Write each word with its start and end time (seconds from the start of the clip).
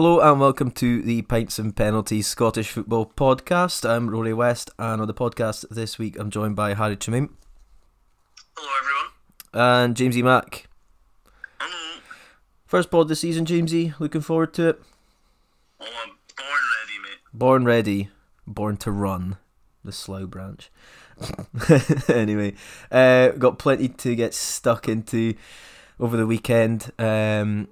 Hello 0.00 0.18
and 0.18 0.40
welcome 0.40 0.70
to 0.70 1.02
the 1.02 1.20
Pints 1.20 1.58
and 1.58 1.76
Penalties 1.76 2.26
Scottish 2.26 2.70
Football 2.70 3.12
Podcast. 3.14 3.86
I'm 3.86 4.08
Rory 4.08 4.32
West, 4.32 4.70
and 4.78 5.02
on 5.02 5.06
the 5.06 5.12
podcast 5.12 5.68
this 5.68 5.98
week 5.98 6.18
I'm 6.18 6.30
joined 6.30 6.56
by 6.56 6.72
Harry 6.72 6.96
Chimim 6.96 7.28
Hello, 8.56 8.72
everyone. 8.80 9.84
and 9.84 9.94
Jamesie 9.94 10.24
Mack. 10.24 10.68
Hello. 11.60 12.00
First 12.64 12.90
pod 12.90 13.08
this 13.08 13.20
season, 13.20 13.44
Jamesie. 13.44 13.92
Looking 14.00 14.22
forward 14.22 14.54
to 14.54 14.70
it. 14.70 14.82
Oh, 15.78 15.84
I'm 15.84 16.12
born 16.34 16.46
ready, 16.78 16.98
mate. 17.02 17.18
Born 17.34 17.64
ready, 17.66 18.08
born 18.46 18.76
to 18.78 18.90
run. 18.90 19.36
The 19.84 19.92
slow 19.92 20.26
branch. 20.26 20.70
anyway, 22.08 22.54
uh, 22.90 23.32
got 23.32 23.58
plenty 23.58 23.88
to 23.88 24.14
get 24.14 24.32
stuck 24.32 24.88
into 24.88 25.34
over 26.00 26.16
the 26.16 26.26
weekend. 26.26 26.90
Um, 26.98 27.68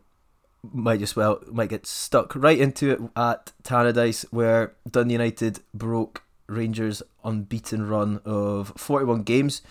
might 0.62 1.00
just 1.00 1.16
well 1.16 1.40
might 1.50 1.68
get 1.70 1.86
stuck 1.86 2.34
right 2.34 2.58
into 2.58 2.90
it 2.90 3.00
at 3.16 3.52
Tannadice, 3.62 4.24
where 4.30 4.74
Dundee 4.90 5.14
United 5.14 5.60
broke 5.72 6.22
Rangers' 6.46 7.02
unbeaten 7.24 7.86
run 7.88 8.20
of 8.24 8.72
41 8.76 9.22
games, 9.22 9.62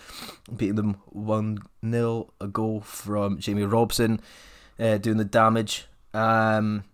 beating 0.54 0.76
them 0.76 0.96
1 1.06 1.58
0, 1.88 2.32
a 2.40 2.46
goal 2.46 2.80
from 2.80 3.38
Jamie 3.38 3.64
Robson, 3.64 4.20
uh, 4.78 4.98
doing 4.98 5.16
the 5.16 5.24
damage. 5.24 5.86
Um, 6.14 6.84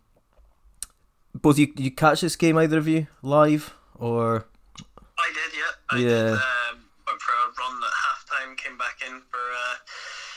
both 1.35 1.59
you 1.59 1.73
you 1.77 1.91
catch 1.91 2.21
this 2.21 2.37
game 2.37 2.57
either 2.59 2.79
of 2.79 2.89
you 2.89 3.07
live 3.23 3.75
or 3.97 4.47
I 5.19 5.31
did, 5.33 5.57
yeah. 5.57 5.73
I 5.91 5.97
Yeah. 5.99 6.09
did. 6.09 6.33
Um, 6.33 6.85
went 7.07 7.21
for 7.21 7.33
a 7.33 7.47
run 7.61 7.83
at 7.83 8.57
came 8.57 8.77
back 8.79 8.99
in 9.07 9.21
for 9.31 9.39
uh, 9.39 9.77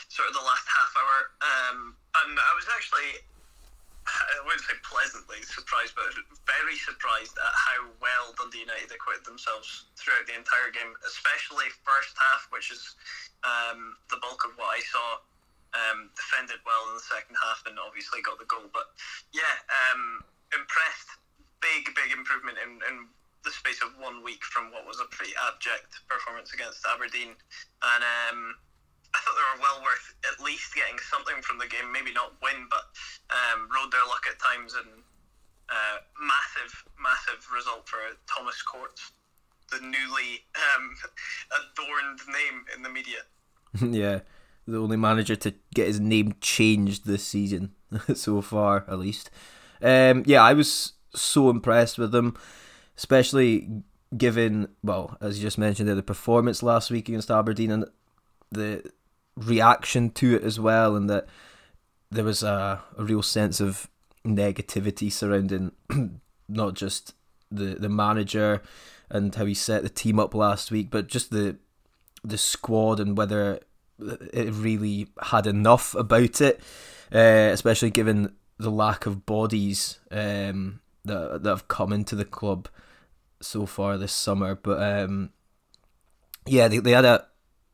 sort 0.08 0.28
of 0.28 0.34
the 0.34 0.44
last 0.44 0.66
half 0.68 0.92
hour. 0.96 1.18
Um, 1.40 1.96
and 2.24 2.38
I 2.38 2.52
was 2.54 2.66
actually, 2.74 3.24
I 4.28 4.44
wouldn't 4.44 4.64
say 4.64 4.76
pleasantly 4.84 5.40
surprised, 5.40 5.96
but 5.96 6.12
very 6.44 6.76
surprised 6.76 7.32
at 7.40 7.54
how 7.56 7.88
well 7.98 8.36
Dundee 8.36 8.68
United 8.68 8.92
acquitted 8.92 9.24
themselves 9.24 9.88
throughout 9.96 10.28
the 10.28 10.36
entire 10.36 10.68
game, 10.68 10.92
especially 11.08 11.72
first 11.80 12.12
half, 12.16 12.44
which 12.52 12.68
is 12.68 12.82
um, 13.40 13.96
the 14.12 14.20
bulk 14.20 14.44
of 14.44 14.52
what 14.60 14.76
I 14.76 14.80
saw. 14.84 15.24
Um, 15.76 16.08
defended 16.16 16.64
well 16.64 16.80
in 16.88 16.96
the 16.96 17.04
second 17.04 17.36
half 17.44 17.60
and 17.68 17.76
obviously 17.76 18.24
got 18.24 18.40
the 18.40 18.48
goal. 18.48 18.72
But 18.72 18.88
yeah, 19.36 19.52
um, 19.68 20.24
impressed. 20.56 21.12
Big, 21.60 21.92
big 21.92 22.08
improvement 22.16 22.56
in, 22.56 22.80
in 22.88 23.04
the 23.44 23.52
space 23.52 23.82
of 23.84 23.92
one 24.00 24.24
week 24.24 24.40
from 24.44 24.72
what 24.72 24.88
was 24.88 24.96
a 25.00 25.08
pretty 25.12 25.36
abject 25.36 26.00
performance 26.08 26.54
against 26.56 26.84
Aberdeen. 26.88 27.36
And 27.84 28.02
um, 28.02 28.56
I 29.14 29.18
thought 29.20 29.36
they 29.36 29.48
were 29.56 29.62
well 29.64 29.80
worth 29.82 30.14
at 30.28 30.44
least 30.44 30.74
getting 30.74 30.98
something 30.98 31.40
from 31.42 31.58
the 31.58 31.66
game. 31.66 31.92
Maybe 31.92 32.12
not 32.12 32.36
win, 32.42 32.68
but 32.68 32.92
um, 33.30 33.68
rode 33.72 33.92
their 33.92 34.04
luck 34.06 34.24
at 34.28 34.38
times. 34.38 34.74
And 34.74 35.02
uh, 35.68 35.98
massive, 36.20 36.84
massive 37.00 37.44
result 37.54 37.88
for 37.88 37.98
Thomas 38.26 38.60
Courts, 38.62 39.12
the 39.70 39.80
newly 39.80 40.44
um, 40.56 40.94
adorned 41.58 42.20
name 42.28 42.64
in 42.76 42.82
the 42.82 42.90
media. 42.90 43.24
yeah, 43.80 44.20
the 44.66 44.78
only 44.78 44.96
manager 44.96 45.36
to 45.36 45.54
get 45.74 45.86
his 45.86 46.00
name 46.00 46.34
changed 46.40 47.06
this 47.06 47.24
season 47.24 47.72
so 48.14 48.40
far, 48.40 48.84
at 48.88 48.98
least. 48.98 49.30
Um, 49.80 50.22
yeah, 50.26 50.42
I 50.42 50.52
was 50.54 50.92
so 51.14 51.50
impressed 51.50 51.98
with 51.98 52.12
them, 52.12 52.36
especially 52.96 53.82
given 54.16 54.68
well, 54.82 55.16
as 55.20 55.38
you 55.38 55.42
just 55.42 55.58
mentioned, 55.58 55.88
the 55.88 56.02
performance 56.02 56.62
last 56.62 56.90
week 56.90 57.08
against 57.08 57.30
Aberdeen 57.30 57.70
and 57.70 57.84
the 58.50 58.90
reaction 59.38 60.10
to 60.10 60.36
it 60.36 60.42
as 60.42 60.58
well, 60.58 60.96
and 60.96 61.08
that 61.08 61.26
there 62.10 62.24
was 62.24 62.42
a, 62.42 62.80
a 62.96 63.04
real 63.04 63.22
sense 63.22 63.60
of 63.60 63.88
negativity 64.24 65.10
surrounding 65.10 65.72
not 66.48 66.74
just 66.74 67.14
the 67.50 67.76
the 67.76 67.88
manager 67.88 68.62
and 69.10 69.34
how 69.34 69.44
he 69.44 69.54
set 69.54 69.82
the 69.82 69.88
team 69.88 70.18
up 70.18 70.34
last 70.34 70.70
week, 70.70 70.90
but 70.90 71.06
just 71.06 71.30
the 71.30 71.56
the 72.24 72.38
squad 72.38 73.00
and 73.00 73.16
whether 73.16 73.60
it 74.00 74.52
really 74.52 75.08
had 75.22 75.46
enough 75.46 75.94
about 75.94 76.40
it, 76.40 76.60
uh, 77.12 77.50
especially 77.52 77.90
given 77.90 78.34
the 78.58 78.70
lack 78.70 79.06
of 79.06 79.24
bodies 79.24 79.98
um, 80.10 80.80
that 81.04 81.42
that 81.42 81.50
have 81.50 81.68
come 81.68 81.92
into 81.92 82.14
the 82.14 82.24
club 82.24 82.68
so 83.40 83.66
far 83.66 83.96
this 83.96 84.12
summer. 84.12 84.54
But 84.54 84.82
um, 84.82 85.30
yeah, 86.46 86.68
they, 86.68 86.78
they 86.78 86.92
had 86.92 87.04
a 87.04 87.26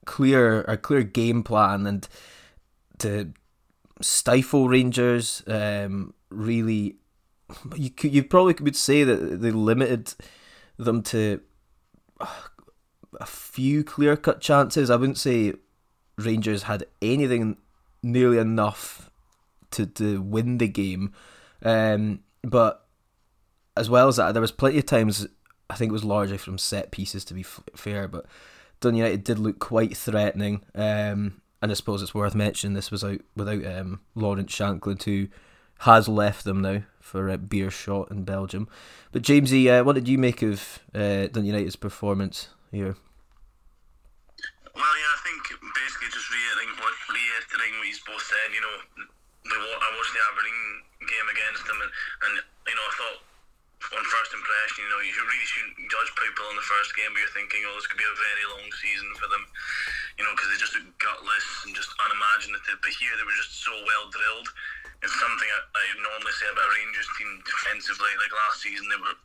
clear 0.05 0.63
a 0.63 0.77
clear 0.77 1.03
game 1.03 1.43
plan 1.43 1.87
and 1.87 2.09
to 2.99 3.33
stifle 4.01 4.69
Rangers. 4.69 5.43
Um, 5.47 6.15
really, 6.31 6.97
you 7.77 7.91
could, 7.91 8.13
you 8.13 8.25
probably 8.25 8.55
would 8.61 8.77
say 8.77 9.05
that 9.05 9.41
they 9.41 9.51
limited 9.51 10.15
them 10.77 11.03
to 11.05 11.41
a 13.21 13.27
few 13.27 13.85
clear 13.85 14.17
cut 14.17 14.41
chances. 14.41 14.91
I 14.91 14.97
wouldn't 14.97 15.19
say 15.19 15.55
Rangers 16.17 16.65
had 16.65 16.87
anything 17.01 17.57
nearly 18.03 18.39
enough 18.39 19.11
to, 19.73 19.87
to 19.87 20.21
win 20.21 20.59
the 20.59 20.69
game. 20.69 21.13
Um, 21.63 22.21
but 22.43 22.87
as 23.77 23.89
well 23.89 24.09
as 24.09 24.17
that, 24.17 24.33
there 24.33 24.41
was 24.41 24.53
plenty 24.53 24.79
of 24.79 24.87
times, 24.87 25.27
I 25.71 25.75
think 25.75 25.91
it 25.91 25.93
was 25.93 26.05
largely 26.05 26.39
from 26.39 26.59
set 26.59 26.91
pieces 26.91 27.25
to 27.27 27.35
be 27.35 27.41
f- 27.41 27.63
fair, 27.75 28.07
but 28.07 28.27
Dun 28.81 28.95
United 28.95 29.25
did 29.25 29.39
look 29.39 29.59
quite 29.59 29.97
threatening. 29.97 30.65
Um, 30.75 31.41
and 31.63 31.71
I 31.71 31.75
suppose 31.75 32.03
it's 32.03 32.15
worth 32.15 32.35
mentioning 32.35 32.75
this 32.75 32.91
was 32.91 33.03
out 33.03 33.21
without 33.35 33.65
um, 33.65 34.01
Lawrence 34.15 34.53
Shankland, 34.53 35.03
who 35.05 35.29
has 35.81 36.09
left 36.09 36.45
them 36.45 36.61
now 36.61 36.83
for 37.01 37.29
a 37.29 37.39
Beerschot 37.39 38.11
in 38.11 38.25
Belgium. 38.25 38.69
But 39.13 39.23
Jamesie, 39.23 39.69
uh, 39.73 39.83
what 39.83 39.95
did 39.95 40.09
you 40.09 40.19
make 40.19 40.43
of 40.43 40.81
uh, 40.95 41.29
Dun 41.29 41.45
United's 41.45 41.77
performance 41.77 42.49
here? 42.71 42.97
Well, 44.77 44.95
yeah, 45.01 45.13
I 45.15 45.21
think 45.25 45.41
basically 45.73 46.13
just 46.13 46.29
reiterating 46.29 46.77
what 46.77 46.93
reiterating 47.09 47.79
what 47.79 47.87
he's 47.87 48.03
both 48.05 48.21
said. 48.21 48.53
You 48.53 48.61
know, 48.61 48.77
the, 49.49 49.57
I 49.57 49.89
watched 49.97 50.13
the 50.13 50.21
Aberdeen 50.21 50.61
game 51.01 51.29
against 51.33 51.63
them, 51.65 51.79
and, 51.81 51.91
and 52.29 52.35
you 52.69 52.75
know, 52.77 52.85
I 52.85 52.93
thought 52.99 53.19
on 53.93 54.01
first 54.09 54.33
impression, 54.33 54.87
you 54.87 54.91
know, 54.91 55.03
you 55.05 55.13
really 55.13 55.49
shouldn't 55.49 55.77
judge 55.93 56.11
people 56.17 56.49
on 56.49 56.57
the 56.57 56.65
first 56.65 56.97
game, 56.97 57.13
but 57.13 57.21
you're 57.21 57.37
thinking, 57.37 57.61
oh, 57.69 57.77
this 57.77 57.85
could 57.91 58.01
be 58.01 58.09
a 58.09 58.17
very 58.17 58.45
long 58.57 58.67
season 58.81 59.11
for 59.21 59.29
them. 59.29 59.45
You 60.17 60.25
know, 60.25 60.33
because 60.33 60.49
they 60.49 60.61
just 60.63 60.73
look 60.79 60.89
gutless 60.97 61.49
and 61.69 61.77
just 61.77 61.93
unimaginative. 62.01 62.81
But 62.81 62.95
here 62.97 63.13
they 63.19 63.27
were 63.27 63.37
just 63.37 63.61
so 63.61 63.75
well 63.85 64.09
drilled. 64.09 64.49
It's 65.05 65.17
something 65.21 65.51
I, 65.53 65.61
I 65.69 65.85
normally 66.01 66.33
say 66.41 66.49
about 66.49 66.71
Rangers 66.81 67.11
team 67.21 67.45
defensively. 67.45 68.09
Like 68.17 68.33
last 68.33 68.65
season, 68.65 68.89
they 68.89 68.97
were 68.97 69.19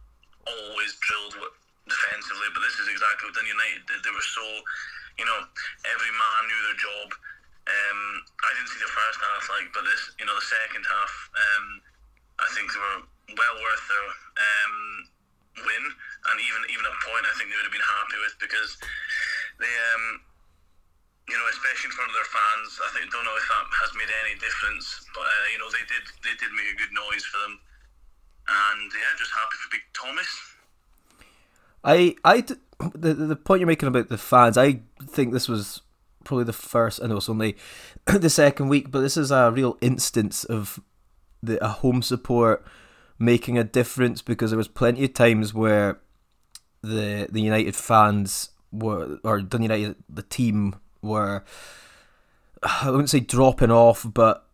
always 0.50 0.98
drilled 1.00 1.40
defensively, 1.88 2.50
but 2.52 2.62
this 2.66 2.78
is 2.84 2.88
exactly 2.92 3.32
what 3.32 3.36
Dun 3.38 3.48
United 3.48 3.86
did. 3.88 4.04
They 4.04 4.14
were 4.14 4.30
so, 4.36 4.46
you 5.18 5.26
know, 5.26 5.40
every 5.88 6.12
man 6.14 6.42
knew 6.50 6.62
their 6.68 6.80
job. 6.80 7.08
Um, 7.70 8.02
I 8.44 8.50
didn't 8.58 8.72
see 8.74 8.82
the 8.82 8.90
first 8.90 9.20
half, 9.22 9.44
like, 9.54 9.70
but 9.78 9.86
this, 9.86 10.10
you 10.18 10.26
know, 10.26 10.34
the 10.34 10.48
second 10.50 10.84
half, 10.90 11.14
um, 11.38 11.66
I 12.42 12.48
think 12.58 12.74
they 12.74 12.82
were 12.82 13.06
well 13.36 13.56
worth 13.62 13.84
their 13.90 14.08
um, 14.40 14.76
win, 15.66 15.84
and 15.86 16.38
even 16.40 16.62
even 16.72 16.86
a 16.86 16.96
point 17.06 17.26
I 17.28 17.34
think 17.38 17.52
they 17.52 17.58
would 17.58 17.68
have 17.68 17.76
been 17.76 17.86
happy 17.86 18.18
with 18.22 18.36
because 18.40 18.72
they, 19.60 19.74
um, 19.94 20.24
you 21.28 21.38
know, 21.38 21.48
especially 21.52 21.92
in 21.92 21.96
front 21.96 22.10
of 22.12 22.18
their 22.18 22.32
fans. 22.32 22.70
I 22.82 22.90
think 22.96 23.12
don't 23.12 23.28
know 23.28 23.38
if 23.38 23.48
that 23.50 23.66
has 23.84 23.92
made 23.98 24.12
any 24.26 24.36
difference, 24.40 24.86
but 25.14 25.28
uh, 25.28 25.46
you 25.52 25.60
know, 25.60 25.70
they 25.70 25.86
did 25.86 26.06
they 26.26 26.36
did 26.40 26.52
make 26.56 26.70
a 26.72 26.78
good 26.80 26.94
noise 26.96 27.26
for 27.28 27.40
them, 27.44 27.56
and 28.48 28.88
yeah, 28.94 29.12
just 29.20 29.34
happy 29.36 29.58
for 29.60 29.70
Big 29.74 29.86
Thomas. 29.94 30.32
I, 31.84 32.16
the 32.94 33.14
the 33.14 33.36
point 33.36 33.60
you're 33.60 33.68
making 33.68 33.88
about 33.88 34.10
the 34.10 34.18
fans, 34.18 34.58
I 34.58 34.82
think 35.04 35.34
this 35.34 35.48
was 35.48 35.82
probably 36.24 36.46
the 36.46 36.54
first. 36.54 37.02
I 37.02 37.08
know 37.08 37.18
it's 37.18 37.30
only 37.30 37.56
the 38.06 38.30
second 38.30 38.70
week, 38.70 38.92
but 38.92 39.02
this 39.02 39.18
is 39.18 39.32
a 39.32 39.52
real 39.52 39.78
instance 39.82 40.44
of 40.44 40.80
the 41.42 41.64
a 41.64 41.70
home 41.70 42.02
support 42.02 42.66
making 43.20 43.58
a 43.58 43.64
difference 43.64 44.22
because 44.22 44.52
there 44.52 44.58
was 44.58 44.68
plenty 44.68 45.04
of 45.04 45.14
times 45.14 45.54
where 45.54 46.00
the 46.82 47.28
the 47.30 47.42
United 47.42 47.76
fans 47.76 48.52
were 48.72 49.20
or 49.24 49.42
Dun 49.42 49.62
United 49.62 49.96
the 50.10 50.24
team 50.24 50.76
were 51.02 51.44
I 52.64 52.90
wouldn't 52.90 53.10
say 53.10 53.20
dropping 53.20 53.72
off, 53.72 54.06
but 54.12 54.46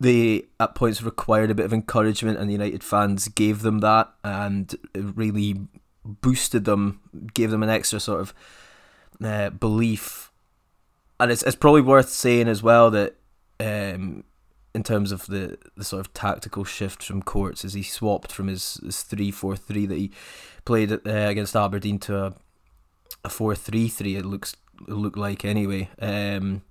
they 0.00 0.44
at 0.58 0.74
points 0.74 1.02
required 1.02 1.50
a 1.50 1.54
bit 1.54 1.66
of 1.66 1.72
encouragement, 1.72 2.38
and 2.38 2.48
the 2.48 2.54
United 2.54 2.82
fans 2.82 3.28
gave 3.28 3.62
them 3.62 3.78
that, 3.80 4.12
and 4.24 4.74
really 4.94 5.60
boosted 6.04 6.64
them, 6.64 7.00
gave 7.34 7.50
them 7.50 7.62
an 7.62 7.70
extra 7.70 8.00
sort 8.00 8.20
of 8.20 8.34
uh, 9.22 9.50
belief. 9.50 10.30
And 11.20 11.30
it's 11.30 11.42
it's 11.42 11.56
probably 11.56 11.82
worth 11.82 12.08
saying 12.08 12.48
as 12.48 12.62
well 12.62 12.90
that 12.90 13.16
um, 13.60 14.24
in 14.74 14.82
terms 14.82 15.12
of 15.12 15.26
the, 15.26 15.58
the 15.76 15.84
sort 15.84 16.00
of 16.00 16.14
tactical 16.14 16.64
shift 16.64 17.02
from 17.02 17.22
Courts 17.22 17.64
as 17.64 17.74
he 17.74 17.82
swapped 17.82 18.32
from 18.32 18.48
his, 18.48 18.80
his 18.82 18.96
3-4-3 18.96 19.88
that 19.88 19.98
he 19.98 20.10
played 20.64 20.92
uh, 20.92 20.98
against 21.04 21.56
Aberdeen 21.56 21.98
to 22.00 22.16
a, 22.16 22.34
a 23.24 23.28
4-3-3 23.28 24.18
it 24.18 24.24
looks 24.24 24.56
it 24.88 24.94
looked 24.94 25.18
like 25.18 25.44
anyway. 25.44 25.88
Um, 26.00 26.62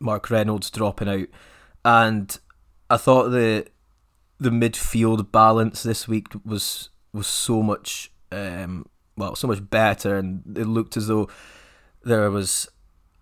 Mark 0.00 0.30
Reynolds 0.30 0.70
dropping 0.70 1.08
out. 1.08 1.28
And 1.84 2.38
I 2.90 2.96
thought 2.96 3.30
the 3.30 3.66
the 4.38 4.50
midfield 4.50 5.32
balance 5.32 5.82
this 5.82 6.06
week 6.06 6.26
was 6.44 6.90
was 7.12 7.26
so 7.26 7.62
much 7.62 8.10
um, 8.32 8.86
well, 9.16 9.34
so 9.34 9.46
much 9.46 9.70
better, 9.70 10.16
and 10.16 10.42
it 10.58 10.66
looked 10.66 10.96
as 10.96 11.06
though 11.06 11.28
there 12.04 12.30
was 12.30 12.68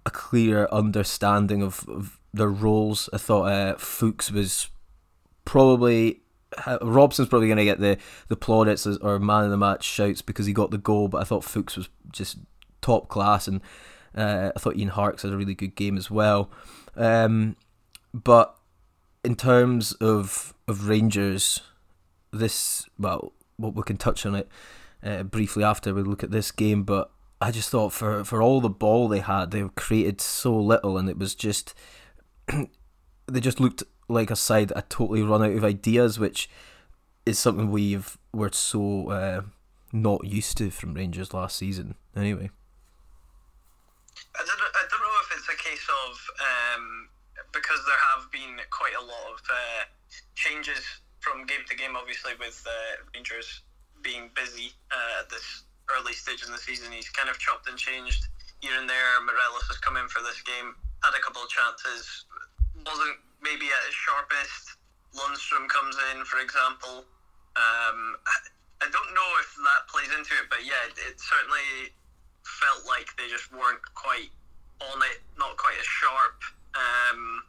a 0.07 0.11
clear 0.11 0.69
understanding 0.73 1.63
of, 1.63 1.89
of 1.89 2.19
their 2.35 2.49
roles. 2.49 3.09
I 3.13 3.19
thought 3.19 3.45
uh, 3.45 3.77
Fuchs 3.77 4.31
was 4.31 4.69
probably 5.45 6.21
Robson's 6.83 7.29
probably 7.29 7.49
going 7.49 7.59
to 7.59 7.65
get 7.65 7.81
the 7.81 7.99
the 8.29 8.37
plaudits 8.37 8.87
or 8.87 9.19
man 9.19 9.45
of 9.45 9.51
the 9.51 9.57
match 9.57 9.85
shouts 9.85 10.23
because 10.23 10.47
he 10.47 10.53
got 10.53 10.71
the 10.71 10.79
goal, 10.79 11.09
but 11.09 11.21
I 11.21 11.25
thought 11.25 11.45
Fuchs 11.45 11.77
was 11.77 11.89
just 12.13 12.39
top 12.81 13.09
class, 13.09 13.49
and 13.49 13.61
uh, 14.15 14.53
I 14.55 14.59
thought 14.59 14.77
Ian 14.77 14.89
Harkes 14.89 15.23
had 15.23 15.33
a 15.33 15.37
really 15.37 15.55
good 15.55 15.75
game 15.75 15.97
as 15.97 16.11
well. 16.11 16.51
Um, 16.97 17.57
but 18.13 18.57
in 19.25 19.37
terms 19.37 19.93
of 19.95 20.55
of 20.69 20.89
Rangers, 20.89 21.61
this 22.33 22.89
well, 22.99 23.33
we 23.59 23.83
can 23.83 23.97
touch 23.97 24.27
on 24.27 24.35
it 24.35 24.49
uh, 25.03 25.23
briefly 25.23 25.65
after 25.65 25.95
we 25.95 26.03
look 26.03 26.23
at 26.23 26.31
this 26.31 26.51
game, 26.51 26.83
but 26.85 27.11
I 27.41 27.51
just 27.51 27.71
thought 27.71 27.93
for 27.93 28.25
for 28.25 28.43
all 28.43 28.61
the 28.61 28.71
ball 28.71 29.09
they 29.09 29.21
had, 29.21 29.51
they 29.51 29.63
created 29.77 30.21
so 30.21 30.57
little, 30.57 30.97
and 30.97 31.09
it 31.09 31.19
was 31.19 31.35
just 31.35 31.75
they 33.27 33.41
just 33.41 33.61
looked 33.61 33.83
like 34.09 34.31
a 34.31 34.37
side 34.37 34.69
that 34.69 34.77
had 34.77 34.91
totally 34.91 35.23
run 35.23 35.43
out 35.43 35.53
of 35.53 35.65
ideas, 35.65 36.19
which 36.19 36.49
is 37.27 37.39
something 37.39 37.71
we've 37.71 38.19
were 38.33 38.51
so 38.53 39.11
uh, 39.11 39.43
not 39.93 40.25
used 40.25 40.57
to 40.59 40.71
from 40.71 40.95
Rangers 40.95 41.33
last 41.33 41.57
season. 41.57 41.95
Anyway, 42.17 42.51
I 44.35 44.43
don't, 44.45 44.61
I 44.61 44.85
don't 44.91 45.01
know 45.01 45.19
if 45.23 45.39
it's 45.39 45.49
a 45.49 45.57
case 45.57 45.87
of 46.07 46.13
um, 46.41 47.09
because 47.53 47.81
there 47.87 48.03
have 48.15 48.31
been 48.31 48.59
quite 48.71 48.95
a 48.99 49.05
lot 49.05 49.33
of 49.33 49.41
uh, 49.49 49.83
changes 50.35 50.83
from 51.21 51.47
game 51.47 51.65
to 51.69 51.77
game. 51.77 51.97
Obviously, 51.97 52.33
with 52.39 52.63
uh, 52.67 53.05
Rangers 53.15 53.63
being 54.03 54.29
busy 54.35 54.73
uh, 54.91 55.23
at 55.23 55.31
this 55.31 55.65
early 55.97 56.13
stage 56.13 56.45
in 56.45 56.53
the 56.53 56.59
season, 56.59 56.93
he's 56.93 57.09
kind 57.09 57.31
of 57.31 57.39
chopped 57.39 57.69
and 57.69 57.79
changed 57.79 58.27
here 58.61 58.79
and 58.79 58.89
there. 58.89 59.21
Morelos 59.25 59.67
has 59.69 59.79
come 59.79 59.97
in 59.97 60.09
for 60.09 60.21
this 60.23 60.43
game, 60.43 60.75
had 61.05 61.13
a 61.13 61.21
couple 61.21 61.45
of 61.45 61.51
chances, 61.53 62.25
wasn't 62.89 63.21
maybe 63.45 63.69
at 63.69 63.83
his 63.85 63.95
sharpest. 63.95 64.81
Lundstram 65.13 65.69
comes 65.69 65.97
in, 66.11 66.25
for 66.25 66.41
example. 66.41 67.05
Um, 67.55 68.17
I 68.81 68.89
don't 68.91 69.13
know 69.15 69.31
if 69.45 69.51
that 69.63 69.87
plays 69.93 70.11
into 70.17 70.35
it, 70.41 70.49
but 70.49 70.65
yeah, 70.65 70.81
it 70.89 71.21
certainly 71.21 71.93
felt 72.43 72.83
like 72.89 73.13
they 73.17 73.29
just 73.29 73.53
weren't 73.53 73.85
quite 73.95 74.33
on 74.81 74.99
it, 75.13 75.23
not 75.39 75.57
quite 75.57 75.79
as 75.79 75.87
sharp. 75.87 76.41
Um, 76.75 77.45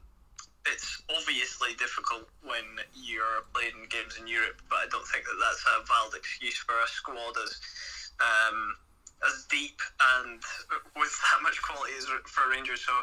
it's 0.66 1.02
obviously 1.10 1.74
difficult 1.78 2.30
when 2.42 2.66
you're 2.94 3.46
playing 3.54 3.90
games 3.90 4.18
in 4.20 4.28
Europe, 4.28 4.62
but 4.70 4.86
I 4.86 4.88
don't 4.90 5.06
think 5.10 5.26
that 5.26 5.38
that's 5.42 5.64
a 5.66 5.86
valid 5.86 6.14
excuse 6.18 6.58
for 6.58 6.74
a 6.74 6.88
squad 6.88 7.34
as 7.42 7.54
um, 8.22 8.76
as 9.24 9.46
deep 9.50 9.78
and 10.20 10.42
with 11.00 11.14
that 11.32 11.40
much 11.42 11.62
quality 11.62 11.94
as 11.98 12.06
for 12.26 12.50
Rangers. 12.50 12.82
So, 12.82 12.94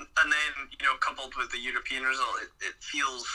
and 0.00 0.28
then 0.32 0.52
you 0.78 0.86
know, 0.86 0.96
coupled 1.00 1.34
with 1.36 1.50
the 1.50 1.58
European 1.58 2.02
result, 2.04 2.40
it, 2.42 2.50
it 2.64 2.76
feels 2.80 3.26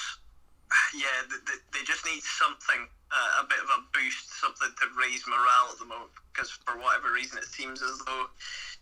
yeah 0.97 1.21
they, 1.29 1.61
they 1.77 1.83
just 1.85 2.01
need 2.09 2.25
something 2.25 2.89
uh, 3.13 3.43
a 3.43 3.45
bit 3.45 3.61
of 3.61 3.69
a 3.69 3.79
boost, 3.93 4.33
something 4.41 4.69
to 4.81 4.85
raise 4.97 5.23
morale 5.29 5.69
at 5.71 5.77
the 5.77 5.85
moment 5.85 6.11
because 6.33 6.49
for 6.65 6.75
whatever 6.81 7.13
reason 7.13 7.37
it 7.37 7.47
seems 7.47 7.79
as 7.81 8.01
though 8.03 8.25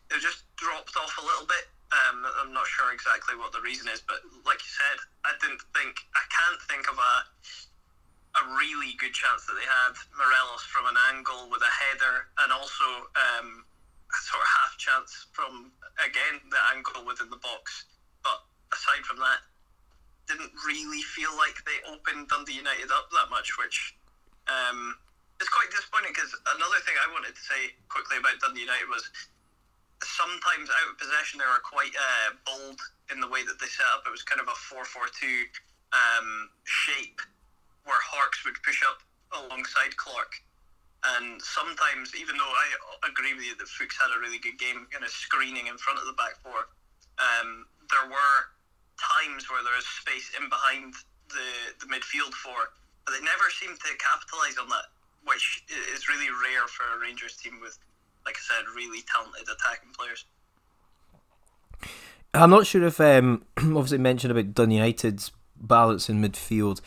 they've 0.10 0.24
just 0.24 0.48
dropped 0.56 0.96
off 0.98 1.14
a 1.20 1.26
little 1.26 1.46
bit. 1.46 1.68
Um, 1.94 2.26
I'm 2.42 2.50
not 2.50 2.66
sure 2.66 2.90
exactly 2.90 3.38
what 3.38 3.54
the 3.54 3.62
reason 3.62 3.86
is, 3.86 4.02
but 4.02 4.26
like 4.50 4.58
you 4.66 4.72
said, 4.74 4.98
I 5.22 5.38
didn't 5.38 5.62
think 5.78 6.02
I 6.18 6.26
can't 6.34 6.62
think 6.66 6.90
of 6.90 6.98
a 6.98 7.14
a 8.34 8.44
really 8.58 8.98
good 8.98 9.14
chance 9.14 9.46
that 9.46 9.54
they 9.54 9.70
had 9.70 9.94
Morelos 10.18 10.66
from 10.66 10.90
an 10.90 10.98
angle 11.14 11.54
with 11.54 11.62
a 11.62 11.70
header, 11.70 12.34
and 12.42 12.50
also 12.50 13.06
um, 13.14 13.62
sort 14.14 14.42
of 14.42 14.50
half 14.50 14.74
chance 14.78 15.12
from 15.34 15.72
again 16.02 16.42
the 16.50 16.62
angle 16.76 17.06
within 17.06 17.30
the 17.30 17.42
box. 17.42 17.86
But 18.22 18.40
aside 18.72 19.04
from 19.06 19.18
that, 19.20 19.42
didn't 20.28 20.54
really 20.66 21.02
feel 21.02 21.34
like 21.36 21.58
they 21.66 21.80
opened 21.90 22.30
Dundee 22.30 22.62
United 22.62 22.92
up 22.94 23.12
that 23.12 23.28
much, 23.30 23.58
which 23.60 23.96
um, 24.48 24.96
is 25.42 25.50
quite 25.50 25.70
disappointing. 25.74 26.14
Because 26.16 26.32
another 26.56 26.80
thing 26.86 26.96
I 27.00 27.12
wanted 27.12 27.36
to 27.36 27.44
say 27.44 27.76
quickly 27.90 28.22
about 28.22 28.40
Dundee 28.40 28.64
United 28.68 28.88
was 28.88 29.04
sometimes 30.04 30.68
out 30.68 30.92
of 30.92 31.00
possession 31.00 31.40
they 31.40 31.48
were 31.48 31.64
quite 31.64 31.96
uh, 31.96 32.36
bold 32.44 32.80
in 33.12 33.20
the 33.20 33.28
way 33.28 33.44
that 33.44 33.60
they 33.60 33.68
set 33.68 33.88
up. 33.96 34.04
It 34.06 34.12
was 34.12 34.24
kind 34.24 34.40
of 34.40 34.48
a 34.48 34.58
4-4-2 34.68 35.48
um, 35.96 36.50
shape 36.64 37.20
where 37.84 38.00
Harkes 38.00 38.44
would 38.44 38.60
push 38.64 38.84
up 38.84 39.00
alongside 39.32 39.96
Clark. 39.96 40.43
And 41.04 41.42
sometimes, 41.42 42.16
even 42.16 42.38
though 42.38 42.48
I 42.48 43.10
agree 43.12 43.36
with 43.36 43.44
you 43.44 43.56
that 43.60 43.68
Fuchs 43.68 44.00
had 44.00 44.16
a 44.16 44.20
really 44.24 44.40
good 44.40 44.58
game, 44.58 44.88
kind 44.88 45.04
of 45.04 45.12
screening 45.12 45.68
in 45.68 45.76
front 45.78 46.00
of 46.00 46.06
the 46.08 46.16
back 46.16 46.40
four, 46.40 46.72
um, 47.20 47.68
there 47.92 48.08
were 48.08 48.40
times 48.96 49.52
where 49.52 49.60
there 49.68 49.76
was 49.76 49.86
space 49.86 50.32
in 50.40 50.48
behind 50.48 50.96
the, 51.28 51.50
the 51.84 51.92
midfield 51.92 52.32
four, 52.40 52.72
but 53.04 53.12
they 53.12 53.20
never 53.20 53.52
seemed 53.52 53.76
to 53.84 53.92
capitalise 54.00 54.56
on 54.56 54.70
that, 54.72 54.88
which 55.28 55.68
is 55.92 56.08
really 56.08 56.32
rare 56.32 56.68
for 56.72 56.88
a 56.96 57.00
Rangers 57.04 57.36
team 57.36 57.60
with, 57.60 57.78
like 58.26 58.40
I 58.40 58.44
said, 58.56 58.64
really 58.72 59.04
talented 59.04 59.44
attacking 59.44 59.92
players. 59.92 60.24
I'm 62.34 62.50
not 62.50 62.66
sure 62.66 62.84
if 62.84 63.02
um, 63.02 63.44
obviously 63.58 63.98
mentioned 63.98 64.32
about 64.32 64.56
Dun 64.56 64.72
United's 64.72 65.32
balance 65.60 66.10
in 66.10 66.22
midfield 66.22 66.80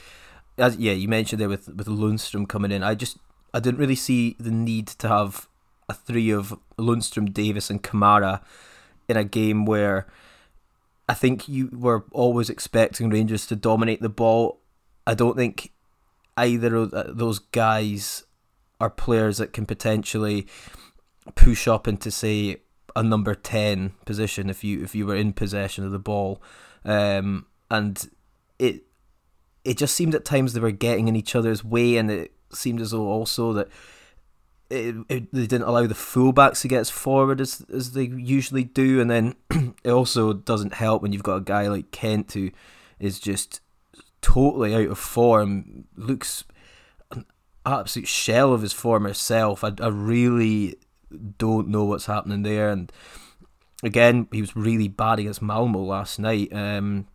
as 0.58 0.76
yeah, 0.76 0.92
you 0.92 1.08
mentioned 1.08 1.40
there 1.40 1.48
with 1.48 1.68
with 1.68 1.86
Lundstram 1.86 2.48
coming 2.48 2.72
in. 2.72 2.82
I 2.82 2.94
just 2.94 3.18
I 3.56 3.60
didn't 3.60 3.80
really 3.80 3.94
see 3.94 4.36
the 4.38 4.50
need 4.50 4.86
to 4.88 5.08
have 5.08 5.48
a 5.88 5.94
three 5.94 6.30
of 6.30 6.58
Lundstram, 6.78 7.32
Davis, 7.32 7.70
and 7.70 7.82
Kamara 7.82 8.42
in 9.08 9.16
a 9.16 9.24
game 9.24 9.64
where 9.64 10.06
I 11.08 11.14
think 11.14 11.48
you 11.48 11.70
were 11.72 12.04
always 12.12 12.50
expecting 12.50 13.08
Rangers 13.08 13.46
to 13.46 13.56
dominate 13.56 14.02
the 14.02 14.08
ball. 14.10 14.60
I 15.06 15.14
don't 15.14 15.36
think 15.36 15.72
either 16.36 16.74
of 16.76 17.16
those 17.16 17.38
guys 17.38 18.24
are 18.78 18.90
players 18.90 19.38
that 19.38 19.54
can 19.54 19.64
potentially 19.64 20.46
push 21.34 21.66
up 21.66 21.88
into 21.88 22.10
say 22.10 22.58
a 22.94 23.02
number 23.02 23.34
10 23.34 23.92
position 24.04 24.50
if 24.50 24.62
you 24.64 24.82
if 24.82 24.94
you 24.94 25.06
were 25.06 25.16
in 25.16 25.32
possession 25.32 25.84
of 25.84 25.92
the 25.92 25.98
ball 25.98 26.40
um, 26.84 27.46
and 27.70 28.10
it 28.58 28.86
it 29.66 29.76
just 29.76 29.96
seemed 29.96 30.14
at 30.14 30.24
times 30.24 30.52
they 30.52 30.60
were 30.60 30.70
getting 30.70 31.08
in 31.08 31.16
each 31.16 31.34
other's 31.34 31.64
way, 31.64 31.96
and 31.96 32.08
it 32.08 32.32
seemed 32.52 32.80
as 32.80 32.90
though 32.90 33.08
also 33.08 33.52
that 33.52 33.68
it, 34.70 34.96
it, 35.08 35.32
they 35.32 35.46
didn't 35.46 35.68
allow 35.68 35.86
the 35.86 35.94
fullbacks 35.94 36.62
to 36.62 36.68
get 36.68 36.80
as 36.80 36.90
forward 36.90 37.40
as 37.40 37.64
as 37.72 37.92
they 37.92 38.04
usually 38.04 38.64
do, 38.64 39.00
and 39.00 39.10
then 39.10 39.34
it 39.84 39.90
also 39.90 40.32
doesn't 40.32 40.74
help 40.74 41.02
when 41.02 41.12
you've 41.12 41.22
got 41.22 41.36
a 41.36 41.42
guy 41.42 41.68
like 41.68 41.90
Kent 41.90 42.32
who 42.32 42.50
is 42.98 43.20
just 43.20 43.60
totally 44.20 44.74
out 44.74 44.90
of 44.90 44.98
form, 44.98 45.84
looks 45.96 46.44
an 47.12 47.24
absolute 47.64 48.08
shell 48.08 48.52
of 48.52 48.62
his 48.62 48.72
former 48.72 49.14
self. 49.14 49.62
I, 49.62 49.72
I 49.80 49.88
really 49.88 50.76
don't 51.38 51.68
know 51.68 51.84
what's 51.84 52.06
happening 52.06 52.42
there, 52.42 52.70
and 52.70 52.90
again, 53.82 54.26
he 54.32 54.40
was 54.40 54.56
really 54.56 54.88
bad 54.88 55.18
against 55.18 55.42
Malmo 55.42 55.80
last 55.80 56.18
night. 56.18 56.52
Um, 56.52 57.06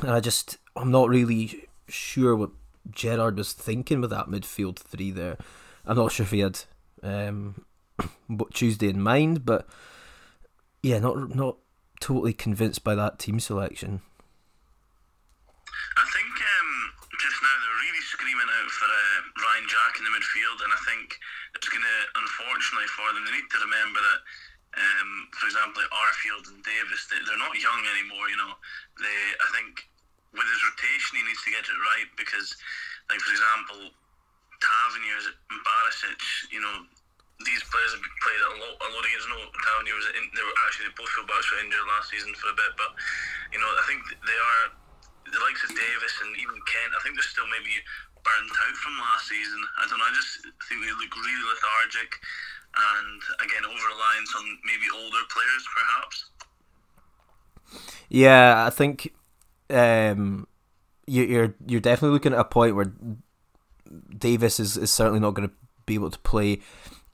and 0.00 0.10
I 0.10 0.20
just, 0.20 0.58
I'm 0.76 0.90
not 0.90 1.08
really 1.08 1.68
sure 1.88 2.36
what 2.36 2.50
Gerrard 2.90 3.36
was 3.36 3.52
thinking 3.52 4.00
with 4.00 4.10
that 4.10 4.26
midfield 4.26 4.76
three 4.76 5.10
there. 5.10 5.36
I'm 5.84 5.96
not 5.96 6.12
sure 6.12 6.24
if 6.24 6.30
he 6.30 6.40
had 6.40 6.60
um, 7.02 7.64
Tuesday 8.52 8.88
in 8.88 9.00
mind, 9.02 9.44
but 9.44 9.66
yeah, 10.82 10.98
not 10.98 11.34
not 11.34 11.56
totally 12.00 12.32
convinced 12.32 12.84
by 12.84 12.94
that 12.94 13.18
team 13.18 13.40
selection. 13.40 14.00
I 15.96 16.04
think 16.12 16.28
um, 16.28 16.72
just 17.18 17.38
now 17.40 17.56
they're 17.56 17.82
really 17.88 18.04
screaming 18.04 18.50
out 18.52 18.70
for 18.70 18.88
uh, 18.88 19.18
Ryan 19.40 19.66
Jack 19.66 19.96
in 19.96 20.04
the 20.04 20.12
midfield, 20.12 20.60
and 20.60 20.72
I 20.72 20.80
think 20.84 21.16
it's 21.56 21.68
going 21.72 21.84
to, 21.84 21.98
unfortunately 22.20 22.90
for 22.92 23.08
them, 23.16 23.24
they 23.24 23.32
need 23.40 23.48
to 23.48 23.60
remember 23.64 24.00
that. 24.00 24.20
Um, 24.76 25.32
for 25.32 25.48
example, 25.48 25.80
Arfield 25.88 26.52
and 26.52 26.60
Davis, 26.60 27.08
they, 27.08 27.16
they're 27.24 27.40
not 27.40 27.56
young 27.56 27.80
anymore. 27.96 28.28
You 28.28 28.36
know, 28.36 28.52
they. 29.00 29.18
I 29.40 29.48
think 29.56 29.88
with 30.32 30.46
his 30.46 30.60
rotation, 30.66 31.20
he 31.20 31.22
needs 31.26 31.42
to 31.44 31.52
get 31.52 31.66
it 31.66 31.78
right 31.94 32.08
because, 32.16 32.54
like 33.10 33.20
for 33.22 33.32
example, 33.32 33.80
Tavernier 34.58 35.20
and 35.30 35.60
Barisic, 35.62 36.20
you 36.50 36.60
know, 36.60 36.86
these 37.44 37.60
players 37.68 37.92
have 37.92 38.00
played 38.00 38.42
a 38.48 38.52
lot, 38.56 38.74
a 38.80 38.88
lot 38.96 39.04
games. 39.04 39.28
No, 39.28 39.36
Tavernier 39.52 39.96
was 39.96 40.08
in, 40.16 40.24
they 40.32 40.44
were 40.44 40.56
actually 40.64 40.88
both 40.96 41.12
fullbacks 41.12 41.52
were 41.52 41.60
injured 41.60 41.84
last 41.84 42.08
season 42.08 42.32
for 42.40 42.48
a 42.48 42.56
bit, 42.56 42.72
but 42.80 42.96
you 43.52 43.60
know, 43.60 43.68
I 43.68 43.84
think 43.84 44.00
they 44.24 44.38
are 44.40 44.62
the 45.28 45.40
likes 45.44 45.60
of 45.66 45.74
Davis 45.74 46.14
and 46.24 46.32
even 46.40 46.56
Kent. 46.64 46.96
I 46.96 47.00
think 47.04 47.18
they're 47.18 47.28
still 47.28 47.48
maybe 47.52 47.76
burnt 48.24 48.50
out 48.50 48.76
from 48.80 48.94
last 48.98 49.28
season. 49.28 49.60
I 49.78 49.84
don't 49.86 50.00
know. 50.00 50.08
I 50.08 50.14
just 50.16 50.48
think 50.66 50.80
they 50.80 50.94
look 50.96 51.12
really 51.12 51.44
lethargic, 51.46 52.10
and 52.72 53.20
again, 53.44 53.64
over 53.68 53.84
reliance 53.92 54.32
on 54.32 54.44
maybe 54.64 54.88
older 54.96 55.24
players, 55.28 55.64
perhaps. 55.68 56.16
Yeah, 58.08 58.64
I 58.64 58.70
think 58.70 59.12
um, 59.70 60.46
you, 61.06 61.22
you're 61.24 61.54
you're 61.66 61.80
definitely 61.80 62.14
looking 62.14 62.32
at 62.32 62.40
a 62.40 62.44
point 62.44 62.76
where 62.76 62.92
Davis 64.16 64.60
is, 64.60 64.76
is 64.76 64.90
certainly 64.90 65.20
not 65.20 65.34
going 65.34 65.48
to 65.48 65.54
be 65.86 65.94
able 65.94 66.10
to 66.10 66.18
play 66.20 66.60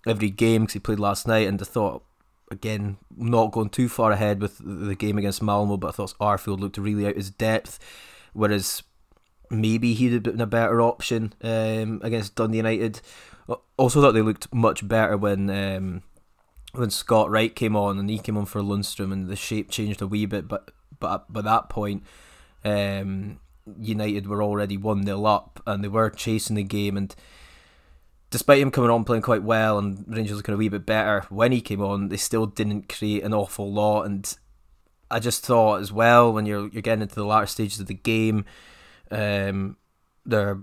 every 0.06 0.30
game 0.30 0.62
because 0.62 0.74
he 0.74 0.80
played 0.80 1.00
last 1.00 1.26
night, 1.26 1.46
and 1.46 1.60
I 1.60 1.64
thought 1.64 2.04
again 2.50 2.98
not 3.16 3.52
going 3.52 3.70
too 3.70 3.88
far 3.88 4.12
ahead 4.12 4.40
with 4.40 4.58
the 4.58 4.94
game 4.94 5.18
against 5.18 5.42
Malmo, 5.42 5.76
but 5.76 5.88
I 5.88 5.92
thought 5.92 6.14
Arfield 6.20 6.60
looked 6.60 6.78
really 6.78 7.06
out 7.06 7.16
his 7.16 7.30
depth, 7.30 7.78
whereas 8.32 8.82
maybe 9.50 9.94
he'd 9.94 10.12
have 10.12 10.22
been 10.22 10.40
a 10.40 10.46
better 10.46 10.80
option 10.80 11.34
um, 11.42 12.00
against 12.02 12.34
Dundee 12.34 12.58
United. 12.58 13.00
Also 13.76 14.00
thought 14.00 14.12
they 14.12 14.22
looked 14.22 14.52
much 14.54 14.86
better 14.86 15.16
when 15.16 15.50
um, 15.50 16.02
when 16.72 16.90
Scott 16.90 17.30
Wright 17.30 17.54
came 17.54 17.76
on 17.76 17.98
and 17.98 18.08
he 18.08 18.18
came 18.18 18.36
on 18.36 18.46
for 18.46 18.62
Lundstram 18.62 19.12
and 19.12 19.28
the 19.28 19.36
shape 19.36 19.70
changed 19.70 20.00
a 20.00 20.06
wee 20.06 20.26
bit, 20.26 20.48
but 20.48 20.70
but 20.98 21.30
by 21.32 21.42
that 21.42 21.68
point, 21.68 22.04
um, 22.64 23.40
United 23.78 24.26
were 24.26 24.42
already 24.42 24.76
one 24.76 25.04
0 25.04 25.24
up 25.24 25.62
and 25.66 25.82
they 25.82 25.88
were 25.88 26.10
chasing 26.10 26.56
the 26.56 26.64
game 26.64 26.96
and. 26.96 27.14
Despite 28.30 28.60
him 28.60 28.70
coming 28.70 28.88
on 28.88 29.04
playing 29.04 29.20
quite 29.20 29.42
well 29.42 29.76
and 29.76 30.06
Rangers 30.08 30.38
looking 30.38 30.54
a 30.54 30.56
wee 30.56 30.70
bit 30.70 30.86
better 30.86 31.26
when 31.28 31.52
he 31.52 31.60
came 31.60 31.82
on, 31.82 32.08
they 32.08 32.16
still 32.16 32.46
didn't 32.46 32.88
create 32.88 33.24
an 33.24 33.34
awful 33.34 33.70
lot. 33.70 34.04
And 34.04 34.34
I 35.10 35.18
just 35.18 35.44
thought 35.44 35.82
as 35.82 35.92
well 35.92 36.32
when 36.32 36.46
you're 36.46 36.68
you're 36.68 36.80
getting 36.80 37.02
into 37.02 37.14
the 37.14 37.26
latter 37.26 37.44
stages 37.44 37.78
of 37.78 37.88
the 37.88 37.94
game, 37.94 38.46
um, 39.10 39.76
their 40.24 40.60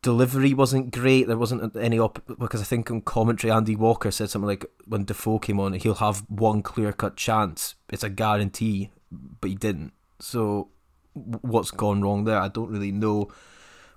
delivery 0.00 0.54
wasn't 0.54 0.92
great. 0.92 1.26
There 1.26 1.36
wasn't 1.36 1.76
any 1.76 1.98
op 1.98 2.20
because 2.38 2.60
I 2.60 2.64
think 2.64 2.90
on 2.90 3.00
commentary 3.00 3.50
Andy 3.50 3.76
Walker 3.76 4.10
said 4.10 4.30
something 4.30 4.46
like 4.46 4.64
when 4.86 5.04
Defoe 5.04 5.38
came 5.38 5.58
on, 5.58 5.72
he'll 5.72 5.94
have 5.94 6.24
one 6.28 6.62
clear 6.62 6.92
cut 6.92 7.16
chance. 7.16 7.74
It's 7.90 8.04
a 8.04 8.08
guarantee, 8.08 8.90
but 9.10 9.50
he 9.50 9.56
didn't. 9.56 9.92
So 10.20 10.68
what's 11.14 11.70
gone 11.70 12.02
wrong 12.02 12.24
there? 12.24 12.38
I 12.38 12.48
don't 12.48 12.70
really 12.70 12.92
know. 12.92 13.30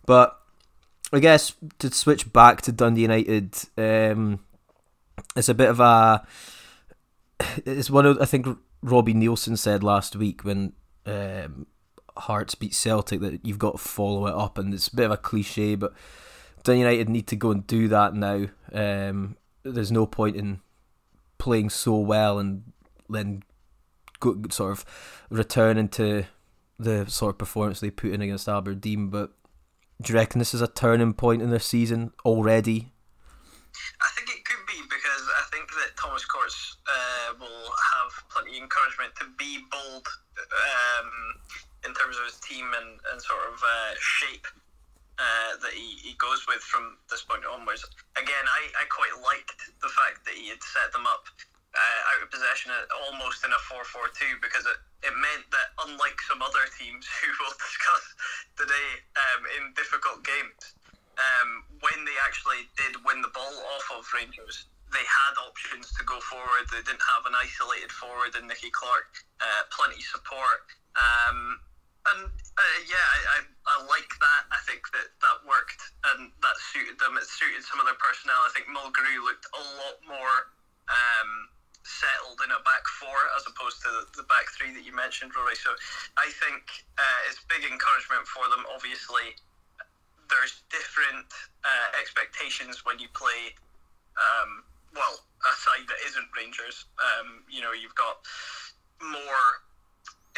But 0.05 0.39
I 1.13 1.19
guess 1.19 1.53
to 1.79 1.91
switch 1.91 2.31
back 2.31 2.61
to 2.63 2.71
Dundee 2.71 3.03
United, 3.03 3.55
um, 3.77 4.39
it's 5.35 5.49
a 5.49 5.53
bit 5.53 5.69
of 5.69 5.79
a. 5.79 6.25
It's 7.65 7.89
one 7.89 8.05
of 8.05 8.21
I 8.21 8.25
think 8.25 8.47
Robbie 8.81 9.13
Neilson 9.13 9.57
said 9.57 9.83
last 9.83 10.15
week 10.15 10.43
when 10.43 10.73
um, 11.05 11.67
Hearts 12.17 12.55
beat 12.55 12.73
Celtic 12.73 13.19
that 13.21 13.45
you've 13.45 13.59
got 13.59 13.73
to 13.73 13.77
follow 13.77 14.27
it 14.27 14.33
up, 14.33 14.57
and 14.57 14.73
it's 14.73 14.87
a 14.87 14.95
bit 14.95 15.05
of 15.05 15.11
a 15.11 15.17
cliche, 15.17 15.75
but 15.75 15.93
Dundee 16.63 16.79
United 16.79 17.09
need 17.09 17.27
to 17.27 17.35
go 17.35 17.51
and 17.51 17.65
do 17.67 17.87
that 17.89 18.13
now. 18.13 18.47
Um, 18.71 19.37
there's 19.63 19.91
no 19.91 20.05
point 20.05 20.35
in 20.35 20.61
playing 21.37 21.69
so 21.69 21.97
well 21.97 22.39
and 22.39 22.71
then 23.09 23.43
go, 24.19 24.35
sort 24.49 24.71
of 24.71 24.85
returning 25.29 25.89
to 25.89 26.25
the 26.77 27.05
sort 27.09 27.35
of 27.35 27.37
performance 27.37 27.79
they 27.79 27.89
put 27.89 28.11
in 28.11 28.21
against 28.21 28.47
Aberdeen. 28.47 29.09
But 29.09 29.31
do 30.01 30.13
you 30.13 30.19
reckon 30.19 30.39
this 30.39 30.53
is 30.53 30.61
a 30.61 30.67
turning 30.67 31.13
point 31.13 31.41
in 31.41 31.49
their 31.49 31.59
season 31.59 32.11
already? 32.25 32.91
I 34.01 34.07
think 34.15 34.29
it 34.29 34.43
could 34.45 34.65
be 34.67 34.81
because 34.83 35.23
I 35.39 35.43
think 35.51 35.67
that 35.69 35.95
Thomas 35.97 36.25
Courts 36.25 36.77
uh, 36.87 37.33
will 37.39 37.69
have 37.71 38.11
plenty 38.29 38.57
of 38.57 38.63
encouragement 38.63 39.15
to 39.19 39.25
be 39.37 39.59
bold 39.71 40.07
um, 40.37 41.09
in 41.87 41.93
terms 41.93 42.17
of 42.17 42.25
his 42.25 42.39
team 42.39 42.65
and, 42.75 42.99
and 43.11 43.21
sort 43.21 43.43
of 43.51 43.59
uh, 43.59 43.93
shape 43.99 44.47
uh, 45.19 45.55
that 45.63 45.71
he, 45.71 45.95
he 46.03 46.15
goes 46.19 46.43
with 46.47 46.59
from 46.59 46.97
this 47.09 47.23
point 47.23 47.43
onwards. 47.47 47.85
Again, 48.19 48.45
I, 48.47 48.83
I 48.83 48.85
quite 48.91 49.15
liked 49.23 49.59
the 49.79 49.91
fact 49.91 50.25
that 50.25 50.35
he 50.35 50.49
had 50.49 50.61
set 50.63 50.91
them 50.91 51.07
up 51.07 51.23
uh, 51.75 52.11
out 52.15 52.23
of 52.23 52.31
possession 52.31 52.71
almost 53.05 53.43
in 53.43 53.51
a 53.51 53.61
4 53.67 53.83
4 53.83 54.07
2 54.15 54.39
because 54.39 54.63
it, 54.63 54.79
it 55.11 55.15
meant 55.19 55.43
that, 55.51 55.75
unlike 55.83 56.17
some 56.23 56.39
other 56.41 56.63
teams 56.79 57.03
who 57.19 57.27
we'll 57.43 57.59
discuss 57.59 58.03
today 58.55 58.89
um, 59.19 59.41
in 59.59 59.75
difficult 59.75 60.23
games, 60.23 60.75
um, 61.19 61.63
when 61.83 62.03
they 62.07 62.15
actually 62.23 62.67
did 62.75 62.99
win 63.03 63.19
the 63.23 63.31
ball 63.31 63.55
off 63.75 63.87
of 63.95 64.03
Rangers, 64.11 64.67
they 64.91 65.03
had 65.03 65.35
options 65.39 65.91
to 65.95 66.03
go 66.07 66.19
forward. 66.23 66.67
They 66.71 66.83
didn't 66.83 67.03
have 67.03 67.27
an 67.27 67.35
isolated 67.35 67.91
forward 67.91 68.35
in 68.39 68.47
Nicky 68.47 68.71
Clark, 68.71 69.11
uh, 69.39 69.67
plenty 69.71 69.99
support. 70.03 70.67
Um, 70.95 71.59
and 72.13 72.29
uh, 72.29 72.79
yeah, 72.85 73.01
I, 73.01 73.19
I, 73.35 73.37
I, 73.65 73.75
like 73.89 74.11
that. 74.21 74.43
I 74.53 74.61
think 74.69 74.85
that 74.93 75.09
that 75.25 75.37
worked 75.41 75.81
and 76.13 76.29
that 76.45 76.55
suited 76.71 77.01
them. 77.01 77.17
It 77.17 77.25
suited 77.25 77.65
some 77.65 77.81
of 77.81 77.89
their 77.89 77.97
personnel. 77.97 78.37
I 78.45 78.53
think 78.53 78.69
Mulgrew 78.69 79.25
looked 79.25 79.49
a 79.57 79.63
lot 79.81 79.97
more 80.05 80.53
um, 80.85 81.49
settled 81.85 82.41
in 82.41 82.49
a 82.49 82.59
back 82.65 82.83
four 82.97 83.15
as 83.37 83.45
opposed 83.45 83.77
to 83.85 84.09
the, 84.17 84.25
back 84.25 84.49
three 84.57 84.73
that 84.73 84.81
you 84.81 84.91
mentioned, 84.91 85.31
Rory. 85.37 85.55
So 85.55 85.69
I 86.17 86.27
think 86.41 86.65
uh, 86.97 87.29
it's 87.29 87.39
big 87.45 87.61
encouragement 87.61 88.25
for 88.25 88.49
them. 88.49 88.65
Obviously, 88.73 89.37
there's 90.27 90.65
different 90.73 91.29
uh, 91.61 91.87
expectations 92.01 92.81
when 92.83 92.97
you 92.97 93.07
play. 93.13 93.53
Um, 94.17 94.65
well, 94.97 95.21
a 95.45 95.53
side 95.61 95.85
that 95.85 96.01
isn't 96.09 96.25
Rangers. 96.33 96.89
Um, 96.97 97.45
you 97.45 97.61
know, 97.61 97.77
you've 97.77 97.95
got 97.95 98.25
more 98.99 99.45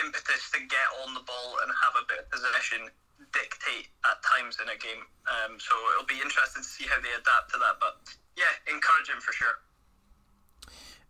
impetus 0.03 0.51
to 0.51 0.59
get 0.67 0.87
on 1.05 1.15
the 1.15 1.23
ball 1.23 1.63
and 1.63 1.71
have 1.71 1.95
a 1.95 2.03
bit 2.05 2.21
of 2.21 2.27
possession 2.27 2.91
dictate 3.33 3.89
at 4.05 4.17
times 4.21 4.59
in 4.61 4.67
a 4.69 4.77
game. 4.77 5.01
Um, 5.25 5.57
so 5.57 5.73
it'll 5.95 6.09
be 6.09 6.19
interesting 6.21 6.61
to 6.61 6.67
see 6.67 6.85
how 6.85 6.99
they 7.01 7.13
adapt 7.15 7.53
to 7.53 7.57
that. 7.61 7.79
But 7.81 8.01
yeah, 8.35 8.51
encouraging 8.69 9.21
for 9.23 9.33
sure. 9.33 9.63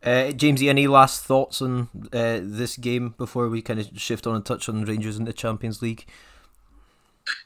Uh, 0.04 0.32
Jamesie, 0.32 0.70
any 0.70 0.88
last 0.88 1.24
thoughts 1.24 1.62
on 1.62 1.90
uh, 2.14 2.40
this 2.42 2.78
game 2.78 3.16
before 3.18 3.50
we 3.50 3.62
kind 3.62 3.80
of 3.80 3.90
shift 3.98 4.28
on 4.28 4.36
and 4.36 4.46
touch 4.46 4.70
on 4.70 4.86
Rangers 4.86 5.18
in 5.18 5.26
the 5.26 5.34
Champions 5.34 5.82
League? 5.82 6.06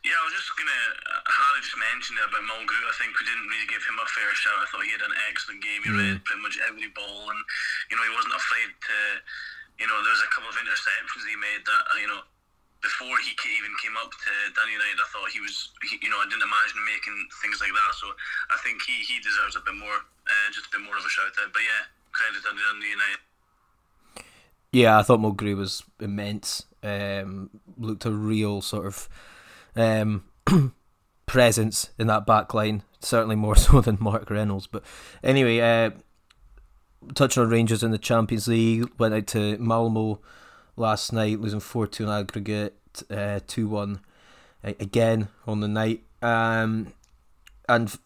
Yeah, 0.05 0.13
I 0.13 0.24
was 0.29 0.36
just 0.36 0.53
gonna. 0.53 0.84
Uh, 1.10 1.25
Harry 1.25 1.63
just 1.63 1.79
mentioned 1.79 2.20
it 2.22 2.27
about 2.27 2.46
Mulgrew. 2.46 2.86
I 2.86 2.93
think 3.01 3.17
we 3.17 3.25
didn't 3.25 3.50
really 3.50 3.65
give 3.65 3.81
him 3.81 3.98
a 3.98 4.05
fair 4.13 4.29
shout. 4.38 4.62
I 4.62 4.67
thought 4.70 4.86
he 4.86 4.93
had 4.93 5.01
an 5.01 5.15
excellent 5.31 5.63
game. 5.65 5.81
He 5.81 5.89
mm. 5.89 5.98
read 5.98 6.22
pretty 6.22 6.43
much 6.43 6.60
every 6.62 6.91
ball, 6.93 7.34
and 7.34 7.41
you 7.89 7.98
know 7.98 8.05
he 8.05 8.13
wasn't 8.13 8.38
afraid 8.38 8.70
to 8.70 8.98
you 9.81 9.89
know, 9.89 9.98
there 10.05 10.13
was 10.13 10.22
a 10.22 10.29
couple 10.29 10.46
of 10.46 10.58
interceptions 10.62 11.25
he 11.25 11.34
made 11.34 11.65
that, 11.65 11.84
you 11.98 12.05
know, 12.05 12.22
before 12.86 13.17
he 13.17 13.34
even 13.34 13.74
came 13.81 13.98
up 13.98 14.13
to 14.13 14.31
Danny 14.53 14.77
United, 14.77 15.01
I 15.01 15.10
thought 15.10 15.34
he 15.34 15.41
was, 15.41 15.74
he, 15.86 15.98
you 16.05 16.10
know, 16.13 16.22
I 16.22 16.29
didn't 16.29 16.46
imagine 16.46 16.81
making 16.86 17.17
things 17.41 17.58
like 17.62 17.74
that. 17.74 17.93
So 17.98 18.10
I 18.53 18.58
think 18.62 18.81
he, 18.86 19.01
he 19.05 19.17
deserves 19.22 19.58
a 19.58 19.65
bit 19.65 19.74
more, 19.74 20.01
uh, 20.01 20.48
just 20.53 20.70
a 20.70 20.74
bit 20.77 20.86
more 20.86 20.98
of 20.98 21.05
a 21.05 21.10
shout 21.10 21.34
out. 21.34 21.50
But 21.50 21.65
yeah, 21.65 21.84
credit 22.12 22.44
United. 22.44 23.20
Yeah, 24.72 24.98
I 24.98 25.03
thought 25.03 25.20
Mulgrew 25.20 25.58
was 25.58 25.84
immense. 26.00 26.65
Um, 26.82 27.50
looked 27.77 28.06
a 28.06 28.12
real 28.12 28.62
sort 28.62 28.86
of 28.88 29.10
um, 29.75 30.24
presence 31.25 31.89
in 32.00 32.08
that 32.08 32.25
back 32.25 32.53
line. 32.53 32.84
Certainly 33.00 33.36
more 33.36 33.56
so 33.58 33.82
than 33.82 33.98
Mark 34.00 34.30
Reynolds. 34.30 34.68
But 34.68 34.84
anyway, 35.24 35.60
uh, 35.60 35.91
touching 37.13 37.44
on 37.44 37.50
Rangers 37.50 37.84
in 37.84 37.91
the 37.91 37.98
Champions 37.98 38.48
League, 38.48 38.89
went 38.98 39.13
out 39.13 39.27
to 39.27 39.58
Malmo 39.58 40.22
last 40.75 41.12
night, 41.12 41.39
losing 41.39 41.60
4 41.60 41.88
2 41.88 42.03
in 42.03 42.10
aggregate, 42.10 42.77
uh, 43.10 43.41
2 43.46 43.68
uh, 43.68 43.70
1 43.70 44.00
again 44.63 45.27
on 45.46 45.60
the 45.60 45.68
night. 45.68 46.03
Um, 46.22 46.94
and 47.68 47.98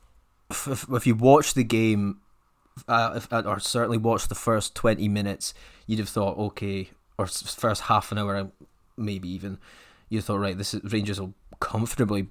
if 0.50 1.06
you 1.06 1.16
watch 1.16 1.54
the 1.54 1.64
game, 1.64 2.22
uh, 2.88 3.14
if, 3.16 3.32
uh, 3.32 3.44
or 3.46 3.60
certainly 3.60 3.98
watched 3.98 4.30
the 4.30 4.36
first 4.36 4.76
20 4.76 5.08
minutes, 5.08 5.54
you'd 5.88 6.00
have 6.00 6.10
thought, 6.10 6.38
okay, 6.38 6.90
or 7.18 7.28
first 7.28 7.84
half 7.84 8.12
an 8.12 8.18
hour, 8.18 8.52
maybe 8.98 9.30
even, 9.30 9.58
you 10.10 10.22
thought, 10.22 10.40
right, 10.40 10.58
this 10.58 10.74
is, 10.74 10.84
Rangers 10.92 11.20
will 11.20 11.34
comfortably 11.60 12.28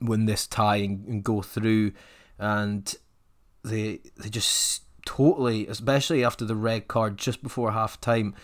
win 0.00 0.26
this 0.26 0.46
tie 0.46 0.76
and, 0.76 1.06
and 1.06 1.24
go 1.24 1.42
through. 1.42 1.92
And 2.38 2.94
they 3.64 4.00
they 4.16 4.28
just 4.28 4.82
totally, 5.04 5.66
especially 5.66 6.24
after 6.24 6.44
the 6.44 6.54
red 6.54 6.88
card 6.88 7.16
just 7.16 7.42
before 7.42 7.72
half 7.72 8.00
time, 8.00 8.34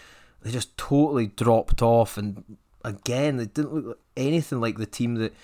they 0.42 0.50
just 0.50 0.76
totally 0.76 1.26
dropped 1.26 1.82
off. 1.82 2.16
And 2.16 2.56
again, 2.84 3.36
they 3.36 3.46
didn't 3.46 3.74
look 3.74 4.00
anything 4.16 4.60
like 4.60 4.78
the 4.78 4.86
team 4.86 5.16
that 5.16 5.34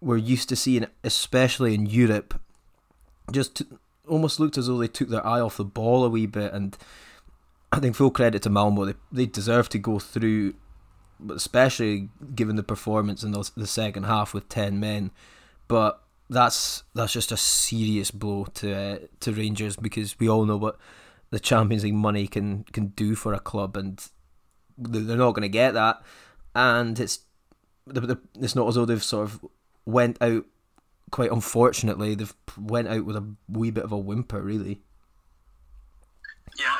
we're 0.00 0.16
used 0.16 0.48
to 0.50 0.56
seeing, 0.56 0.86
especially 1.02 1.74
in 1.74 1.86
Europe. 1.86 2.40
Just 3.32 3.62
almost 4.08 4.40
looked 4.40 4.58
as 4.58 4.66
though 4.66 4.78
they 4.78 4.88
took 4.88 5.08
their 5.08 5.26
eye 5.26 5.40
off 5.40 5.56
the 5.56 5.64
ball 5.64 6.04
a 6.04 6.08
wee 6.08 6.26
bit. 6.26 6.52
And 6.52 6.76
I 7.72 7.80
think 7.80 7.96
full 7.96 8.10
credit 8.10 8.42
to 8.42 8.50
Malmo, 8.50 8.84
they, 8.84 8.94
they 9.12 9.26
deserve 9.26 9.68
to 9.70 9.78
go 9.78 9.98
through, 9.98 10.54
but 11.18 11.36
especially 11.36 12.08
given 12.34 12.56
the 12.56 12.62
performance 12.62 13.22
in 13.22 13.32
the, 13.32 13.50
the 13.56 13.66
second 13.66 14.04
half 14.04 14.34
with 14.34 14.48
10 14.48 14.78
men. 14.78 15.10
But 15.68 16.00
that's 16.30 16.84
that's 16.94 17.12
just 17.12 17.32
a 17.32 17.36
serious 17.36 18.10
blow 18.10 18.46
to 18.54 18.74
uh, 18.74 18.98
to 19.20 19.32
Rangers 19.32 19.76
because 19.76 20.18
we 20.18 20.28
all 20.28 20.44
know 20.44 20.56
what 20.56 20.78
the 21.30 21.40
Champions 21.40 21.84
League 21.84 21.94
money 21.94 22.26
can 22.26 22.64
can 22.72 22.88
do 22.88 23.14
for 23.14 23.32
a 23.32 23.40
club, 23.40 23.76
and 23.76 24.06
they're 24.78 25.16
not 25.16 25.32
going 25.32 25.42
to 25.42 25.48
get 25.48 25.74
that. 25.74 26.02
And 26.54 26.98
it's 26.98 27.20
it's 27.86 28.54
not 28.54 28.68
as 28.68 28.74
though 28.74 28.84
they've 28.84 29.02
sort 29.02 29.24
of 29.24 29.44
went 29.84 30.20
out. 30.20 30.44
Quite 31.14 31.30
unfortunately, 31.30 32.18
they've 32.18 32.34
went 32.58 32.90
out 32.90 33.06
with 33.06 33.14
a 33.14 33.22
wee 33.46 33.70
bit 33.70 33.86
of 33.86 33.94
a 33.94 33.96
whimper, 34.02 34.42
really. 34.42 34.82
Yeah. 36.58 36.74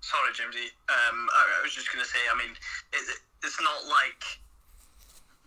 Sorry, 0.00 0.32
Jimsy. 0.32 0.72
Um, 0.88 1.28
I, 1.28 1.60
I, 1.60 1.60
was 1.60 1.76
just 1.76 1.92
going 1.92 2.00
to 2.00 2.08
say. 2.08 2.16
I 2.32 2.32
mean, 2.40 2.56
it, 2.96 3.04
it's 3.44 3.60
not 3.60 3.84
like 3.84 4.40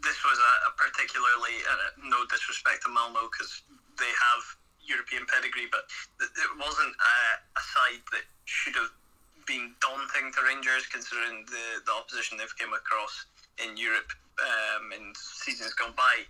this 0.05 0.21
was 0.21 0.37
a, 0.37 0.53
a 0.69 0.71
particularly 0.77 1.57
uh, 1.65 2.05
no 2.05 2.21
disrespect 2.29 2.85
to 2.85 2.93
Malmo 2.93 3.25
because 3.33 3.65
they 3.97 4.13
have 4.29 4.41
European 4.85 5.25
pedigree, 5.25 5.73
but 5.73 5.89
it 6.21 6.51
wasn't 6.53 6.93
a, 6.93 7.17
a 7.57 7.63
side 7.65 8.05
that 8.13 8.29
should 8.45 8.77
have 8.77 8.93
been 9.49 9.73
daunting 9.81 10.29
to 10.37 10.45
Rangers 10.45 10.85
considering 10.85 11.49
the, 11.49 11.81
the 11.81 11.93
opposition 11.97 12.37
they've 12.37 12.57
came 12.61 12.77
across 12.77 13.25
in 13.57 13.73
Europe 13.73 14.13
um, 14.37 14.93
in 14.93 15.17
seasons 15.17 15.73
gone 15.73 15.97
by. 15.97 16.29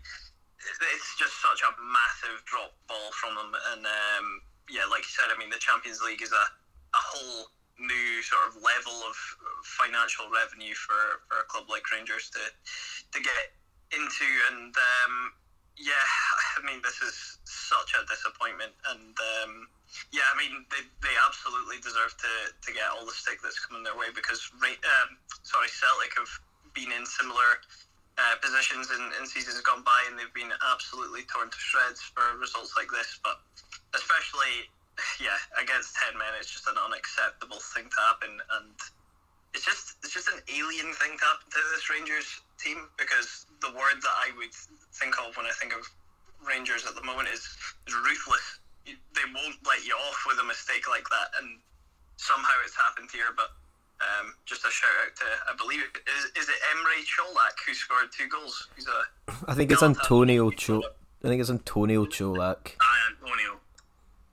It's 0.59 1.15
just 1.15 1.39
such 1.39 1.63
a 1.63 1.71
massive 1.79 2.43
drop 2.43 2.75
ball 2.91 3.11
from 3.15 3.35
them, 3.35 3.51
and 3.71 3.87
um, 3.87 4.43
yeah, 4.67 4.83
like 4.91 5.07
you 5.07 5.13
said, 5.15 5.31
I 5.31 5.39
mean 5.39 5.49
the 5.49 5.61
Champions 5.61 6.03
League 6.03 6.21
is 6.21 6.35
a, 6.35 6.45
a 6.91 7.01
whole 7.01 7.47
new 7.79 8.19
sort 8.27 8.43
of 8.51 8.59
level 8.59 8.95
of 9.07 9.15
financial 9.63 10.27
revenue 10.27 10.75
for, 10.75 11.23
for 11.31 11.39
a 11.39 11.47
club 11.47 11.71
like 11.71 11.87
Rangers 11.87 12.27
to 12.35 12.43
to 12.43 13.19
get 13.23 13.55
into, 13.95 14.27
and 14.51 14.75
um, 14.75 15.13
yeah, 15.79 16.07
I 16.59 16.65
mean 16.67 16.83
this 16.83 16.99
is 16.99 17.39
such 17.47 17.95
a 17.95 18.03
disappointment, 18.03 18.75
and 18.91 19.15
um, 19.15 19.51
yeah, 20.11 20.27
I 20.27 20.35
mean 20.35 20.67
they, 20.69 20.83
they 21.01 21.15
absolutely 21.23 21.79
deserve 21.79 22.13
to, 22.19 22.33
to 22.51 22.69
get 22.75 22.91
all 22.91 23.07
the 23.07 23.15
stick 23.15 23.39
that's 23.41 23.63
coming 23.63 23.87
their 23.87 23.95
way 23.95 24.11
because 24.13 24.43
um, 24.59 25.15
sorry 25.41 25.71
Celtic 25.71 26.13
have 26.19 26.31
been 26.75 26.91
in 26.91 27.07
similar 27.07 27.63
uh, 28.19 28.35
positions 28.43 28.91
in, 28.91 29.03
in 29.15 29.23
seasons 29.23 29.63
gone 29.63 29.83
by, 29.87 29.95
and 30.11 30.19
they've 30.19 30.33
been 30.35 30.51
absolutely 30.71 31.23
torn 31.31 31.47
to 31.47 31.59
shreds 31.59 32.03
for 32.03 32.35
results 32.35 32.75
like 32.75 32.91
this. 32.91 33.19
But 33.23 33.39
especially, 33.95 34.67
yeah, 35.23 35.39
against 35.55 35.95
ten 35.95 36.19
men, 36.19 36.35
it's 36.35 36.51
just 36.51 36.67
an 36.67 36.75
unacceptable 36.75 37.63
thing 37.71 37.87
to 37.87 37.99
happen, 38.11 38.33
and 38.59 38.75
it's 39.55 39.63
just 39.63 39.95
it's 40.03 40.13
just 40.13 40.27
an 40.27 40.43
alien 40.51 40.91
thing 40.99 41.15
to 41.15 41.23
happen 41.23 41.47
to 41.47 41.61
this 41.71 41.87
Rangers 41.87 42.27
team 42.59 42.91
because 42.99 43.47
the 43.63 43.71
word 43.71 44.03
that 44.03 44.15
I 44.19 44.35
would 44.35 44.53
think 44.99 45.15
of 45.23 45.31
when 45.39 45.47
I 45.47 45.55
think 45.55 45.71
of 45.71 45.87
Rangers 46.43 46.83
at 46.85 46.95
the 46.95 47.03
moment 47.03 47.31
is, 47.31 47.43
is 47.87 47.95
ruthless. 47.95 48.59
They 48.85 49.27
won't 49.35 49.59
let 49.63 49.85
you 49.85 49.95
off 49.95 50.19
with 50.27 50.39
a 50.39 50.47
mistake 50.47 50.87
like 50.91 51.07
that, 51.07 51.39
and 51.39 51.59
somehow 52.17 52.55
it's 52.67 52.75
happened 52.75 53.09
here. 53.11 53.31
But 53.35 53.55
um, 53.99 54.33
just 54.45 54.65
a 54.65 54.71
shout 54.71 54.89
out 55.05 55.15
to 55.15 55.27
I 55.51 55.55
believe 55.57 55.83
is, 55.83 56.23
is 56.35 56.49
it 56.49 56.59
Emre 56.71 56.97
Cholak 57.03 57.55
who 57.65 57.73
scored 57.73 58.11
two 58.15 58.27
goals. 58.27 58.67
He's 58.75 58.87
a 58.87 59.31
I 59.47 59.53
think 59.55 59.71
it's 59.71 59.83
Antonio 59.83 60.49
Cho. 60.51 60.81
I 61.23 61.27
think 61.27 61.41
it's 61.41 61.49
Antonio 61.49 62.05
Cholak. 62.05 62.79
Aye, 62.79 63.01
Antonio. 63.11 63.59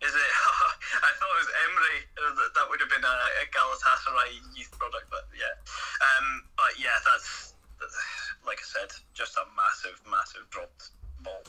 Is 0.03 0.15
it? 0.15 0.31
I 1.03 1.11
thought 1.19 1.33
it 1.35 1.43
was 1.43 1.53
Emre. 1.67 1.95
That, 2.15 2.51
that 2.55 2.67
would 2.71 2.81
have 2.81 2.91
been 2.91 3.05
a, 3.05 3.17
a 3.43 3.45
Galatasaray 3.51 4.39
youth 4.57 4.71
product, 4.79 5.11
but 5.11 5.27
yeah. 5.35 5.51
Um, 5.99 6.45
but 6.57 6.79
yeah, 6.79 6.95
that's 7.05 7.55
like 8.47 8.59
I 8.59 8.67
said, 8.81 8.91
just 9.15 9.37
a 9.37 9.45
massive, 9.57 10.01
massive 10.11 10.49
dropped 10.51 10.91
ball. 11.23 11.43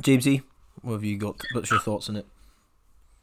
Jamesie, 0.00 0.42
what 0.82 0.94
have 0.94 1.04
you 1.04 1.18
got? 1.18 1.40
What's 1.52 1.70
your 1.70 1.80
thoughts 1.80 2.08
on 2.08 2.16
it? 2.16 2.26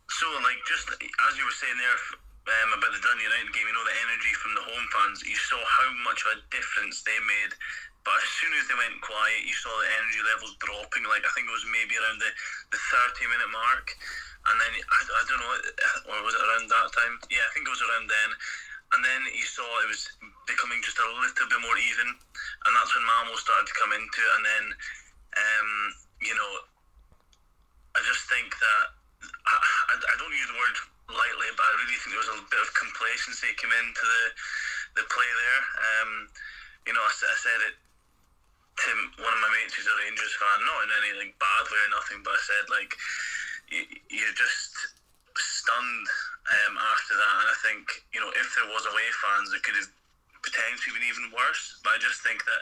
So, 0.10 0.28
like, 0.44 0.58
just 0.68 0.90
as 0.90 1.38
you 1.38 1.46
were 1.46 1.58
saying 1.58 1.78
there, 1.78 1.98
um, 2.44 2.76
about 2.76 2.92
the 2.92 3.00
Dundee 3.00 3.24
United 3.24 3.56
game, 3.56 3.68
you 3.68 3.76
know, 3.76 3.88
the 3.88 4.00
energy 4.04 4.34
from 4.36 4.52
the 4.52 4.66
home 4.68 4.88
fans, 4.92 5.24
you 5.24 5.36
saw 5.48 5.60
how 5.64 5.90
much 6.04 6.28
of 6.28 6.36
a 6.36 6.44
difference 6.52 7.00
they 7.08 7.16
made. 7.24 7.56
But 8.04 8.20
as 8.20 8.32
soon 8.36 8.52
as 8.60 8.68
they 8.68 8.76
went 8.76 9.00
quiet, 9.00 9.48
you 9.48 9.56
saw 9.56 9.72
the 9.80 9.88
energy 9.96 10.20
levels 10.28 10.60
dropping. 10.60 11.08
Like, 11.08 11.24
I 11.24 11.32
think 11.32 11.48
it 11.48 11.56
was 11.56 11.64
maybe 11.72 11.96
around 11.96 12.20
the, 12.20 12.28
the 12.76 12.80
30 13.16 13.32
minute 13.32 13.48
mark. 13.48 13.96
And 14.44 14.60
then, 14.60 14.76
I, 14.76 15.00
I 15.08 15.22
don't 15.24 15.40
know, 15.40 15.56
or 16.12 16.20
was 16.28 16.36
it 16.36 16.44
around 16.44 16.68
that 16.68 16.92
time? 16.92 17.16
Yeah, 17.32 17.48
I 17.48 17.52
think 17.56 17.64
it 17.64 17.72
was 17.72 17.80
around 17.88 18.12
then. 18.12 18.30
And 18.92 19.02
then 19.08 19.22
you 19.32 19.48
saw 19.48 19.64
it 19.80 19.88
was 19.88 20.04
becoming 20.44 20.84
just 20.84 21.00
a 21.00 21.08
little 21.08 21.48
bit 21.48 21.64
more 21.64 21.80
even. 21.80 22.12
And 22.12 22.72
that's 22.76 22.92
when 22.92 23.08
Malmo 23.08 23.40
started 23.40 23.72
to 23.72 23.80
come 23.80 23.96
into 23.96 24.20
it. 24.20 24.32
And 24.36 24.44
then, 24.44 24.66
um, 25.40 25.70
you 26.28 26.36
know, 26.36 26.52
I 27.96 28.04
just 28.04 28.28
think 28.28 28.52
that, 28.52 28.84
I, 29.48 29.96
I 29.96 30.16
don't 30.20 30.36
use 30.36 30.52
the 30.52 30.60
word 30.60 30.76
lightly, 31.12 31.50
but 31.58 31.66
I 31.68 31.74
really 31.84 31.98
think 32.00 32.16
there 32.16 32.24
was 32.24 32.34
a 32.34 32.48
bit 32.48 32.64
of 32.64 32.70
complacency 32.78 33.52
came 33.60 33.74
into 33.74 34.04
the 34.04 34.24
the 35.02 35.06
play 35.10 35.26
there. 35.26 35.62
Um, 35.82 36.12
you 36.86 36.94
know, 36.94 37.02
I, 37.02 37.12
I 37.12 37.38
said 37.42 37.60
it 37.72 37.76
to 38.74 38.90
one 39.22 39.34
of 39.34 39.42
my 39.42 39.52
mates 39.58 39.78
who's 39.78 39.90
a 39.90 39.96
Rangers 40.02 40.34
fan, 40.38 40.58
not 40.66 40.86
in 40.86 40.92
anything 41.06 41.32
bad 41.38 41.66
way 41.70 41.82
or 41.82 41.92
nothing, 41.94 42.20
but 42.26 42.38
I 42.38 42.42
said 42.42 42.66
like 42.70 42.92
you, 43.70 43.82
you're 44.10 44.38
just 44.38 44.94
stunned 45.38 46.08
um, 46.52 46.76
after 46.78 47.16
that, 47.18 47.36
and 47.44 47.50
I 47.50 47.58
think 47.64 47.84
you 48.16 48.22
know 48.22 48.32
if 48.34 48.48
there 48.56 48.70
was 48.72 48.86
away 48.88 49.08
fans, 49.20 49.52
it 49.52 49.64
could 49.64 49.78
have 49.80 49.92
potentially 50.44 51.00
been 51.00 51.08
even 51.08 51.32
worse. 51.32 51.80
But 51.82 51.98
I 51.98 52.00
just 52.00 52.22
think 52.22 52.44
that 52.44 52.62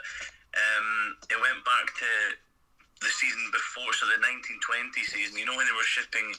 um, 0.54 0.88
it 1.30 1.38
went 1.38 1.60
back 1.66 1.90
to 1.90 2.10
the 3.02 3.10
season 3.10 3.42
before, 3.50 3.90
so 3.98 4.06
the 4.06 4.22
1920 4.22 4.94
season. 5.02 5.34
You 5.38 5.46
know 5.46 5.58
when 5.58 5.66
they 5.66 5.74
were 5.74 5.86
shipping 5.86 6.32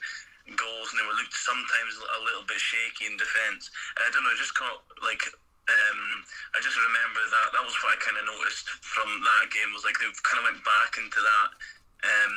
goals 0.51 0.91
and 0.91 0.99
they 0.99 1.07
were 1.07 1.15
looked 1.15 1.35
sometimes 1.35 1.93
a 1.95 2.21
little 2.27 2.43
bit 2.43 2.59
shaky 2.59 3.07
in 3.07 3.15
defence. 3.15 3.71
I 3.95 4.11
don't 4.11 4.23
know, 4.27 4.35
just 4.35 4.55
caught 4.55 4.83
like 4.99 5.23
um, 5.63 6.01
I 6.51 6.59
just 6.59 6.75
remember 6.75 7.23
that 7.23 7.55
that 7.55 7.63
was 7.63 7.75
what 7.79 7.95
I 7.95 7.99
kind 8.03 8.19
of 8.19 8.27
noticed 8.27 8.67
from 8.83 9.07
that 9.07 9.47
game 9.55 9.71
was 9.71 9.87
like 9.87 9.95
they 9.95 10.11
kind 10.27 10.43
of 10.43 10.51
went 10.51 10.61
back 10.67 10.99
into 10.99 11.19
that 11.23 11.49
um, 12.03 12.35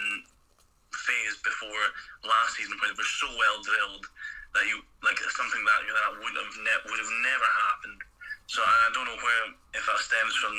phase 0.95 1.35
before 1.43 1.85
last 2.23 2.55
season 2.55 2.79
where 2.79 2.95
they 2.95 2.99
were 2.99 3.17
so 3.19 3.27
well 3.35 3.59
drilled 3.67 4.07
that 4.55 4.65
you 4.71 4.79
like 5.03 5.19
something 5.35 5.59
that 5.59 5.81
you 5.83 5.91
that 5.91 6.23
would 6.23 6.37
have 6.39 6.55
ne- 6.55 6.85
would 6.87 7.03
have 7.03 7.15
never 7.27 7.49
happened. 7.67 8.01
So 8.47 8.63
I 8.63 8.95
don't 8.95 9.11
know 9.11 9.19
where 9.19 9.45
if 9.75 9.83
that 9.83 9.99
stems 9.99 10.35
from 10.39 10.55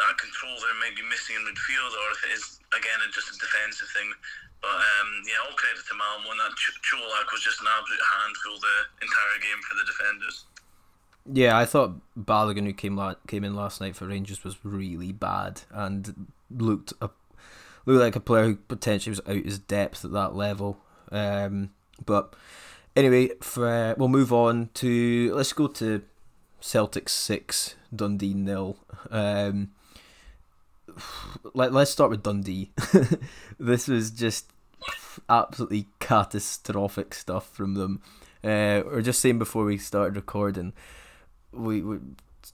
that 0.00 0.16
control 0.16 0.56
they 0.64 0.74
might 0.80 0.96
be 0.96 1.04
missing 1.12 1.36
in 1.36 1.44
midfield 1.44 1.92
or 1.92 2.06
if 2.16 2.20
it 2.24 2.32
is 2.40 2.44
again 2.72 3.04
just 3.12 3.30
a 3.30 3.36
defensive 3.36 3.92
thing. 3.92 4.08
But 4.60 4.74
um, 4.74 5.22
yeah, 5.26 5.44
all 5.46 5.54
credit 5.56 5.84
to 5.88 5.94
Malmo. 5.94 6.30
And 6.30 6.40
that 6.40 6.56
Ch- 6.56 6.80
Cholak 6.82 7.30
was 7.32 7.42
just 7.42 7.60
an 7.60 7.68
absolute 7.68 8.00
handful 8.00 8.58
the 8.58 9.06
entire 9.06 9.38
game 9.40 9.60
for 9.62 9.74
the 9.74 9.86
defenders. 9.86 10.44
Yeah, 11.30 11.58
I 11.58 11.64
thought 11.64 12.00
Balogun, 12.18 12.64
who 12.66 12.72
came 12.72 12.96
la- 12.96 13.14
came 13.26 13.44
in 13.44 13.54
last 13.54 13.80
night 13.80 13.96
for 13.96 14.06
Rangers, 14.06 14.44
was 14.44 14.64
really 14.64 15.12
bad 15.12 15.62
and 15.70 16.28
looked 16.50 16.92
a, 17.00 17.10
looked 17.84 18.00
like 18.00 18.16
a 18.16 18.20
player 18.20 18.44
who 18.44 18.56
potentially 18.56 19.10
was 19.10 19.20
out 19.26 19.44
his 19.44 19.58
depth 19.58 20.04
at 20.04 20.12
that 20.12 20.34
level. 20.34 20.78
Um, 21.12 21.70
but 22.04 22.34
anyway, 22.96 23.30
for, 23.40 23.68
uh, 23.68 23.94
we'll 23.96 24.08
move 24.08 24.32
on 24.32 24.70
to 24.74 25.34
let's 25.34 25.52
go 25.52 25.66
to 25.66 26.02
Celtic 26.60 27.08
six, 27.08 27.76
Dundee 27.94 28.34
nil. 28.34 28.78
Um, 29.10 29.72
let, 31.54 31.72
let's 31.72 31.90
start 31.90 32.10
with 32.10 32.22
Dundee. 32.22 32.70
this 33.58 33.88
was 33.88 34.10
just 34.10 34.50
absolutely 35.28 35.86
catastrophic 36.00 37.14
stuff 37.14 37.50
from 37.54 37.74
them. 37.74 38.00
Uh, 38.44 38.82
we 38.86 38.98
are 38.98 39.02
just 39.02 39.20
saying 39.20 39.38
before 39.38 39.64
we 39.64 39.78
started 39.78 40.16
recording, 40.16 40.72
we 41.52 41.82
were 41.82 42.00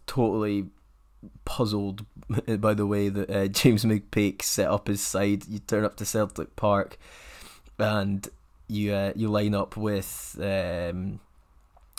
totally 0.07 0.67
puzzled 1.45 2.05
by 2.59 2.75
the 2.75 2.87
way 2.87 3.09
that 3.09 3.31
uh, 3.31 3.47
James 3.49 3.85
McPake 3.85 4.43
set 4.43 4.69
up 4.69 4.89
his 4.89 5.01
side. 5.01 5.47
You 5.47 5.59
turn 5.59 5.85
up 5.85 5.97
to 5.97 6.05
Celtic 6.05 6.57
Park, 6.57 6.99
and 7.79 8.27
you 8.69 8.93
uh, 8.93 9.13
you 9.15 9.29
line 9.29 9.55
up 9.55 9.77
with 9.77 10.37
um, 10.41 11.21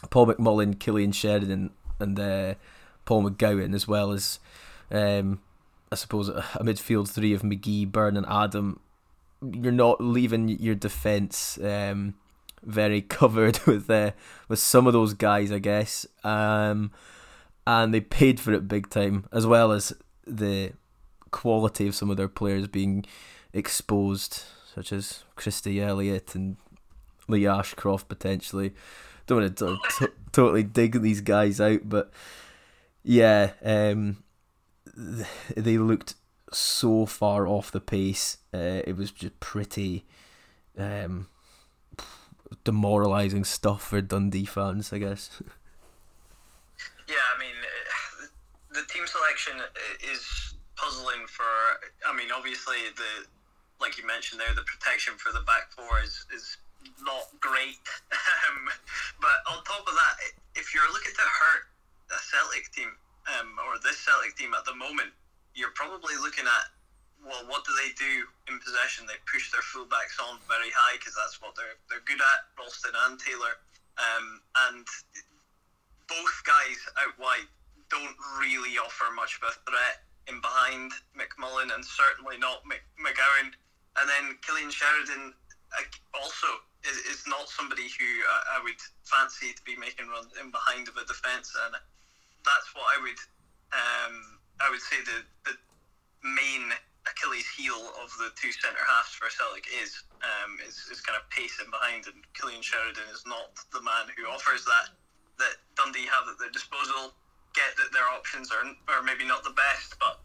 Paul 0.10 0.28
McMullen, 0.28 0.76
Cillian 0.76 1.14
Sheridan, 1.14 1.72
and 2.00 2.20
uh, 2.20 2.56
Paul 3.06 3.30
McGowan, 3.30 3.74
as 3.76 3.88
well 3.88 4.12
as 4.12 4.40
um, 4.92 5.42
I 5.92 5.96
suppose 5.96 6.30
a 6.30 6.44
midfield 6.62 7.10
three 7.10 7.34
of 7.34 7.42
McGee, 7.42 7.92
Byrne, 7.92 8.18
and 8.18 8.26
Adam. 8.28 8.80
You're 9.42 9.72
not 9.72 10.02
leaving 10.02 10.50
your 10.50 10.76
defence 10.76 11.60
um, 11.64 12.16
very 12.64 13.02
covered 13.20 13.60
with 13.66 13.90
uh, 13.90 14.12
with 14.48 14.60
some 14.60 14.88
of 14.88 14.94
those 14.94 15.14
guys, 15.14 15.52
I 15.52 15.60
guess. 15.60 16.06
Um, 16.24 16.92
and 17.68 17.94
they 17.94 18.02
paid 18.02 18.40
for 18.40 18.54
it 18.54 18.68
big 18.68 18.90
time, 18.90 19.26
as 19.32 19.48
well 19.48 19.72
as 19.72 19.94
the 20.26 20.74
quality 21.32 21.88
of 21.88 21.96
some 21.96 22.10
of 22.10 22.18
their 22.18 22.28
players 22.28 22.68
being 22.68 23.06
exposed, 23.54 24.44
such 24.74 24.92
as 24.92 25.24
Christie 25.36 25.82
Elliott 25.82 26.36
and 26.36 26.58
Lee 27.28 27.48
Ashcroft 27.48 28.08
potentially. 28.08 28.74
Don't 29.28 29.42
want 29.42 29.58
to 29.58 29.78
t- 30.00 30.14
totally 30.32 30.64
dig 30.64 31.02
these 31.02 31.22
guys 31.22 31.60
out, 31.60 31.82
but 31.90 32.12
yeah, 33.04 33.52
um, 33.64 34.18
they 34.96 35.78
looked 35.78 36.16
so 36.52 37.06
far 37.06 37.48
off 37.48 37.72
the 37.72 37.82
pace. 37.82 38.38
Uh, 38.54 38.82
it 38.86 38.96
was 38.96 39.12
just 39.12 39.40
pretty 39.40 40.06
um, 40.78 41.28
demoralizing 42.64 43.44
stuff 43.44 43.84
for 43.84 44.02
Dundee 44.02 44.46
fans, 44.46 44.94
I 44.94 45.00
guess. 45.00 45.42
Yeah, 47.08 47.22
I 47.22 47.38
mean, 47.38 47.54
the 48.74 48.82
team 48.92 49.06
selection 49.06 49.62
is 50.02 50.56
puzzling 50.76 51.30
for. 51.30 51.46
I 52.02 52.18
mean, 52.18 52.34
obviously 52.34 52.78
the 52.98 53.30
like 53.80 53.98
you 53.98 54.08
mentioned 54.08 54.40
there, 54.40 54.54
the 54.56 54.66
protection 54.66 55.16
for 55.18 55.32
the 55.32 55.44
back 55.46 55.72
four 55.72 56.02
is 56.04 56.26
is 56.34 56.58
not 57.02 57.30
great. 57.40 57.82
um, 58.50 58.70
but 59.22 59.38
on 59.52 59.64
top 59.64 59.86
of 59.88 59.94
that, 59.94 60.16
if 60.56 60.74
you're 60.74 60.88
looking 60.94 61.14
to 61.14 61.26
hurt 61.26 61.70
a 62.10 62.20
Celtic 62.20 62.72
team, 62.72 62.90
um, 63.26 63.58
or 63.66 63.82
this 63.82 63.98
Celtic 64.02 64.38
team 64.38 64.54
at 64.54 64.66
the 64.66 64.76
moment, 64.76 65.10
you're 65.54 65.74
probably 65.74 66.16
looking 66.22 66.46
at 66.46 66.66
well, 67.26 67.42
what 67.50 67.66
do 67.66 67.74
they 67.82 67.90
do 67.98 68.30
in 68.46 68.62
possession? 68.62 69.10
They 69.10 69.18
push 69.26 69.50
their 69.50 69.66
fullbacks 69.66 70.22
on 70.22 70.38
very 70.46 70.70
high 70.70 71.02
because 71.02 71.18
that's 71.18 71.42
what 71.42 71.58
they're 71.58 71.80
they're 71.90 72.06
good 72.06 72.22
at, 72.22 72.40
Ralston 72.54 72.94
and 72.94 73.18
Taylor. 73.18 73.58
Um, 73.98 74.44
and 74.70 74.86
both 76.06 76.36
guys 76.46 76.80
out 77.02 77.18
wide 77.18 77.50
don't 77.90 78.18
really 78.38 78.78
offer 78.78 79.10
much 79.16 79.40
of 79.42 79.50
a 79.50 79.54
threat 79.66 80.06
in 80.28 80.42
behind 80.42 80.92
McMullen 81.18 81.74
and 81.74 81.86
certainly 81.86 82.38
not 82.38 82.62
McGowan. 82.66 83.54
And 83.98 84.06
then 84.06 84.38
Cillian 84.44 84.70
Sheridan 84.70 85.34
also 86.14 86.48
is, 86.84 86.98
is 87.10 87.24
not 87.28 87.50
somebody 87.50 87.90
who 87.90 88.10
I 88.52 88.62
would 88.64 88.80
fancy 89.04 89.54
to 89.54 89.64
be 89.64 89.76
making 89.78 90.08
runs 90.10 90.34
in 90.42 90.52
behind 90.52 90.88
of 90.88 90.98
a 90.98 91.06
defence, 91.06 91.56
and 91.66 91.76
that's 92.46 92.70
what 92.78 92.86
I 92.94 92.98
would 93.02 93.22
um, 93.74 94.40
I 94.62 94.70
would 94.70 94.82
say 94.82 95.02
the 95.04 95.20
the 95.50 95.56
main 96.24 96.72
Achilles 97.06 97.46
heel 97.54 97.94
of 98.02 98.10
the 98.18 98.34
two 98.34 98.50
centre 98.50 98.82
halves 98.82 99.14
for 99.14 99.30
Celtic 99.30 99.66
is 99.70 100.04
um, 100.26 100.58
is, 100.66 100.90
is 100.90 101.02
kind 101.02 101.18
of 101.18 101.30
pace 101.30 101.58
in 101.62 101.70
behind, 101.70 102.10
and 102.10 102.18
Cillian 102.34 102.64
Sheridan 102.64 103.06
is 103.14 103.26
not 103.26 103.54
the 103.70 103.82
man 103.82 104.10
who 104.18 104.26
offers 104.26 104.66
that 104.66 104.94
that 105.38 105.56
Dundee 105.78 106.08
have 106.10 106.26
at 106.30 106.40
their 106.40 106.54
disposal. 106.54 107.14
Get 107.54 107.78
that 107.78 107.94
their 107.94 108.10
options 108.10 108.52
are 108.52 108.66
are 108.90 109.04
maybe 109.04 109.26
not 109.26 109.44
the 109.44 109.54
best, 109.54 109.96
but 110.00 110.20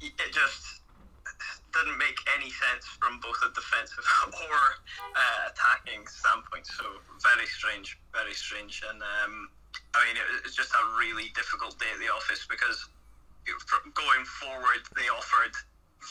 it 0.00 0.32
just 0.32 0.82
didn't 1.72 1.98
make 1.98 2.18
any 2.36 2.50
sense 2.50 2.84
from 3.00 3.20
both 3.20 3.38
a 3.44 3.50
defensive 3.54 4.04
or 4.26 4.58
uh, 5.16 5.50
attacking 5.50 6.06
standpoint. 6.06 6.66
So 6.66 6.84
very 7.22 7.46
strange, 7.46 7.98
very 8.12 8.34
strange, 8.34 8.82
and 8.88 9.00
um, 9.02 9.48
I 9.94 10.06
mean 10.06 10.16
it 10.16 10.44
was 10.44 10.54
just 10.54 10.72
a 10.72 10.84
really 10.98 11.30
difficult 11.34 11.78
day 11.78 11.90
at 11.92 12.00
the 12.00 12.12
office 12.12 12.46
because 12.48 12.86
going 13.44 14.24
forward 14.24 14.82
they 14.94 15.08
offered 15.10 15.54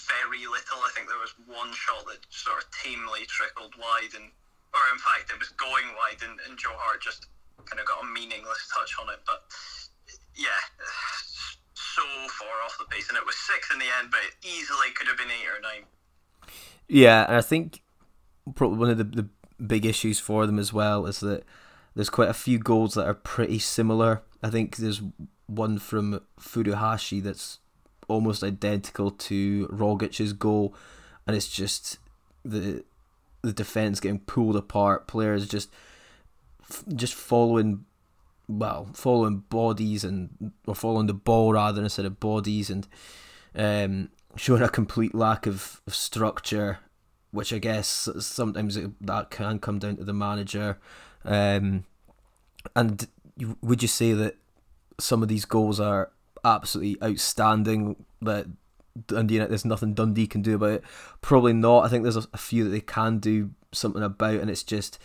very 0.08 0.48
little. 0.48 0.80
I 0.84 0.92
think 0.96 1.08
there 1.08 1.20
was 1.20 1.36
one 1.48 1.72
shot 1.76 2.08
that 2.08 2.24
sort 2.32 2.64
of 2.64 2.66
tamely 2.72 3.28
trickled 3.28 3.76
wide, 3.76 4.16
and 4.16 4.32
or 4.72 4.84
in 4.92 5.00
fact 5.00 5.32
it 5.32 5.40
was 5.40 5.52
going 5.60 5.88
wide, 6.00 6.24
and, 6.24 6.40
and 6.48 6.58
Joe 6.58 6.76
Hart 6.76 7.02
just 7.04 7.28
kind 7.66 7.80
of 7.80 7.86
got 7.86 8.04
a 8.04 8.08
meaningless 8.08 8.72
touch 8.72 8.96
on 9.02 9.12
it. 9.12 9.20
But 9.28 9.44
yeah, 10.36 10.60
so 11.76 12.04
far 12.40 12.56
off 12.64 12.78
the 12.80 12.88
pace, 12.88 13.10
and 13.10 13.18
it 13.18 13.26
was 13.26 13.36
six 13.36 13.72
in 13.72 13.80
the 13.80 13.92
end, 14.00 14.12
but 14.12 14.20
it 14.24 14.34
easily 14.48 14.92
could 14.96 15.08
have 15.08 15.18
been 15.18 15.32
eight 15.32 15.48
or 15.48 15.62
nine. 15.62 15.84
Yeah, 16.88 17.28
and 17.28 17.36
I 17.38 17.42
think 17.42 17.82
probably 18.56 18.78
one 18.80 18.90
of 18.90 18.98
the, 18.98 19.04
the 19.04 19.28
big 19.60 19.86
issues 19.86 20.20
for 20.20 20.46
them 20.48 20.58
as 20.60 20.74
well 20.74 21.06
is 21.06 21.20
that 21.20 21.44
there's 21.96 22.10
quite 22.10 22.30
a 22.30 22.34
few 22.34 22.60
goals 22.60 22.94
that 22.94 23.06
are 23.06 23.14
pretty 23.14 23.60
similar. 23.60 24.24
I 24.42 24.50
think 24.50 24.78
there's 24.78 25.02
one 25.48 25.78
from 25.80 26.22
Furuhashi 26.40 27.22
that's 27.22 27.60
almost 28.08 28.44
identical 28.44 29.12
to 29.12 29.68
Rogic's 29.72 30.34
goal, 30.34 30.74
and 31.28 31.36
it's 31.36 31.50
just 31.50 31.98
the 32.44 32.84
the 33.42 33.54
defense 33.54 34.00
getting 34.00 34.20
pulled 34.20 34.56
apart. 34.56 35.08
Players 35.08 35.48
just 35.48 35.70
just 36.96 37.14
following 37.14 37.86
well 38.48 38.90
following 38.94 39.40
bodies 39.50 40.04
and 40.04 40.52
or 40.68 40.76
following 40.76 41.08
the 41.08 41.14
ball 41.14 41.54
rather 41.54 41.82
instead 41.82 42.06
of 42.06 42.20
bodies 42.20 42.70
and 42.70 42.88
um, 43.56 44.10
showing 44.36 44.62
a 44.62 44.70
complete 44.70 45.14
lack 45.14 45.46
of, 45.46 45.82
of 45.86 45.94
structure, 45.94 46.80
which 47.32 47.52
I 47.52 47.58
guess 47.58 48.10
sometimes 48.20 48.78
it, 48.78 48.92
that 49.06 49.30
can 49.30 49.60
come 49.60 49.80
down 49.80 49.98
to 49.98 50.04
the 50.04 50.14
manager. 50.14 50.78
Um, 51.26 51.86
and 52.76 53.08
you, 53.38 53.58
would 53.62 53.82
you 53.82 53.88
say 53.88 54.14
that 54.14 54.36
some 55.00 55.24
of 55.24 55.30
these 55.30 55.46
goals 55.46 55.80
are 55.80 56.12
absolutely 56.44 56.98
outstanding 57.04 58.06
that 58.22 58.48
Dundee 59.08 59.38
there's 59.40 59.66
nothing 59.66 59.94
Dundee 59.94 60.28
can 60.28 60.42
do 60.42 60.56
about 60.56 60.72
it. 60.72 60.84
Probably 61.22 61.54
not. 61.54 61.86
I 61.86 61.88
think 61.88 62.04
there's 62.04 62.18
a, 62.18 62.28
a, 62.34 62.38
few 62.38 62.66
that 62.66 62.72
they 62.72 62.82
can 62.82 63.20
do 63.20 63.52
something 63.72 64.04
about, 64.04 64.36
and 64.36 64.50
it's 64.50 64.64
just 64.64 65.00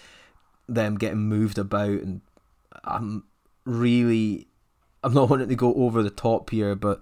them 0.68 0.96
getting 0.96 1.18
moved 1.18 1.58
about. 1.58 1.90
And 1.90 2.20
I'm 2.84 3.24
really, 3.64 4.48
I'm 5.04 5.14
not 5.14 5.30
wanting 5.30 5.48
to 5.48 5.54
go 5.54 5.72
over 5.74 6.02
the 6.02 6.10
top 6.10 6.50
here, 6.50 6.74
but 6.74 7.00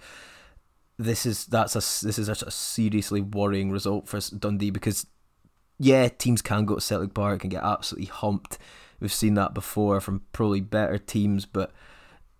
this 0.99 1.27
is 1.27 1.47
that's 1.47 1.75
a 1.75 2.07
this 2.07 2.19
is 2.19 2.29
a, 2.29 2.47
a 2.47 2.51
seriously 2.51 3.21
worrying 3.21 3.71
result 3.71 4.07
for 4.07 4.21
Dundee 4.21 4.71
because 4.71 5.07
yeah, 5.79 6.09
teams 6.09 6.43
can 6.43 6.67
go 6.67 6.77
to 6.77 6.81
Celtic 6.81 7.15
Park 7.15 7.43
and 7.43 7.51
get 7.51 7.63
absolutely 7.63 8.07
humped. 8.07 8.59
We've 9.05 9.13
seen 9.13 9.35
that 9.35 9.53
before 9.53 10.01
from 10.01 10.25
probably 10.33 10.63
better 10.63 10.97
teams, 10.97 11.45
but 11.45 11.77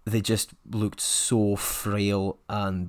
they 0.07 0.23
just 0.23 0.57
looked 0.65 0.99
so 0.99 1.57
frail 1.57 2.39
and 2.49 2.89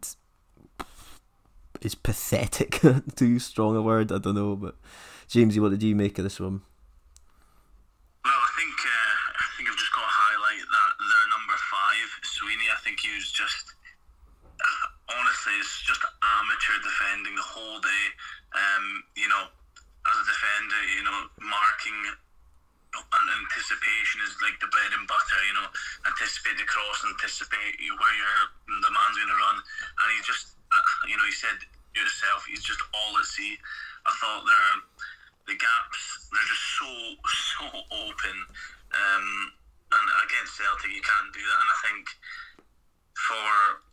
it's 1.81 1.93
pathetic. 1.93 2.79
Too 3.17 3.37
strong 3.37 3.75
a 3.75 3.81
word, 3.81 4.13
I 4.13 4.19
don't 4.19 4.35
know. 4.39 4.55
But 4.55 4.79
Jamesie, 5.27 5.59
what 5.59 5.75
did 5.75 5.83
you 5.83 5.93
make 5.93 6.15
of 6.17 6.23
this 6.23 6.39
one? 6.39 6.63
Well, 8.23 8.31
I 8.31 8.51
think 8.55 8.79
uh, 8.79 9.43
I 9.43 9.47
think 9.59 9.67
I've 9.67 9.75
just 9.75 9.91
got 9.91 10.07
to 10.07 10.15
highlight 10.23 10.63
that 10.63 10.91
their 10.95 11.27
number 11.35 11.59
five, 11.67 12.07
Sweeney. 12.23 12.71
I 12.71 12.79
think 12.79 13.03
he 13.03 13.11
was 13.11 13.27
just 13.27 13.75
uh, 14.39 15.19
honestly, 15.19 15.51
it's 15.59 15.83
just 15.83 15.99
amateur 16.23 16.79
defending 16.79 17.35
the 17.35 17.43
whole 17.43 17.83
day. 17.83 18.05
Um, 18.55 19.03
you 19.19 19.27
know, 19.27 19.51
as 19.51 20.15
a 20.15 20.25
defender, 20.31 20.79
you 20.95 21.03
know, 21.03 21.27
marking 21.43 22.15
and 22.99 23.25
anticipation 23.45 24.23
is 24.23 24.35
like 24.39 24.57
the 24.63 24.69
bread 24.71 24.91
and 24.95 25.05
butter. 25.07 25.39
You 25.45 25.55
know, 25.59 25.67
anticipate 26.07 26.57
the 26.57 26.67
cross, 26.67 27.03
anticipate 27.03 27.75
where 27.79 28.15
your 28.15 28.37
the 28.67 28.91
man's 28.91 29.17
going 29.19 29.31
to 29.31 29.39
run, 29.39 29.57
and 29.59 30.07
he 30.15 30.19
just, 30.23 30.55
uh, 30.71 30.85
you 31.09 31.15
know, 31.19 31.25
he 31.27 31.35
said 31.35 31.57
yourself, 31.95 32.43
he's 32.47 32.63
just 32.63 32.81
all 32.91 33.13
at 33.19 33.27
sea. 33.27 33.55
I 34.05 34.11
thought 34.19 34.43
there, 34.45 34.73
the 35.49 35.55
gaps, 35.57 36.01
they're 36.31 36.49
just 36.49 36.67
so 36.79 36.91
so 37.59 37.65
open, 38.05 38.37
um, 38.93 39.27
and 39.95 40.05
against 40.27 40.59
Celtic 40.59 40.91
you 40.91 41.03
can't 41.03 41.31
do 41.31 41.43
that. 41.43 41.59
And 41.59 41.69
I 41.71 41.77
think 41.87 42.03
for 43.15 43.85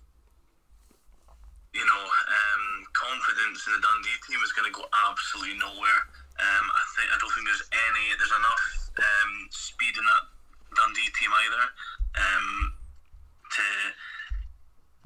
you 1.73 1.85
know, 1.89 2.05
um, 2.05 2.65
confidence 2.93 3.65
in 3.65 3.73
the 3.73 3.81
Dundee 3.81 4.21
team 4.29 4.41
is 4.45 4.53
going 4.53 4.69
to 4.69 4.77
go 4.77 4.85
absolutely 5.09 5.57
nowhere. 5.57 6.05
Um, 6.41 6.67
I 6.73 6.83
think 6.97 7.09
I 7.13 7.17
don't 7.21 7.33
think 7.33 7.47
there's 7.47 7.67
any 7.71 8.05
there's 8.17 8.35
enough 8.35 8.65
um, 8.99 9.33
speed 9.53 9.95
in 9.97 10.05
that 10.05 10.25
Dundee 10.77 11.13
team 11.17 11.33
either. 11.33 11.65
Um, 12.17 12.47
to 13.53 13.65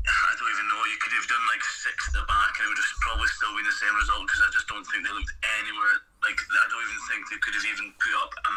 I 0.07 0.33
don't 0.39 0.53
even 0.55 0.71
know. 0.71 0.79
You 0.87 0.99
could 1.03 1.15
have 1.19 1.27
done 1.27 1.43
like 1.51 1.63
six 1.67 1.99
at 2.11 2.15
the 2.15 2.25
back, 2.31 2.55
and 2.59 2.67
it 2.67 2.69
would 2.71 2.79
have 2.79 3.03
probably 3.03 3.27
still 3.35 3.51
been 3.59 3.67
the 3.67 3.75
same 3.75 3.95
result 3.99 4.23
because 4.23 4.43
I 4.47 4.51
just 4.55 4.71
don't 4.71 4.87
think 4.87 5.03
they 5.03 5.11
looked 5.11 5.35
anywhere 5.59 5.95
like. 6.23 6.39
I 6.39 6.67
don't 6.71 6.85
even 6.87 7.03
think 7.11 7.21
they 7.27 7.41
could 7.43 7.59
have 7.59 7.67
even 7.67 7.91
put 7.99 8.15
up 8.23 8.31
a 8.31 8.53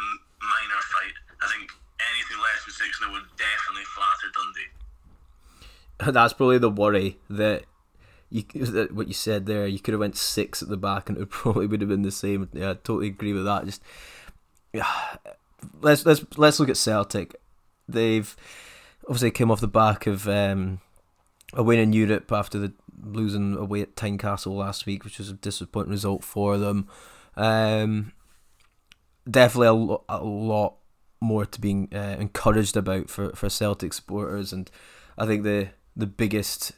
minor 0.45 0.81
fight. 0.93 1.17
I 1.41 1.49
think 1.49 1.73
anything 2.13 2.37
less 2.37 2.69
than 2.69 2.73
six, 2.77 3.01
they 3.01 3.09
would 3.09 3.25
definitely 3.33 3.87
flatter 3.89 4.29
Dundee. 4.29 4.71
That's 6.13 6.33
probably 6.37 6.61
the 6.61 6.69
worry 6.69 7.17
that 7.33 7.65
you 8.29 8.43
what 8.91 9.07
you 9.07 9.13
said 9.13 9.45
there. 9.45 9.67
You 9.67 9.79
could 9.79 9.93
have 9.93 9.99
went 9.99 10.17
six 10.17 10.61
at 10.61 10.69
the 10.69 10.77
back, 10.77 11.09
and 11.09 11.17
it 11.17 11.29
probably 11.29 11.67
would 11.67 11.81
have 11.81 11.89
been 11.89 12.03
the 12.03 12.11
same. 12.11 12.49
Yeah, 12.53 12.71
I 12.71 12.73
totally 12.73 13.07
agree 13.07 13.33
with 13.33 13.45
that. 13.45 13.65
Just 13.65 13.81
yeah, 14.73 14.87
let's 15.81 16.05
let's 16.05 16.23
let's 16.37 16.59
look 16.59 16.69
at 16.69 16.77
Celtic. 16.77 17.35
They've 17.87 18.35
obviously 19.03 19.31
came 19.31 19.49
off 19.49 19.61
the 19.61 19.67
back 19.67 20.05
of 20.05 20.27
um, 20.27 20.79
a 21.53 21.63
win 21.63 21.79
in 21.79 21.93
Europe 21.93 22.31
after 22.31 22.59
the 22.59 22.73
losing 23.01 23.55
away 23.55 23.81
at 23.81 23.95
Tynecastle 23.95 24.55
last 24.55 24.85
week, 24.85 25.03
which 25.03 25.17
was 25.17 25.29
a 25.29 25.33
disappointing 25.33 25.91
result 25.91 26.23
for 26.23 26.57
them. 26.57 26.87
Um, 27.35 28.11
definitely 29.29 29.67
a, 29.67 29.73
lo- 29.73 30.03
a 30.09 30.23
lot 30.23 30.75
more 31.21 31.45
to 31.45 31.61
be 31.61 31.87
uh, 31.93 32.17
encouraged 32.19 32.77
about 32.77 33.09
for, 33.09 33.31
for 33.31 33.49
Celtic 33.49 33.93
supporters, 33.93 34.53
and 34.53 34.69
I 35.17 35.25
think 35.25 35.43
the 35.43 35.69
the 35.95 36.07
biggest 36.07 36.73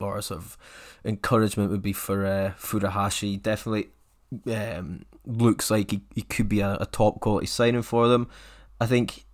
or 0.00 0.20
sort 0.22 0.40
of 0.40 0.56
encouragement 1.04 1.70
would 1.70 1.82
be 1.82 1.92
for 1.92 2.26
uh, 2.26 2.52
Furuhashi. 2.58 3.40
Definitely 3.40 3.88
um, 4.52 5.04
looks 5.26 5.70
like 5.70 5.90
he, 5.90 6.02
he 6.14 6.22
could 6.22 6.48
be 6.48 6.60
a, 6.60 6.76
a 6.80 6.86
top 6.86 7.20
quality 7.20 7.46
signing 7.46 7.82
for 7.82 8.08
them. 8.08 8.28
I 8.80 8.86
think 8.86 9.24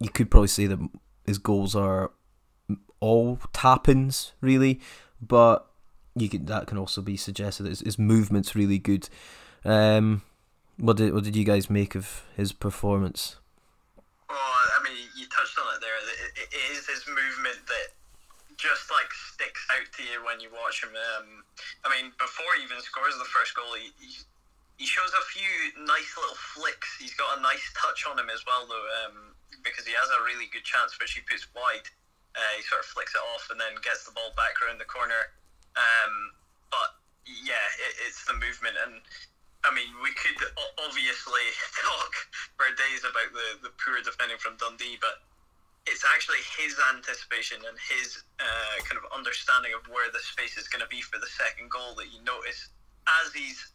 you 0.00 0.10
could 0.10 0.30
probably 0.30 0.48
say 0.48 0.66
that 0.66 0.78
his 1.26 1.38
goals 1.38 1.74
are 1.76 2.10
all 3.00 3.38
tap-ins 3.52 4.32
really, 4.40 4.80
but 5.20 5.66
you 6.14 6.28
that 6.28 6.66
can 6.66 6.78
also 6.78 7.00
be 7.00 7.16
suggested. 7.16 7.66
His, 7.66 7.80
his 7.80 7.98
movement's 7.98 8.54
really 8.54 8.78
good. 8.78 9.08
Um, 9.64 10.22
what 10.76 10.96
did 10.96 11.14
what 11.14 11.24
did 11.24 11.36
you 11.36 11.44
guys 11.44 11.70
make 11.70 11.94
of 11.94 12.24
his 12.36 12.52
performance? 12.52 13.36
Well, 14.28 14.38
I 14.38 14.82
mean, 14.82 14.96
you 15.16 15.26
touched 15.26 15.58
on 15.58 15.74
it 15.74 15.80
there. 15.80 15.96
It, 16.36 16.48
it 16.52 16.72
is 16.72 16.86
his 16.86 17.06
movement 17.06 17.66
that 17.66 17.88
just 18.56 18.90
like 18.90 19.10
sticks 19.32 19.64
out 19.72 19.88
to 19.96 20.02
you 20.04 20.20
when 20.28 20.38
you 20.38 20.52
watch 20.52 20.84
him. 20.84 20.92
Um, 20.92 21.42
I 21.84 21.88
mean, 21.88 22.12
before 22.20 22.52
he 22.60 22.68
even 22.68 22.80
scores 22.84 23.16
the 23.16 23.28
first 23.32 23.56
goal, 23.56 23.72
he, 23.74 23.88
he 23.96 24.12
he 24.80 24.86
shows 24.88 25.12
a 25.14 25.24
few 25.30 25.84
nice 25.86 26.10
little 26.18 26.38
flicks. 26.56 26.98
He's 26.98 27.14
got 27.14 27.38
a 27.38 27.44
nice 27.44 27.62
touch 27.78 28.02
on 28.08 28.18
him 28.18 28.32
as 28.32 28.42
well, 28.42 28.66
though, 28.66 28.88
um, 29.06 29.36
because 29.62 29.86
he 29.86 29.94
has 29.94 30.10
a 30.10 30.24
really 30.26 30.50
good 30.50 30.66
chance 30.66 30.98
which 30.98 31.14
he 31.14 31.22
puts 31.22 31.46
wide. 31.54 31.86
Uh, 32.34 32.52
he 32.56 32.64
sort 32.64 32.80
of 32.80 32.88
flicks 32.88 33.12
it 33.14 33.22
off 33.36 33.46
and 33.52 33.60
then 33.60 33.76
gets 33.84 34.08
the 34.08 34.16
ball 34.16 34.32
back 34.34 34.58
around 34.58 34.80
the 34.80 34.88
corner. 34.88 35.30
Um, 35.76 36.34
but 36.72 36.98
yeah, 37.28 37.62
it, 37.78 38.08
it's 38.08 38.24
the 38.24 38.34
movement, 38.34 38.74
and 38.80 38.98
I 39.62 39.70
mean, 39.70 39.92
we 40.02 40.10
could 40.18 40.40
obviously 40.82 41.46
talk 41.86 42.12
for 42.58 42.66
days 42.74 43.06
about 43.06 43.30
the, 43.30 43.68
the 43.68 43.72
poor 43.78 44.02
defending 44.02 44.40
from 44.42 44.58
Dundee, 44.58 44.98
but 44.98 45.22
it's 45.86 46.06
actually 46.14 46.38
his 46.58 46.78
anticipation 46.94 47.58
and 47.66 47.74
his 47.90 48.22
uh, 48.38 48.76
kind 48.86 48.98
of 48.98 49.06
understanding 49.10 49.74
of 49.74 49.82
where 49.90 50.10
the 50.14 50.22
space 50.22 50.54
is 50.54 50.70
going 50.70 50.82
to 50.82 50.90
be 50.90 51.02
for 51.02 51.18
the 51.18 51.26
second 51.26 51.70
goal 51.70 51.98
that 51.98 52.06
you 52.14 52.22
notice 52.22 52.70
as 53.22 53.34
he's 53.34 53.74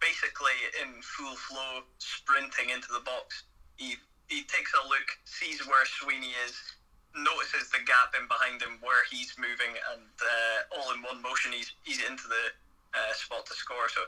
basically 0.00 0.56
in 0.84 1.00
full 1.00 1.36
flow 1.48 1.80
sprinting 1.98 2.70
into 2.70 2.92
the 2.92 3.00
box. 3.04 3.44
He 3.76 3.96
he 4.28 4.42
takes 4.50 4.74
a 4.74 4.82
look, 4.90 5.06
sees 5.24 5.62
where 5.70 5.86
Sweeney 5.86 6.34
is, 6.44 6.58
notices 7.14 7.70
the 7.70 7.78
gap 7.86 8.10
in 8.18 8.26
behind 8.26 8.58
him 8.58 8.82
where 8.82 9.06
he's 9.06 9.32
moving, 9.38 9.72
and 9.94 10.10
uh, 10.18 10.76
all 10.76 10.92
in 10.92 11.00
one 11.00 11.22
motion 11.22 11.52
he's 11.52 11.72
he's 11.84 12.04
into 12.04 12.28
the 12.28 12.44
uh, 12.92 13.12
spot 13.16 13.46
to 13.46 13.54
score. 13.54 13.88
So 13.88 14.04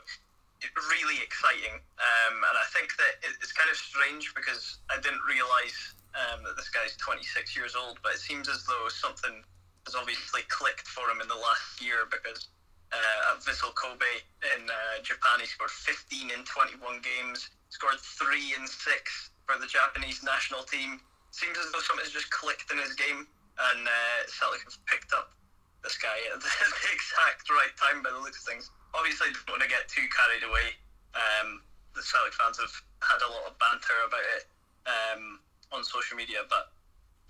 really 0.91 1.23
exciting, 1.23 1.79
um, 1.97 2.35
and 2.35 2.55
I 2.59 2.67
think 2.75 2.93
that 2.99 3.23
it's 3.23 3.55
kind 3.55 3.71
of 3.71 3.77
strange 3.77 4.35
because 4.35 4.77
I 4.91 4.99
didn't 4.99 5.23
realise 5.23 5.95
um, 6.19 6.43
that 6.43 6.55
this 6.59 6.69
guy's 6.69 6.95
26 6.97 7.55
years 7.55 7.75
old, 7.75 7.99
but 8.03 8.13
it 8.13 8.19
seems 8.19 8.49
as 8.49 8.65
though 8.67 8.87
something 8.91 9.43
has 9.87 9.95
obviously 9.95 10.43
clicked 10.51 10.87
for 10.87 11.07
him 11.07 11.21
in 11.21 11.27
the 11.27 11.39
last 11.39 11.79
year 11.79 12.05
because 12.11 12.51
uh, 12.91 13.33
at 13.33 13.41
Vissel 13.45 13.73
Kobe 13.77 14.13
in 14.57 14.67
uh, 14.67 14.99
Japan, 15.05 15.39
he 15.39 15.47
scored 15.47 15.71
15 15.71 16.33
in 16.33 16.41
21 16.43 16.81
games, 17.05 17.49
scored 17.69 18.01
three 18.01 18.53
in 18.57 18.65
six 18.65 19.31
for 19.45 19.57
the 19.61 19.69
Japanese 19.69 20.21
national 20.25 20.65
team. 20.65 20.99
Seems 21.31 21.57
as 21.61 21.69
though 21.71 21.85
something's 21.85 22.13
just 22.13 22.29
clicked 22.33 22.73
in 22.73 22.81
his 22.81 22.97
game, 22.97 23.29
and 23.73 23.81
uh, 23.85 24.19
Celtic 24.25 24.65
have 24.65 24.77
picked 24.89 25.13
up 25.13 25.37
this 25.85 25.95
guy 26.01 26.17
at 26.33 26.41
the 26.43 26.53
exact 26.89 27.45
right 27.53 27.73
time 27.77 28.01
by 28.01 28.09
the 28.09 28.19
looks 28.19 28.41
of 28.41 28.45
things. 28.49 28.73
Obviously, 28.97 29.29
don't 29.45 29.61
want 29.61 29.63
to 29.63 29.69
get 29.69 29.85
too 29.85 30.09
carried 30.09 30.41
away. 30.41 30.73
Um, 31.13 31.61
the 31.93 32.01
Celtic 32.01 32.33
fans 32.33 32.57
have 32.57 32.73
had 33.05 33.21
a 33.21 33.29
lot 33.29 33.45
of 33.45 33.53
banter 33.61 33.97
about 34.09 34.25
it. 34.37 34.43
Um, 34.89 35.37
on 35.71 35.83
social 35.83 36.17
media, 36.17 36.45
but 36.49 36.73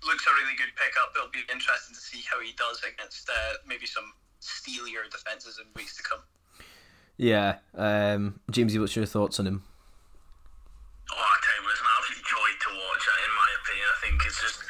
looks 0.06 0.24
a 0.26 0.32
really 0.40 0.56
good 0.56 0.72
pickup. 0.76 1.12
It'll 1.12 1.32
be 1.32 1.44
interesting 1.52 1.92
to 1.92 2.00
see 2.00 2.24
how 2.24 2.40
he 2.40 2.56
does 2.56 2.80
against 2.84 3.28
uh, 3.28 3.60
maybe 3.68 3.84
some 3.84 4.12
steelier 4.40 5.04
defences 5.12 5.60
in 5.60 5.68
weeks 5.76 5.96
to 6.00 6.02
come. 6.02 6.24
Yeah, 7.20 7.60
um, 7.76 8.40
Jamesie, 8.48 8.80
what's 8.80 8.96
your 8.96 9.04
thoughts 9.04 9.36
on 9.36 9.44
him? 9.44 9.60
Oh, 11.12 11.20
I 11.20 11.36
tell 11.44 11.56
you, 11.60 11.68
it's 11.68 11.84
an 11.84 11.92
absolute 12.00 12.24
joy 12.24 12.48
to 12.48 12.70
watch. 12.80 13.04
Uh, 13.04 13.26
in 13.28 13.32
my 13.36 13.50
opinion, 13.60 13.86
I 13.92 13.98
think 14.00 14.16
it's 14.24 14.40
just 14.40 14.60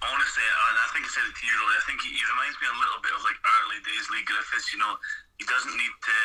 honestly, 0.00 0.44
and 0.48 0.76
I 0.80 0.88
think 0.96 1.04
I 1.04 1.10
said 1.12 1.28
it 1.28 1.36
to 1.36 1.44
you 1.44 1.52
earlier. 1.60 1.76
I 1.76 1.84
think 1.84 2.00
he, 2.00 2.10
he 2.16 2.24
reminds 2.24 2.56
me 2.56 2.72
a 2.72 2.76
little 2.80 3.00
bit 3.04 3.12
of 3.12 3.20
like 3.20 3.36
early 3.36 3.80
days 3.84 4.04
Leigh 4.08 4.24
Griffiths. 4.24 4.72
You 4.72 4.80
know, 4.80 4.96
he 5.36 5.44
doesn't 5.44 5.76
need 5.76 5.92
to 5.92 6.18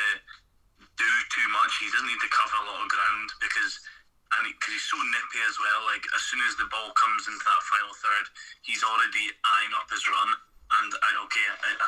do 0.95 1.09
too 1.27 1.47
much. 1.51 1.75
He 1.79 1.91
doesn't 1.91 2.07
need 2.07 2.23
to 2.23 2.31
cover 2.31 2.55
a 2.55 2.65
lot 2.71 2.79
of 2.79 2.87
ground 2.87 3.27
because 3.43 3.83
and 4.37 4.45
because 4.45 4.73
he's 4.77 4.89
so 4.89 4.99
nippy 4.99 5.41
as 5.49 5.57
well. 5.57 5.81
Like 5.89 6.05
as 6.13 6.21
soon 6.29 6.41
as 6.45 6.53
the 6.57 6.69
ball 6.69 6.93
comes 6.93 7.25
into 7.25 7.41
that 7.41 7.61
final 7.65 7.93
third, 7.97 8.25
he's 8.61 8.85
already 8.85 9.33
eyeing 9.41 9.73
up 9.73 9.89
his 9.89 10.05
run. 10.05 10.29
And 10.69 10.91
I 11.01 11.09
okay, 11.25 11.47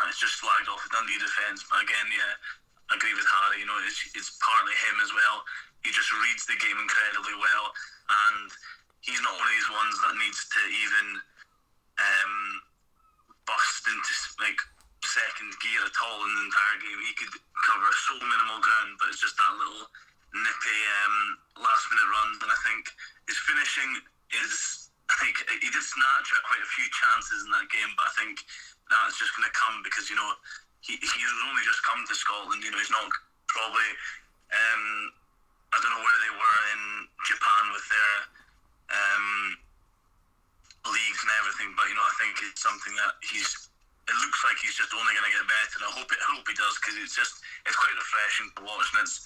it's 0.10 0.17
just 0.17 0.41
flagged 0.41 0.65
off 0.65 0.82
the 0.82 0.89
Dundee 0.89 1.21
defence. 1.21 1.62
But 1.69 1.86
again, 1.86 2.10
yeah, 2.10 2.34
I 2.89 2.97
agree 2.97 3.13
with 3.13 3.30
Harry. 3.30 3.62
You 3.62 3.69
know, 3.69 3.77
it's, 3.86 4.01
it's 4.17 4.34
partly 4.41 4.73
him 4.89 4.97
as 5.06 5.13
well. 5.13 5.45
He 5.86 5.93
just 5.93 6.10
reads 6.10 6.49
the 6.49 6.58
game 6.58 6.77
incredibly 6.82 7.38
well, 7.38 7.65
and 8.10 8.49
he's 9.06 9.21
not 9.21 9.38
one 9.38 9.45
of 9.45 9.54
these 9.54 9.69
ones 9.69 9.95
that 10.01 10.13
needs 10.17 10.41
to 10.49 10.62
even 10.65 11.08
um, 12.01 12.36
bust 13.45 13.86
into 13.86 14.13
like 14.41 14.58
second 15.06 15.54
gear 15.62 15.82
at 15.86 15.97
all 16.01 16.25
in 16.25 16.32
the 16.34 16.45
entire 16.49 16.77
game. 16.82 16.99
He 17.06 17.13
could 17.17 17.34
cover 17.65 17.89
so 18.10 18.13
minimal 18.17 18.62
ground, 18.62 18.97
but 18.97 19.13
it's 19.13 19.21
just 19.21 19.38
that 19.38 19.54
little 19.58 19.89
nippy 20.32 20.80
um, 21.04 21.17
last 21.60 21.84
minute 21.91 22.10
runs, 22.10 22.38
and 22.39 22.52
I 22.52 22.60
think 22.67 22.84
his 23.28 23.39
finishing 23.44 23.91
is. 24.44 24.88
I 25.12 25.15
think 25.20 25.44
he 25.60 25.67
did 25.67 25.84
snatch 25.84 26.28
at 26.32 26.39
quite 26.48 26.63
a 26.63 26.70
few 26.72 26.88
chances 26.88 27.44
in 27.44 27.52
that 27.52 27.67
game, 27.67 27.91
but 28.00 28.08
I 28.08 28.13
think 28.15 28.39
that's 28.88 29.20
just 29.20 29.36
going 29.36 29.44
to 29.44 29.52
come 29.52 29.84
because 29.84 30.08
you 30.08 30.15
know 30.15 30.32
he 30.80 30.96
he's 30.96 31.34
only 31.44 31.63
just 31.67 31.84
come 31.84 32.00
to 32.08 32.15
Scotland. 32.15 32.63
You 32.63 32.72
know 32.72 32.80
he's 32.80 32.94
not 32.94 33.12
probably. 33.52 33.89
Um, 34.52 35.12
I 35.72 35.80
don't 35.80 35.91
know 35.91 36.04
where 36.04 36.20
they 36.24 36.34
were 36.36 36.60
in 36.76 36.84
Japan 37.24 37.63
with 37.72 37.86
their 37.88 38.15
um, 38.91 39.28
leagues 40.91 41.20
and 41.24 41.32
everything, 41.44 41.72
but 41.76 41.88
you 41.88 41.96
know 41.96 42.04
I 42.04 42.15
think 42.20 42.39
it's 42.48 42.63
something 42.63 42.96
that 42.96 43.20
he's. 43.20 43.67
It 44.08 44.17
looks 44.28 44.41
like 44.44 44.60
he's 44.60 44.76
just 44.76 44.91
only 44.91 45.12
going 45.15 45.28
to 45.28 45.36
get 45.39 45.48
better, 45.48 45.76
and 45.80 45.88
I 45.88 45.91
hope 45.96 46.10
it, 46.12 46.20
I 46.20 46.28
hope 46.36 46.44
he 46.44 46.56
does 46.58 46.76
because 46.80 47.00
it's 47.00 47.15
just 47.15 47.39
it's 47.63 47.78
quite 47.80 47.96
refreshing 47.96 48.52
to 48.60 48.62
watch, 48.67 48.88
and 48.96 49.08
it's 49.08 49.24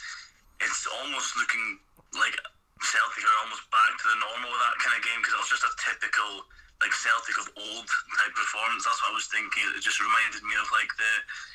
it's 0.62 0.88
almost 1.02 1.36
looking 1.36 1.80
like 2.16 2.36
Celtic 2.84 3.24
are 3.24 3.40
almost 3.44 3.66
back 3.72 3.92
to 3.98 4.06
the 4.12 4.20
normal 4.20 4.52
of 4.52 4.62
that 4.62 4.76
kind 4.84 4.96
of 4.96 5.02
game 5.04 5.20
because 5.24 5.36
it 5.36 5.42
was 5.42 5.52
just 5.52 5.66
a 5.66 5.74
typical 5.80 6.46
like 6.84 6.92
Celtic 6.92 7.40
of 7.40 7.48
old 7.56 7.88
type 8.20 8.36
performance. 8.36 8.84
That's 8.84 9.00
what 9.00 9.16
I 9.16 9.16
was 9.16 9.28
thinking. 9.32 9.64
It 9.76 9.84
just 9.84 10.00
reminded 10.04 10.44
me 10.44 10.56
of 10.60 10.68
like 10.76 10.92
the 11.00 11.12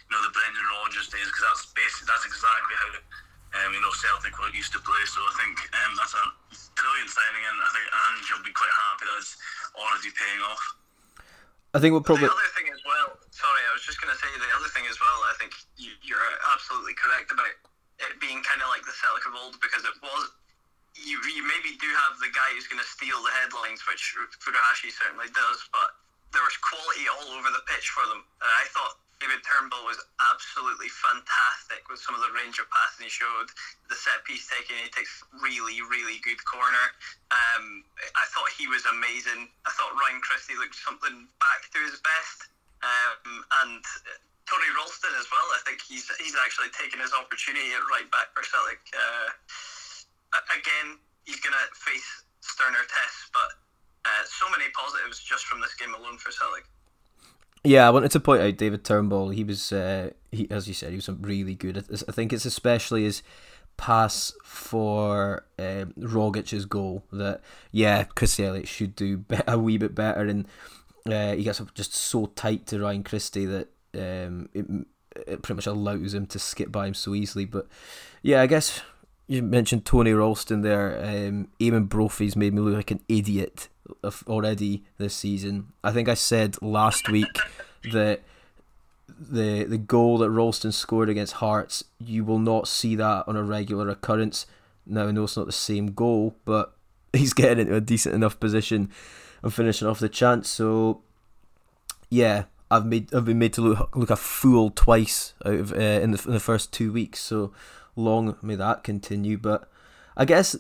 you 0.09 0.11
know 0.17 0.23
the 0.25 0.33
Brendan 0.33 0.65
Rodgers 0.81 1.13
days 1.13 1.29
because 1.29 1.45
that's 1.45 1.65
basically 1.77 2.09
that's 2.09 2.25
exactly 2.25 2.77
how 2.77 2.91
um, 3.61 3.71
you 3.77 3.83
know 3.85 3.93
Celtic 3.93 4.33
were 4.41 4.53
used 4.57 4.73
to 4.73 4.81
play. 4.81 5.05
So 5.05 5.21
I 5.21 5.33
think 5.37 5.61
um, 5.77 5.93
that's 6.01 6.17
a 6.17 6.25
brilliant 6.73 7.13
signing, 7.13 7.45
and 7.45 7.57
I 7.61 7.69
think 7.77 7.87
Ange 7.93 8.29
will 8.33 8.47
be 8.49 8.57
quite 8.57 8.73
happy 8.91 9.05
that 9.13 9.17
it's 9.21 9.37
already 9.77 10.11
paying 10.17 10.41
off. 10.49 10.65
I 11.71 11.79
think 11.79 11.95
we'll 11.95 12.03
probably. 12.03 12.27
The 12.27 12.35
other 12.35 12.53
thing 12.57 12.67
as 12.73 12.83
well. 12.83 13.15
Sorry, 13.31 13.63
I 13.69 13.73
was 13.77 13.85
just 13.87 14.03
going 14.03 14.11
to 14.11 14.19
say 14.19 14.27
the 14.35 14.51
other 14.59 14.67
thing 14.75 14.89
as 14.91 14.99
well. 14.99 15.19
I 15.31 15.39
think 15.39 15.55
you, 15.79 15.95
you're 16.03 16.19
absolutely 16.51 16.99
correct 16.99 17.31
about 17.31 17.55
it 18.09 18.21
being 18.21 18.41
kind 18.43 18.61
of 18.65 18.69
like 18.73 18.85
the 18.85 18.95
Celtic 18.97 19.27
of 19.29 19.35
old 19.37 19.61
because 19.61 19.85
it 19.85 19.97
was. 20.01 20.33
You, 20.99 21.17
you 21.23 21.47
maybe 21.47 21.79
do 21.79 21.87
have 21.87 22.19
the 22.19 22.29
guy 22.35 22.51
who's 22.53 22.67
going 22.67 22.83
to 22.83 22.91
steal 22.91 23.23
the 23.23 23.31
headlines, 23.41 23.81
which 23.87 24.03
Furuhashi 24.43 24.91
certainly 24.91 25.31
does, 25.31 25.59
but 25.71 25.97
there 26.35 26.43
was 26.43 26.57
quality 26.59 27.07
all 27.07 27.31
over 27.39 27.49
the 27.55 27.63
pitch 27.71 27.95
for 27.95 28.03
them. 28.11 28.27
And 28.43 28.51
I 28.59 28.67
thought 28.75 28.99
David 29.23 29.45
Turnbull 29.45 29.85
was 29.85 30.01
absolutely 30.33 30.89
fantastic 30.89 31.85
with 31.93 32.01
some 32.01 32.17
of 32.17 32.25
the 32.25 32.33
range 32.33 32.57
of 32.57 32.67
passing 32.73 33.05
he 33.07 33.13
showed. 33.13 33.53
The 33.93 33.99
set 33.99 34.25
piece 34.25 34.49
taking, 34.49 34.81
he 34.81 34.89
takes 34.89 35.13
really, 35.37 35.85
really 35.85 36.19
good 36.25 36.41
corner. 36.49 36.87
Um, 37.29 37.85
I 38.17 38.25
thought 38.33 38.49
he 38.57 38.65
was 38.67 38.83
amazing. 38.89 39.53
I 39.69 39.71
thought 39.77 39.93
Ryan 39.93 40.25
Christie 40.25 40.57
looked 40.57 40.79
something 40.81 41.29
back 41.39 41.69
to 41.71 41.79
his 41.85 42.01
best. 42.01 42.49
Um, 42.81 43.45
and 43.63 43.85
Tony 44.51 44.67
Ralston 44.75 45.15
as 45.15 45.31
well. 45.31 45.47
I 45.55 45.63
think 45.63 45.79
he's 45.87 46.11
he's 46.19 46.35
actually 46.35 46.75
taken 46.75 46.99
his 46.99 47.15
opportunity 47.15 47.71
at 47.71 47.87
right 47.87 48.11
back 48.11 48.35
for 48.35 48.43
Celtic. 48.43 48.83
Uh, 48.91 49.31
again, 50.59 50.99
he's 51.25 51.39
going 51.39 51.55
to 51.55 51.67
face 51.79 52.27
sterner 52.43 52.83
tests, 52.91 53.31
but 53.31 53.51
uh, 54.05 54.25
so 54.27 54.51
many 54.51 54.67
positives 54.75 55.23
just 55.23 55.47
from 55.47 55.61
this 55.61 55.75
game 55.75 55.95
alone 55.95 56.19
for 56.19 56.33
Celtic. 56.35 56.67
Yeah, 57.63 57.87
I 57.87 57.91
wanted 57.91 58.11
to 58.13 58.21
point 58.21 58.43
out 58.43 58.57
David 58.57 58.85
Turnbull. 58.85 59.31
He 59.31 59.45
was, 59.45 59.71
uh, 59.71 60.11
he 60.33 60.51
as 60.51 60.67
you 60.67 60.75
said, 60.75 60.91
he 60.91 60.97
was 60.97 61.09
really 61.09 61.55
good. 61.55 61.77
I 62.09 62.13
think 62.13 62.33
it's 62.33 62.47
especially 62.47 63.05
his 63.05 63.23
pass 63.77 64.33
for 64.45 65.45
um, 65.59 65.95
Rogic's 65.97 66.65
goal 66.65 67.05
that 67.13 67.41
yeah, 67.71 68.05
Chris 68.05 68.41
Elliott 68.41 68.69
should 68.69 68.97
do 68.97 69.25
a 69.47 69.59
wee 69.59 69.79
bit 69.79 69.95
better, 69.95 70.23
and 70.23 70.47
uh, 71.07 71.35
he 71.35 71.45
gets 71.45 71.61
just 71.75 71.95
so 71.95 72.27
tight 72.27 72.67
to 72.69 72.81
Ryan 72.81 73.05
Christie 73.05 73.47
that 73.47 73.69
um, 73.95 74.49
it, 74.55 74.67
it 75.17 75.43
pretty 75.43 75.57
much 75.57 75.67
allows 75.67 76.15
him 76.15 76.27
to 76.27 76.39
skip 76.39 76.71
by 76.71 76.87
him 76.87 76.95
so 76.95 77.15
easily. 77.15 77.45
But 77.45 77.67
yeah, 78.23 78.43
I 78.43 78.47
guess 78.47 78.83
you 79.27 79.43
mentioned 79.43 79.85
Tony 79.85 80.13
Ralston 80.13 80.63
there. 80.63 80.99
Um, 81.03 81.49
Eamonn 81.61 81.89
Brophy's 81.89 82.37
made 82.37 82.53
me 82.53 82.61
look 82.61 82.75
like 82.75 82.91
an 82.91 83.01
idiot 83.09 83.69
already 84.27 84.85
this 84.99 85.15
season. 85.15 85.73
I 85.85 85.93
think 85.93 86.09
I 86.09 86.15
said 86.15 86.61
last 86.63 87.09
week 87.09 87.39
that 87.93 88.23
the 89.21 89.65
the 89.65 89.79
goal 89.79 90.19
that 90.19 90.31
Ralston 90.31 90.73
scored 90.73 91.09
against 91.09 91.35
Hearts, 91.35 91.85
you 91.99 92.25
will 92.25 92.39
not 92.39 92.69
see 92.69 92.95
that 92.97 93.25
on 93.27 93.37
a 93.37 93.43
regular 93.43 93.89
occurrence. 93.89 94.47
Now 94.87 95.07
I 95.07 95.11
know 95.11 95.25
it's 95.25 95.37
not 95.37 95.47
the 95.47 95.53
same 95.53 95.93
goal, 95.93 96.35
but 96.45 96.75
he's 97.13 97.33
getting 97.33 97.59
into 97.59 97.77
a 97.77 97.81
decent 97.81 98.15
enough 98.15 98.41
position 98.41 98.91
and 99.43 99.53
finishing 99.53 99.89
off 99.89 100.01
the 100.01 100.09
chance. 100.09 100.49
So 100.49 101.03
yeah, 102.09 102.45
I've 102.71 102.87
made 102.87 103.13
I've 103.15 103.25
been 103.25 103.39
made 103.39 103.53
to 103.55 103.63
look 103.63 103.97
look 103.97 104.11
a 104.11 104.17
fool 104.17 104.71
twice 104.71 105.35
out 105.45 105.55
of 105.55 105.73
uh, 105.73 105.77
in 105.77 106.13
the 106.13 106.23
in 106.27 106.33
the 106.33 106.41
first 106.41 106.73
two 106.73 106.93
weeks. 106.93 107.21
So 107.21 107.53
long 107.97 108.37
may 108.43 108.55
that 108.55 108.85
continue. 108.85 109.39
But 109.39 109.69
I 110.17 110.25
guess 110.25 110.57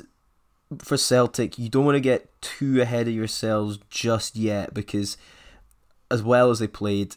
for 0.78 0.96
Celtic, 0.96 1.58
you 1.58 1.68
don't 1.68 1.84
want 1.84 1.96
to 1.96 2.00
get 2.00 2.40
too 2.40 2.80
ahead 2.80 3.08
of 3.08 3.14
yourselves 3.14 3.78
just 3.88 4.36
yet 4.36 4.74
because 4.74 5.16
as 6.10 6.22
well 6.22 6.50
as 6.50 6.58
they 6.58 6.66
played, 6.66 7.16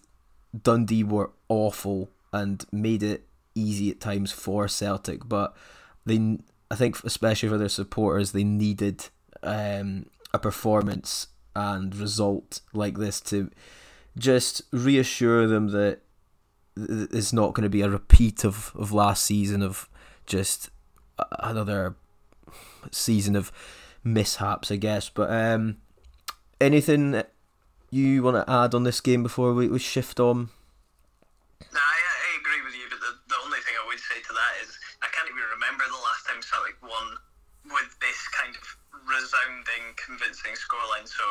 Dundee 0.60 1.04
were 1.04 1.32
awful 1.50 2.10
and 2.32 2.66
made 2.72 3.04
it 3.04 3.28
easy 3.56 3.90
at 3.92 4.00
times 4.00 4.32
for 4.32 4.68
Celtic. 4.68 5.28
But 5.28 5.56
they, 6.06 6.40
I 6.70 6.76
think, 6.76 7.04
especially 7.04 7.50
for 7.50 7.58
their 7.58 7.70
supporters, 7.70 8.32
they 8.32 8.44
needed 8.44 9.10
um, 9.42 10.08
a 10.34 10.40
performance 10.40 11.28
and 11.56 11.96
result 11.96 12.62
like 12.74 12.98
this 12.98 13.22
to 13.22 13.52
just 14.18 14.62
reassure 14.72 15.48
them 15.48 15.70
that 15.70 16.02
it's 16.76 17.34
not 17.34 17.54
going 17.54 17.64
to 17.64 17.70
be 17.70 17.82
a 17.82 17.90
repeat 17.90 18.44
of, 18.44 18.72
of 18.76 18.92
last 18.92 19.24
season 19.24 19.62
of 19.62 19.90
just 20.26 20.70
another 21.40 21.96
season 22.92 23.36
of 23.36 23.52
mishaps, 24.04 24.72
I 24.72 24.78
guess. 24.78 25.10
But 25.10 25.32
um, 25.32 25.78
anything 26.60 27.22
you 27.90 28.24
want 28.24 28.46
to 28.46 28.52
add 28.52 28.74
on 28.74 28.84
this 28.84 29.02
game 29.02 29.24
before 29.24 29.54
we, 29.54 29.68
we 29.68 29.80
shift 29.80 30.20
on? 30.20 30.50
No, 31.72 31.80
I, 31.80 31.98
I 32.02 32.40
agree 32.40 32.62
with 32.66 32.74
you, 32.74 32.90
but 32.90 33.00
the, 33.00 33.14
the 33.30 33.40
only 33.46 33.60
thing 33.60 33.76
I 33.78 33.86
would 33.88 34.00
say 34.00 34.20
to 34.22 34.34
that 34.34 34.54
is 34.66 34.74
I 35.02 35.08
can't 35.14 35.30
even 35.30 35.44
remember 35.54 35.84
the 35.88 36.02
last 36.02 36.26
time 36.26 36.42
Celtic 36.42 36.82
won 36.82 37.18
with 37.66 37.94
this 38.02 38.20
kind 38.34 38.56
of 38.56 38.66
resounding, 39.14 39.94
convincing 39.96 40.54
scoreline. 40.58 41.08
So 41.08 41.24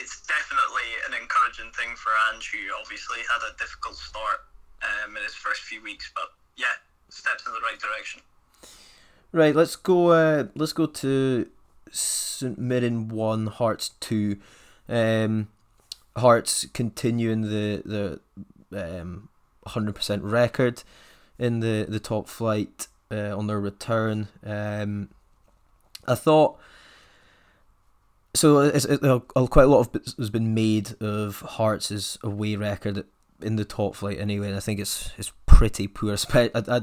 it's 0.00 0.26
definitely 0.26 0.88
an 1.08 1.14
encouraging 1.16 1.72
thing 1.72 1.96
for 1.96 2.12
Ange, 2.32 2.52
who 2.52 2.60
obviously 2.80 3.18
had 3.30 3.40
a 3.48 3.56
difficult 3.56 3.96
start 3.96 4.44
um, 4.84 5.16
in 5.16 5.22
his 5.22 5.34
first 5.34 5.62
few 5.62 5.82
weeks. 5.82 6.10
But 6.14 6.30
yeah, 6.56 6.76
steps 7.08 7.46
in 7.46 7.52
the 7.52 7.60
right 7.60 7.78
direction. 7.78 8.22
Right, 9.32 9.54
let's 9.54 9.76
go. 9.76 10.12
Uh, 10.12 10.44
let's 10.54 10.72
go 10.72 10.86
to 10.86 11.46
St 11.90 12.58
Mirren 12.58 13.08
one, 13.08 13.48
Hearts 13.48 13.90
two. 14.00 14.38
Um, 14.88 15.48
Hearts 16.16 16.66
continuing 16.72 17.42
the 17.42 17.82
the 17.84 18.20
um, 18.72 19.28
100% 19.66 20.20
record 20.22 20.82
in 21.38 21.60
the, 21.60 21.86
the 21.88 22.00
top 22.00 22.28
flight 22.28 22.86
uh, 23.10 23.36
on 23.36 23.46
their 23.46 23.60
return. 23.60 24.28
Um, 24.44 25.10
I 26.06 26.14
thought 26.14 26.58
so. 28.36 28.60
It's, 28.60 28.84
it, 28.84 29.00
quite 29.00 29.64
a 29.64 29.68
lot 29.68 29.80
of 29.94 30.16
has 30.16 30.30
been 30.30 30.54
made 30.54 31.00
of 31.02 31.40
Hearts' 31.40 32.18
away 32.22 32.56
record 32.56 33.04
in 33.42 33.56
the 33.56 33.64
top 33.64 33.96
flight 33.96 34.18
anyway, 34.18 34.48
and 34.48 34.56
I 34.56 34.60
think 34.60 34.80
it's 34.80 35.10
it's 35.18 35.32
pretty 35.46 35.88
poor. 35.88 36.16
I, 36.34 36.50
I 36.54 36.80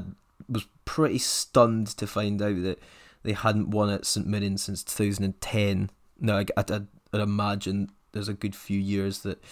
was 0.48 0.66
pretty 0.84 1.18
stunned 1.18 1.88
to 1.88 2.06
find 2.06 2.40
out 2.42 2.62
that 2.62 2.78
they 3.22 3.32
hadn't 3.32 3.70
won 3.70 3.90
at 3.90 4.06
St 4.06 4.26
Mirren 4.26 4.58
since 4.58 4.84
2010. 4.84 5.90
Now 6.20 6.38
I, 6.38 6.44
I, 6.56 6.80
I'd 7.12 7.20
imagine 7.20 7.90
there's 8.12 8.28
a 8.28 8.34
good 8.34 8.54
few 8.54 8.78
years 8.78 9.20
that 9.20 9.42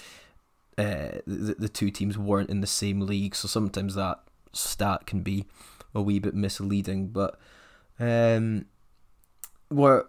uh, 0.79 1.21
the, 1.27 1.57
the 1.59 1.69
two 1.69 1.91
teams 1.91 2.17
weren't 2.17 2.51
in 2.51 2.61
the 2.61 2.67
same 2.67 3.01
league, 3.01 3.35
so 3.35 3.49
sometimes 3.49 3.95
that 3.95 4.21
stat 4.53 5.07
can 5.07 5.23
be 5.23 5.47
a 5.95 6.03
wee 6.03 6.19
bit 6.19 6.35
misleading. 6.35 7.09
But 7.09 7.39
um, 7.99 8.67
were 9.71 10.07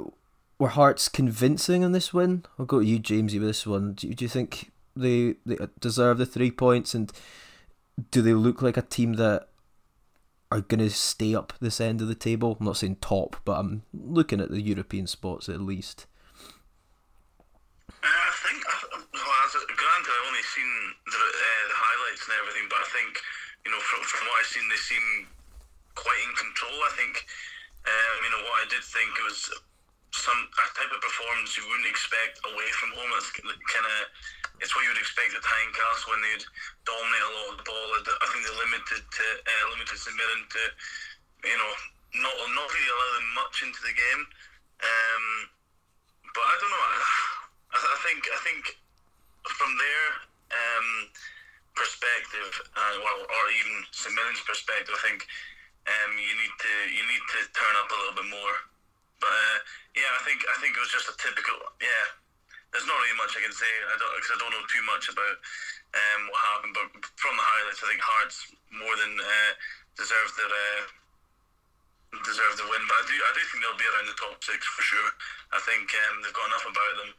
were 0.64 0.70
Hearts 0.70 1.10
convincing 1.10 1.84
in 1.84 1.92
this 1.92 2.14
win? 2.14 2.46
I'll 2.58 2.66
go 2.66 2.80
to 2.80 2.86
you, 2.86 2.98
Jamesie, 2.98 3.38
with 3.38 3.50
this 3.50 3.68
one. 3.68 3.94
Do, 3.94 4.14
do 4.14 4.24
you 4.24 4.30
think 4.30 4.72
they 4.96 5.36
they 5.46 5.58
deserve 5.80 6.18
the 6.18 6.26
three 6.26 6.52
points, 6.52 6.96
and 6.96 7.12
do 8.12 8.22
they 8.22 8.34
look 8.34 8.62
like 8.62 8.78
a 8.78 8.82
team 8.82 9.16
that 9.20 9.50
are 10.50 10.62
going 10.62 10.80
to 10.80 10.90
stay 10.90 11.36
up 11.36 11.52
this 11.60 11.82
end 11.82 12.00
of 12.00 12.08
the 12.08 12.16
table? 12.16 12.56
I'm 12.58 12.66
not 12.66 12.78
saying 12.78 13.04
top, 13.04 13.36
but 13.44 13.60
I'm 13.60 13.84
looking 13.92 14.40
at 14.40 14.52
the 14.52 14.62
European 14.62 15.06
spots 15.06 15.50
at 15.50 15.60
least. 15.60 16.08
Uh, 17.92 18.08
I 18.08 18.32
think, 18.48 18.64
well, 18.64 19.68
granted, 19.68 20.16
I've 20.16 20.28
only 20.32 20.48
seen 20.48 20.72
the, 21.12 21.24
uh, 21.28 21.64
the 21.72 21.76
highlights 21.76 22.24
and 22.24 22.36
everything, 22.40 22.68
but 22.72 22.80
I 22.80 22.88
think, 22.96 23.20
you 23.68 23.72
know, 23.72 23.80
from, 23.84 24.00
from 24.08 24.28
what 24.32 24.40
I've 24.40 24.48
seen, 24.48 24.64
they 24.72 24.80
seem 24.80 25.28
quite 25.96 26.24
in 26.24 26.32
control. 26.36 26.80
I 26.88 26.92
think, 26.96 27.28
um, 27.84 28.16
you 28.24 28.32
know, 28.32 28.44
what 28.48 28.64
I 28.64 28.66
did 28.72 28.84
think 28.84 29.12
was 29.28 29.52
some 30.14 30.38
a 30.38 30.66
type 30.78 30.94
of 30.94 31.02
performance 31.02 31.58
you 31.58 31.66
wouldn't 31.66 31.90
expect 31.90 32.38
away 32.46 32.70
from 32.78 32.94
home. 32.94 33.10
It's 33.18 33.34
kind 33.34 33.86
of 33.86 33.98
it's 34.62 34.72
what 34.78 34.86
you 34.86 34.94
would 34.94 35.02
expect 35.02 35.34
at 35.34 35.42
Tynecastle 35.42 36.08
when 36.14 36.22
they'd 36.22 36.46
dominate 36.86 37.26
a 37.26 37.34
lot 37.34 37.48
of 37.54 37.58
the 37.58 37.66
ball. 37.66 37.88
I 37.98 38.26
think 38.30 38.46
they 38.46 38.54
limited 38.54 39.02
to 39.02 39.26
uh, 39.42 39.64
limited 39.74 39.98
St 39.98 40.14
Mirren 40.14 40.46
to 40.46 40.64
you 41.50 41.58
know 41.58 41.74
not 42.22 42.36
not 42.54 42.70
really 42.70 42.92
allow 42.94 43.12
them 43.18 43.30
much 43.34 43.56
into 43.66 43.82
the 43.82 43.96
game. 43.98 44.24
Um, 44.84 45.26
but 46.34 46.46
I 46.46 46.56
don't 46.62 46.74
know. 46.74 46.86
I, 46.86 47.80
I 47.82 47.98
think 48.06 48.22
I 48.30 48.40
think 48.46 48.62
from 49.50 49.72
their 49.82 50.04
um, 50.54 50.90
perspective, 51.74 52.54
uh, 52.78 52.96
well, 53.02 53.20
or 53.26 53.44
even 53.50 53.82
St 53.90 54.14
Mirren's 54.14 54.46
perspective, 54.46 54.94
I 54.94 55.02
think 55.10 55.26
um, 55.90 56.12
you 56.22 56.34
need 56.38 56.54
to 56.54 56.74
you 56.94 57.04
need 57.10 57.24
to 57.34 57.40
turn 57.58 57.74
up 57.82 57.90
a 57.90 57.98
little 57.98 58.18
bit 58.22 58.30
more. 58.30 58.56
But 59.18 59.34
uh, 59.34 59.58
yeah, 59.94 60.12
I 60.18 60.22
think 60.26 60.42
I 60.50 60.58
think 60.62 60.74
it 60.74 60.82
was 60.82 60.94
just 60.94 61.10
a 61.10 61.16
typical. 61.22 61.58
Yeah, 61.78 62.06
there's 62.74 62.90
not 62.90 62.98
really 62.98 63.18
much 63.18 63.38
I 63.38 63.46
can 63.46 63.54
say. 63.54 63.70
I 63.90 63.96
don't 63.98 64.14
because 64.18 64.34
I 64.34 64.40
don't 64.42 64.54
know 64.54 64.66
too 64.66 64.86
much 64.90 65.06
about 65.10 65.38
um, 65.94 66.22
what 66.30 66.42
happened. 66.42 66.74
But 66.74 66.88
from 67.18 67.38
the 67.38 67.46
highlights, 67.46 67.82
I 67.86 67.90
think 67.94 68.02
Hearts 68.02 68.38
more 68.74 68.96
than 68.98 69.14
uh, 69.22 69.52
deserved 69.98 70.34
their. 70.38 70.50
Uh, 70.50 70.84
deserve 72.22 72.54
the 72.62 72.70
win, 72.70 72.86
but 72.86 72.94
I 73.02 73.04
do 73.10 73.18
I 73.18 73.34
do 73.34 73.42
think 73.50 73.66
they'll 73.66 73.74
be 73.82 73.90
around 73.90 74.06
the 74.06 74.14
top 74.22 74.38
six 74.46 74.62
for 74.70 74.86
sure. 74.86 75.10
I 75.50 75.58
think 75.66 75.90
um, 76.06 76.22
they've 76.22 76.38
got 76.38 76.46
enough 76.46 76.70
about 76.70 76.94
them, 77.02 77.10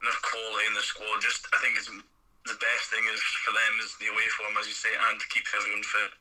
enough 0.00 0.16
quality 0.24 0.64
in 0.64 0.72
the 0.72 0.80
squad. 0.80 1.20
Just 1.20 1.44
I 1.52 1.60
think 1.60 1.76
it's 1.76 1.92
the 1.92 2.56
best 2.56 2.88
thing 2.88 3.04
is 3.12 3.20
for 3.44 3.52
them 3.52 3.72
is 3.84 3.92
the 4.00 4.08
away 4.08 4.24
form, 4.40 4.56
as 4.56 4.64
you 4.64 4.72
say, 4.72 4.88
and 4.96 5.20
to 5.20 5.26
keep 5.28 5.44
everyone 5.52 5.84
fit. 5.84 6.12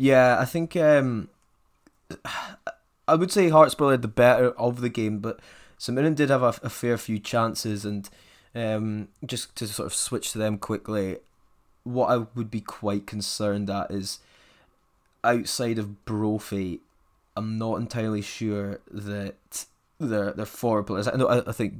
Yeah, 0.00 0.40
I 0.40 0.48
think 0.48 0.76
um, 0.80 1.28
I 3.08 3.14
would 3.14 3.32
say 3.32 3.48
Hearts 3.48 3.74
probably 3.74 3.94
had 3.94 4.02
the 4.02 4.08
better 4.08 4.50
of 4.52 4.80
the 4.80 4.88
game, 4.88 5.18
but 5.18 5.40
St 5.78 5.94
Mirren 5.94 6.14
did 6.14 6.30
have 6.30 6.42
a, 6.42 6.54
a 6.62 6.68
fair 6.68 6.96
few 6.98 7.18
chances, 7.18 7.84
and 7.84 8.08
um, 8.54 9.08
just 9.24 9.56
to 9.56 9.66
sort 9.66 9.86
of 9.86 9.94
switch 9.94 10.32
to 10.32 10.38
them 10.38 10.58
quickly, 10.58 11.18
what 11.84 12.10
I 12.10 12.26
would 12.34 12.50
be 12.50 12.60
quite 12.60 13.06
concerned 13.06 13.70
at 13.70 13.90
is 13.90 14.18
outside 15.24 15.78
of 15.78 16.04
Brophy, 16.04 16.80
I'm 17.36 17.58
not 17.58 17.76
entirely 17.76 18.22
sure 18.22 18.80
that 18.90 19.66
their 19.98 20.32
their 20.32 20.46
forward 20.46 20.84
players. 20.84 21.08
I 21.08 21.16
know 21.16 21.26
I, 21.26 21.48
I 21.48 21.52
think 21.52 21.74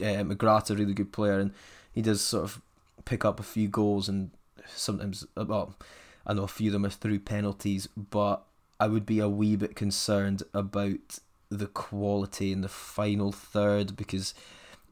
uh, 0.00 0.24
McGrath's 0.24 0.70
a 0.70 0.76
really 0.76 0.94
good 0.94 1.12
player, 1.12 1.38
and 1.38 1.52
he 1.92 2.02
does 2.02 2.20
sort 2.20 2.44
of 2.44 2.60
pick 3.04 3.24
up 3.24 3.38
a 3.38 3.44
few 3.44 3.68
goals, 3.68 4.08
and 4.08 4.30
sometimes 4.66 5.26
well, 5.36 5.74
I 6.26 6.34
know 6.34 6.44
a 6.44 6.48
few 6.48 6.70
of 6.70 6.72
them 6.72 6.86
are 6.86 6.90
through 6.90 7.20
penalties, 7.20 7.88
but 7.96 8.44
I 8.80 8.88
would 8.88 9.06
be 9.06 9.20
a 9.20 9.28
wee 9.28 9.56
bit 9.56 9.76
concerned 9.76 10.42
about 10.52 11.18
the 11.48 11.66
quality 11.66 12.52
in 12.52 12.62
the 12.62 12.68
final 12.68 13.32
third 13.32 13.96
because 13.96 14.34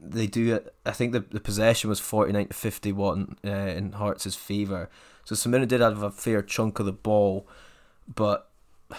they 0.01 0.27
do. 0.27 0.61
I 0.85 0.93
think 0.93 1.13
the 1.13 1.21
the 1.21 1.41
possession 1.41 1.91
was 1.91 2.01
forty 2.01 2.33
nine 2.33 2.49
to 2.49 2.55
fifty 2.55 2.93
one 2.93 3.37
uh, 3.45 3.51
in 3.51 3.93
Hearts' 3.93 4.35
favour. 4.35 4.91
So 5.25 5.35
St 5.35 5.51
Mirren 5.51 5.69
did 5.69 5.81
have 5.81 6.03
a 6.03 6.11
fair 6.11 6.43
chunk 6.43 6.79
of 6.79 6.87
the 6.87 6.93
ball, 6.93 7.47
but 8.13 8.49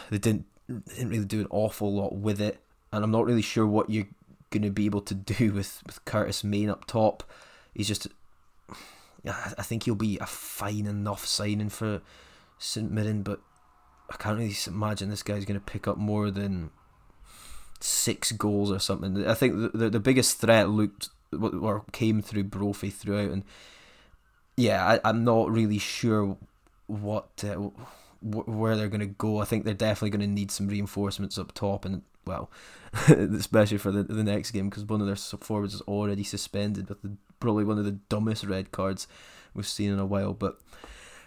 they 0.10 0.17
didn't 0.17 0.46
they 0.67 0.96
didn't 0.96 1.10
really 1.10 1.26
do 1.26 1.41
an 1.41 1.48
awful 1.50 1.93
lot 1.93 2.15
with 2.15 2.39
it. 2.39 2.60
And 2.91 3.04
I'm 3.04 3.12
not 3.12 3.26
really 3.26 3.41
sure 3.41 3.65
what 3.65 3.89
you're 3.89 4.08
going 4.50 4.63
to 4.63 4.69
be 4.69 4.86
able 4.86 5.02
to 5.02 5.15
do 5.15 5.52
with 5.52 5.82
with 5.86 6.04
Curtis 6.06 6.43
Main 6.43 6.69
up 6.69 6.86
top. 6.86 7.24
He's 7.74 7.88
just. 7.88 8.08
I 9.26 9.63
think 9.63 9.84
he'll 9.84 9.96
be 9.96 10.17
a 10.19 10.26
fine 10.26 10.86
enough 10.86 11.26
signing 11.26 11.69
for 11.69 12.02
St 12.58 12.91
Mirren, 12.91 13.24
but 13.24 13.39
I 14.10 14.18
can't 14.18 14.38
really 14.38 14.56
imagine 14.68 15.10
this 15.10 15.24
guy's 15.24 15.46
going 15.46 15.60
to 15.60 15.66
pick 15.66 15.88
up 15.88 15.98
more 15.98 16.30
than 16.30 16.72
six 17.80 18.32
goals 18.32 18.72
or 18.72 18.80
something. 18.80 19.26
I 19.28 19.34
think 19.34 19.56
the 19.56 19.78
the, 19.78 19.89
the 19.91 19.99
biggest 19.99 20.39
threat 20.39 20.70
looked 20.70 21.10
or 21.41 21.84
came 21.91 22.22
through 22.22 22.45
Brophy 22.45 22.89
throughout, 22.89 23.32
and 23.32 23.43
yeah, 24.56 24.99
I, 25.04 25.10
am 25.10 25.24
not 25.24 25.51
really 25.51 25.80
sure 25.80 26.38
what 26.88 27.43
uh, 27.43 27.70
where 28.22 28.78
they're 28.78 28.88
going 28.88 29.01
to 29.01 29.06
go. 29.08 29.39
I 29.39 29.45
think 29.45 29.66
they're 29.66 29.74
definitely 29.74 30.12
going 30.12 30.30
to 30.30 30.34
need 30.34 30.51
some 30.51 30.68
reinforcements 30.68 31.38
up 31.38 31.54
top, 31.54 31.86
and 31.86 32.04
well, 32.26 32.49
especially 33.08 33.78
for 33.78 33.91
the 33.91 34.04
the 34.04 34.24
next 34.24 34.51
game 34.51 34.70
because 34.70 34.86
one 34.86 35.01
of 35.01 35.08
their 35.08 35.16
forwards 35.16 35.74
is 35.74 35.82
already 35.82 36.24
suspended 36.24 36.89
with 36.89 37.01
the, 37.01 37.18
probably 37.39 37.66
one 37.66 37.78
of 37.78 37.86
the 37.86 37.99
dumbest 38.10 38.45
red 38.45 38.72
cards 38.72 39.08
we've 39.54 39.68
seen 39.68 39.91
in 39.91 39.99
a 39.99 40.06
while, 40.06 40.34
but. 40.34 40.60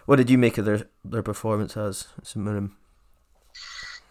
What 0.07 0.23
did 0.23 0.31
you 0.31 0.39
make 0.39 0.55
of 0.55 0.63
their 0.63 0.87
their 1.03 1.19
performance 1.19 1.75
as 1.75 2.07
St 2.23 2.39
Mirren? 2.39 2.71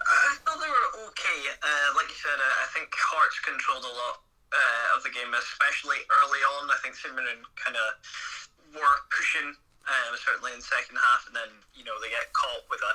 I 0.05 0.37
thought 0.45 0.61
they 0.61 0.69
were 0.69 1.09
okay. 1.09 1.41
Uh, 1.57 1.89
like 1.97 2.13
you 2.13 2.21
said, 2.21 2.37
uh, 2.37 2.57
I 2.61 2.69
think 2.77 2.93
Hearts 2.93 3.41
controlled 3.41 3.89
a 3.89 3.95
lot 3.97 4.21
uh, 4.53 4.87
of 4.93 5.01
the 5.09 5.09
game, 5.09 5.33
especially 5.33 6.05
early 6.21 6.45
on. 6.61 6.69
I 6.69 6.77
think 6.85 7.01
St 7.01 7.17
Mirren 7.17 7.41
kind 7.57 7.81
of 7.81 7.97
were 8.77 8.97
pushing, 9.09 9.57
um, 9.89 10.13
certainly 10.21 10.53
in 10.53 10.61
the 10.61 10.69
second 10.69 11.01
half, 11.01 11.25
and 11.33 11.33
then 11.33 11.49
you 11.73 11.89
know 11.89 11.97
they 12.05 12.13
get 12.13 12.29
caught 12.37 12.69
with 12.69 12.85
a, 12.85 12.95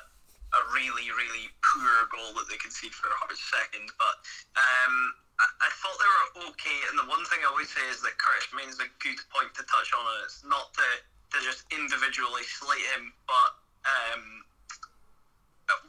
a 0.53 0.61
really 0.77 1.09
really 1.09 1.49
poor 1.65 2.05
goal 2.13 2.37
that 2.37 2.45
they 2.53 2.61
concede 2.61 2.93
for 2.93 3.09
Hearts 3.17 3.41
second. 3.49 3.89
But 3.97 4.21
um, 4.53 5.17
I, 5.41 5.73
thought 5.81 5.97
they 5.97 6.05
were 6.05 6.53
okay. 6.53 6.77
And 6.93 7.01
the 7.01 7.09
one 7.09 7.25
thing 7.25 7.41
I 7.41 7.49
always 7.49 7.73
say 7.73 7.81
is 7.89 8.05
that 8.05 8.13
Curtis 8.21 8.53
Main's 8.53 8.77
a 8.77 8.85
good 9.01 9.17
point 9.33 9.57
to 9.57 9.65
touch 9.65 9.89
on, 9.89 10.05
and 10.05 10.21
it's 10.29 10.45
not 10.45 10.69
the 10.77 11.01
to 11.31 11.37
just 11.43 11.65
individually 11.71 12.43
slate 12.43 12.85
him. 12.95 13.13
But 13.27 13.51
um, 13.87 14.23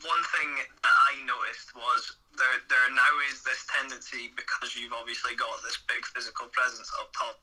one 0.06 0.22
thing 0.38 0.50
that 0.82 0.96
I 1.10 1.22
noticed 1.26 1.74
was 1.74 2.16
there 2.38 2.62
there 2.70 2.88
now 2.94 3.12
is 3.28 3.42
this 3.42 3.66
tendency 3.68 4.32
because 4.38 4.74
you've 4.78 4.94
obviously 4.94 5.34
got 5.36 5.52
this 5.66 5.78
big 5.84 6.02
physical 6.14 6.48
presence 6.54 6.88
up 7.02 7.12
top 7.12 7.36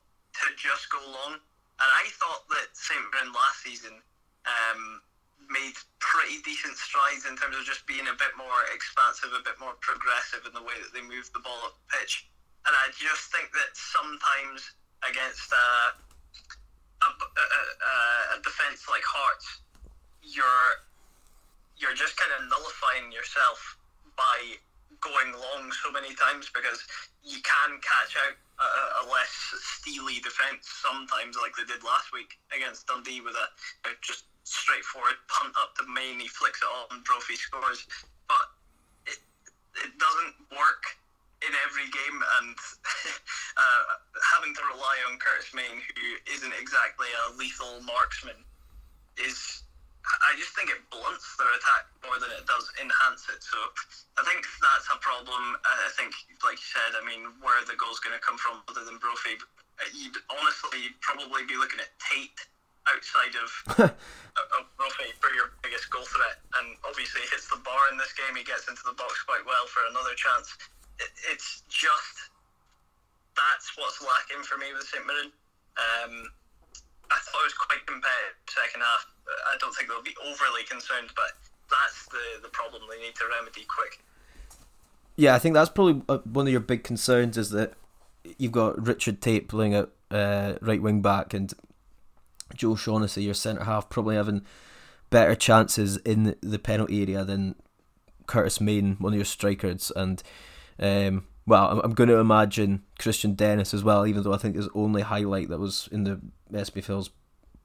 to 0.43 0.47
just 0.55 0.89
go 0.89 0.99
long. 1.03 1.37
And 1.79 1.89
I 1.95 2.11
thought 2.19 2.43
that 2.51 2.75
St. 2.75 2.99
Mirren 3.15 3.31
last 3.31 3.63
season 3.63 4.03
um, 4.43 4.99
made 5.47 5.75
pretty 6.03 6.43
decent 6.43 6.75
strides 6.75 7.23
in 7.23 7.39
terms 7.39 7.55
of 7.55 7.63
just 7.63 7.87
being 7.87 8.05
a 8.11 8.17
bit 8.19 8.35
more 8.35 8.67
expansive, 8.75 9.31
a 9.31 9.43
bit 9.43 9.55
more 9.63 9.79
progressive 9.79 10.43
in 10.43 10.51
the 10.51 10.63
way 10.63 10.75
that 10.83 10.91
they 10.91 11.01
move 11.01 11.31
the 11.31 11.39
ball 11.39 11.57
up 11.63 11.79
the 11.79 11.87
pitch. 11.95 12.27
And 12.67 12.75
I 12.75 12.91
just 12.99 13.31
think 13.31 13.49
that 13.55 13.71
sometimes 13.73 14.75
against 15.07 15.47
a, 15.55 15.95
a, 17.03 17.09
a, 17.09 18.37
a 18.37 18.41
defence 18.43 18.85
like 18.89 19.03
Hearts, 19.03 19.61
you're 20.23 20.83
you're 21.79 21.95
just 21.95 22.19
kind 22.19 22.35
of 22.35 22.49
nullifying 22.51 23.11
yourself 23.11 23.79
by 24.19 24.59
going 24.99 25.31
long 25.31 25.71
so 25.79 25.91
many 25.91 26.11
times 26.11 26.51
because 26.51 26.83
you 27.23 27.39
can 27.39 27.79
catch 27.79 28.19
out 28.19 28.35
a, 28.59 28.67
a 28.99 29.03
less 29.07 29.31
steely 29.79 30.19
defence 30.19 30.67
sometimes, 30.67 31.39
like 31.39 31.55
they 31.55 31.63
did 31.63 31.83
last 31.87 32.11
week 32.11 32.35
against 32.51 32.87
Dundee 32.87 33.23
with 33.23 33.35
a, 33.35 33.47
a 33.87 33.95
just 34.03 34.27
straightforward 34.43 35.15
punt 35.31 35.55
up 35.55 35.71
the 35.79 35.87
main. 35.87 36.19
He 36.19 36.27
flicks 36.27 36.59
it 36.59 36.67
on, 36.67 36.99
Brophy 37.07 37.39
scores, 37.39 37.87
but 38.27 38.51
it 39.07 39.23
it 39.79 39.95
doesn't 39.95 40.35
work 40.51 40.83
in 41.45 41.53
every 41.63 41.87
game, 41.89 42.19
and 42.41 42.55
uh, 43.61 43.83
having 44.35 44.51
to 44.55 44.63
rely 44.75 44.97
on 45.07 45.19
Curtis 45.19 45.51
Main, 45.55 45.79
who 45.79 46.05
isn't 46.27 46.55
exactly 46.59 47.07
a 47.07 47.35
lethal 47.39 47.79
marksman, 47.87 48.37
is 49.19 49.63
I 50.09 50.33
just 50.39 50.55
think 50.57 50.73
it 50.73 50.81
blunts 50.89 51.37
their 51.37 51.51
attack 51.53 51.85
more 52.01 52.17
than 52.17 52.31
it 52.33 52.47
does 52.49 52.65
enhance 52.81 53.29
it. 53.29 53.43
So 53.43 53.59
I 54.17 54.25
think 54.25 54.41
that's 54.57 54.89
a 54.89 54.97
problem. 55.03 55.59
I 55.63 55.91
think, 55.93 56.15
like 56.41 56.57
you 56.57 56.69
said, 56.71 56.97
I 56.97 57.03
mean, 57.05 57.29
where 57.43 57.61
the 57.67 57.77
goal's 57.77 58.01
going 58.01 58.15
to 58.15 58.23
come 58.23 58.39
from 58.39 58.63
other 58.71 58.81
than 58.87 58.97
Brophy, 58.97 59.37
you'd 59.93 60.17
honestly 60.33 60.95
probably 61.03 61.45
be 61.45 61.59
looking 61.59 61.83
at 61.83 61.91
Tait 62.01 62.33
outside 62.89 63.35
of, 63.43 63.51
of 64.57 64.63
Brophy 64.79 65.13
for 65.21 65.29
your 65.35 65.53
biggest 65.61 65.91
goal 65.93 66.07
threat. 66.07 66.41
And 66.57 66.73
obviously, 66.87 67.21
hits 67.29 67.51
the 67.51 67.61
bar 67.61 67.91
in 67.93 67.99
this 68.01 68.15
game. 68.15 68.33
He 68.33 68.47
gets 68.47 68.65
into 68.65 68.81
the 68.87 68.97
box 68.97 69.21
quite 69.27 69.45
well 69.45 69.67
for 69.69 69.85
another 69.93 70.15
chance. 70.17 70.49
It, 70.99 71.11
it's 71.31 71.63
just 71.69 72.29
that's 73.35 73.71
what's 73.77 74.01
lacking 74.03 74.43
for 74.43 74.57
me 74.57 74.67
with 74.73 74.83
St 74.83 75.05
Mirren. 75.05 75.31
Um, 75.79 76.27
I 77.09 77.17
thought 77.23 77.41
it 77.41 77.49
was 77.49 77.53
quite 77.57 77.85
competitive 77.87 78.35
second 78.47 78.81
half. 78.81 79.07
I 79.47 79.57
don't 79.59 79.73
think 79.73 79.89
they'll 79.89 80.03
be 80.03 80.15
overly 80.21 80.63
concerned, 80.67 81.09
but 81.15 81.31
that's 81.69 82.05
the, 82.09 82.41
the 82.43 82.49
problem 82.49 82.83
they 82.89 82.99
need 82.99 83.15
to 83.15 83.25
remedy 83.39 83.65
quick. 83.65 84.03
Yeah, 85.15 85.35
I 85.35 85.39
think 85.39 85.53
that's 85.53 85.69
probably 85.69 86.01
uh, 86.09 86.19
one 86.23 86.47
of 86.47 86.51
your 86.51 86.61
big 86.61 86.83
concerns 86.83 87.37
is 87.37 87.51
that 87.51 87.73
you've 88.37 88.51
got 88.51 88.85
Richard 88.85 89.21
Tait 89.21 89.47
playing 89.47 89.73
at 89.73 89.89
uh, 90.11 90.55
right 90.61 90.81
wing 90.81 91.01
back 91.01 91.33
and 91.33 91.53
Joe 92.55 92.75
Shaughnessy, 92.75 93.23
your 93.23 93.33
centre 93.33 93.63
half, 93.63 93.89
probably 93.89 94.15
having 94.15 94.43
better 95.09 95.35
chances 95.35 95.97
in 95.97 96.35
the 96.41 96.59
penalty 96.59 97.01
area 97.01 97.23
than 97.23 97.55
Curtis 98.27 98.61
Main, 98.61 98.95
one 98.99 99.13
of 99.13 99.17
your 99.17 99.25
strikers, 99.25 99.91
and 99.95 100.21
um, 100.79 101.25
well, 101.45 101.81
I'm, 101.83 101.93
going 101.93 102.09
to 102.09 102.17
imagine 102.17 102.83
Kristian 102.99 103.35
Dennis 103.35 103.73
as 103.73 103.83
well, 103.83 104.05
even 104.05 104.23
though 104.23 104.33
I 104.33 104.37
think 104.37 104.55
his 104.55 104.69
only 104.75 105.01
highlight 105.01 105.49
that 105.49 105.59
was 105.59 105.89
in 105.91 106.03
the 106.03 106.19
SPFL's 106.53 107.09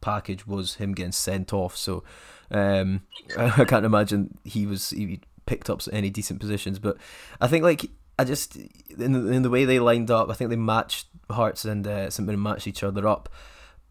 package 0.00 0.46
was 0.46 0.76
him 0.76 0.92
getting 0.92 1.12
sent 1.12 1.52
off. 1.52 1.76
So 1.76 2.02
um, 2.50 3.02
I 3.38 3.64
can't 3.64 3.84
imagine 3.84 4.38
he 4.44 4.66
was 4.66 4.90
he 4.90 5.20
picked 5.46 5.68
up 5.68 5.82
any 5.92 6.10
decent 6.10 6.40
positions. 6.40 6.78
But 6.78 6.96
I 7.40 7.46
think 7.46 7.62
like 7.64 7.90
I 8.18 8.24
just 8.24 8.56
in 8.56 9.12
the, 9.12 9.30
in 9.30 9.42
the 9.42 9.50
way 9.50 9.64
they 9.64 9.78
lined 9.78 10.10
up, 10.10 10.30
I 10.30 10.34
think 10.34 10.50
they 10.50 10.56
matched 10.56 11.08
Hearts 11.30 11.64
and 11.64 11.86
uh, 11.86 12.10
St 12.10 12.26
Mirren 12.26 12.42
matched 12.42 12.66
each 12.66 12.82
other 12.82 13.06
up, 13.08 13.28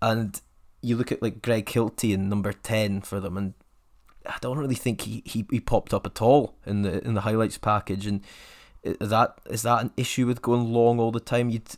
and 0.02 0.40
you 0.82 0.96
look 0.96 1.12
at 1.12 1.22
like 1.22 1.42
Greg 1.42 1.66
Kiltie 1.66 2.14
in 2.14 2.30
number 2.30 2.54
ten 2.54 3.02
for 3.02 3.20
them, 3.20 3.38
and 3.38 3.54
I 4.26 4.38
don't 4.42 4.58
really 4.58 4.76
think 4.76 5.02
he, 5.02 5.24
he, 5.26 5.46
he 5.50 5.60
popped 5.60 5.94
up 5.94 6.06
at 6.06 6.22
all 6.22 6.56
in 6.66 6.84
the 6.84 7.06
in 7.06 7.16
the 7.16 7.22
highlights 7.22 7.58
package. 7.58 8.06
And 8.06 8.22
is 8.84 9.10
that 9.10 9.40
is 9.50 9.62
that 9.64 9.82
an 9.82 9.92
issue 9.98 10.28
with 10.28 10.42
going 10.42 10.72
long 10.72 11.00
all 11.00 11.12
the 11.12 11.20
time? 11.20 11.50
You'd 11.50 11.70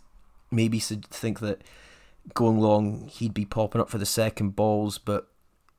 maybe 0.51 0.79
think 0.79 1.39
that 1.39 1.61
going 2.33 2.59
long, 2.59 3.07
he'd 3.07 3.33
be 3.33 3.45
popping 3.45 3.81
up 3.81 3.89
for 3.89 3.97
the 3.97 4.05
second 4.05 4.55
balls, 4.55 4.97
but 4.97 5.27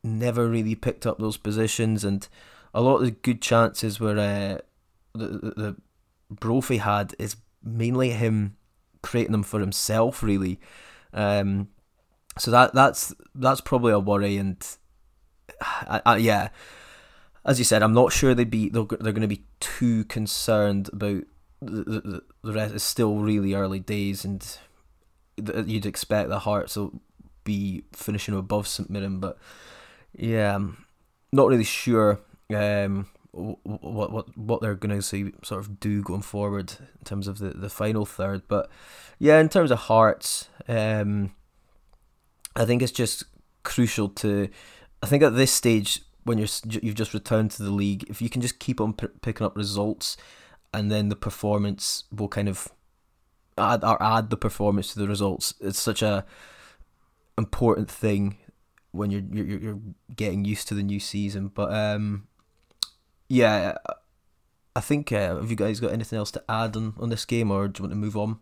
never 0.03 0.49
really 0.49 0.75
picked 0.75 1.07
up 1.07 1.19
those 1.19 1.37
positions. 1.37 2.05
And 2.05 2.27
a 2.73 2.81
lot 2.81 2.97
of 2.97 3.05
the 3.05 3.11
good 3.11 3.43
chances 3.43 3.99
where 3.99 4.19
uh, 4.19 4.59
the, 5.15 5.27
the, 5.27 5.51
the 5.57 5.77
Brophy 6.31 6.79
had 6.79 7.15
is 7.19 7.37
mainly 7.63 8.11
him 8.11 8.57
creating 9.03 9.33
them 9.33 9.43
for 9.43 9.61
himself, 9.61 10.23
really. 10.23 10.61
Um, 11.13 11.69
so 12.39 12.51
that 12.51 12.75
that's 12.75 13.15
that's 13.35 13.61
probably 13.61 13.93
a 13.93 13.99
worry, 13.99 14.37
and 14.37 14.65
yeah, 16.19 16.51
as 17.47 17.59
you 17.59 17.65
said, 17.65 17.83
I'm 17.83 17.95
not 17.95 18.13
sure 18.13 18.35
they'd 18.35 18.51
be 18.51 18.69
they're, 18.69 18.85
they're 18.85 19.13
going 19.13 19.23
to 19.23 19.29
be 19.29 19.45
too 19.61 20.05
concerned 20.05 20.91
about 20.93 21.23
the, 21.63 21.85
the 21.85 22.23
the 22.43 22.53
rest. 22.53 22.75
It's 22.75 22.85
still 22.85 23.17
really 23.21 23.55
early 23.55 23.79
days, 23.79 24.25
and 24.25 24.45
you'd 25.37 25.87
expect 25.87 26.29
the 26.29 26.41
Hearts 26.41 26.77
will 26.77 27.01
be 27.45 27.85
finishing 27.93 28.37
above 28.37 28.67
St 28.67 28.91
Mirren, 28.91 29.21
but 29.21 29.39
yeah, 30.13 30.57
I'm 30.57 30.85
not 31.33 31.47
really 31.47 31.65
sure 31.65 32.21
um, 32.55 33.07
what 33.33 34.13
what 34.13 34.37
what 34.37 34.61
they're 34.61 34.75
going 34.75 35.01
to 35.01 35.33
sort 35.43 35.61
of 35.61 35.79
do 35.79 36.03
going 36.03 36.23
forward 36.23 36.73
in 36.81 37.05
terms 37.05 37.29
of 37.29 37.39
the, 37.39 37.51
the 37.51 37.71
final 37.71 38.05
third. 38.05 38.43
But 38.49 38.71
yeah, 39.19 39.39
in 39.39 39.49
terms 39.49 39.71
of 39.71 39.79
Hearts, 39.81 40.49
um, 40.69 41.33
I 42.57 42.65
think 42.65 42.83
it's 42.83 42.93
just 42.93 43.25
crucial 43.63 44.09
to. 44.09 44.49
I 45.03 45.07
think 45.07 45.23
at 45.23 45.37
this 45.37 45.53
stage, 45.53 46.01
when 46.27 46.39
you're 46.39 46.49
you've 46.69 46.97
just 46.97 47.15
returned 47.15 47.53
to 47.53 47.63
the 47.63 47.71
league, 47.71 48.05
if 48.09 48.21
you 48.21 48.29
can 48.29 48.43
just 48.43 48.59
keep 48.59 48.81
on 48.81 48.93
p- 48.93 49.07
picking 49.23 49.47
up 49.47 49.57
results, 49.57 50.17
and 50.75 50.91
then 50.91 51.09
the 51.09 51.17
performance 51.17 52.05
will 52.11 52.29
kind 52.29 52.49
of 52.49 52.69
add 53.57 53.85
or 53.85 54.03
add 54.03 54.31
the 54.31 54.37
performance 54.37 54.93
to 54.93 54.99
the 54.99 55.09
results. 55.09 55.55
It's 55.61 55.79
such 55.79 56.03
a 56.03 56.27
important 57.39 57.91
thing 57.91 58.39
when 58.91 59.11
you're 59.11 59.23
you're 59.31 59.59
you're 59.59 59.81
getting 60.15 60.45
used 60.45 60.69
to 60.69 60.75
the 60.75 60.83
new 60.83 61.01
season. 61.01 61.49
But 61.49 61.73
um, 61.73 62.27
yeah, 63.29 63.77
I 64.75 64.81
think 64.81 65.13
uh, 65.13 65.37
have 65.37 65.51
you 65.51 65.57
guys 65.57 65.81
got 65.81 65.93
anything 65.93 66.19
else 66.19 66.31
to 66.33 66.45
add 66.49 66.77
on, 66.77 66.95
on 66.99 67.09
this 67.09 67.25
game, 67.25 67.51
or 67.51 67.69
do 67.69 67.79
you 67.79 67.83
want 67.85 67.93
to 67.93 67.97
move 67.97 68.17
on? 68.17 68.39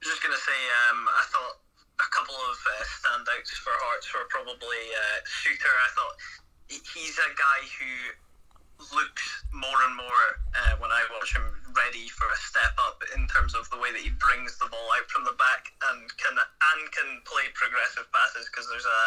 Just 0.00 0.22
gonna 0.22 0.36
say, 0.36 0.60
um, 0.88 1.08
I 1.10 1.24
thought 1.26 1.58
a 1.98 2.08
couple 2.14 2.36
of 2.36 2.56
uh, 2.62 2.84
standouts 2.86 3.50
for 3.58 3.74
Hearts 3.82 4.06
were 4.14 4.28
probably 4.30 4.82
uh, 4.94 5.18
Souttar. 5.26 5.74
I 5.74 5.90
thought 5.94 6.14
he's 6.68 7.16
a 7.18 7.30
guy 7.36 7.60
who 7.80 7.92
looks 8.94 9.26
more 9.50 9.80
and 9.90 9.94
more 9.98 10.24
uh, 10.54 10.78
when 10.78 10.94
I 10.94 11.02
watch 11.10 11.34
him 11.34 11.42
ready 11.74 12.06
for 12.14 12.30
a 12.30 12.38
step 12.38 12.78
up 12.78 13.02
in 13.10 13.26
terms 13.26 13.58
of 13.58 13.66
the 13.74 13.78
way 13.78 13.90
that 13.90 14.02
he 14.02 14.14
brings 14.22 14.54
the 14.62 14.70
ball 14.70 14.88
out 14.94 15.10
from 15.10 15.26
the 15.26 15.34
back 15.34 15.74
and 15.90 16.06
can 16.14 16.38
and 16.38 16.82
can 16.94 17.18
play 17.26 17.50
progressive 17.58 18.06
passes 18.14 18.46
because 18.46 18.70
there's 18.70 18.86
a 18.86 19.02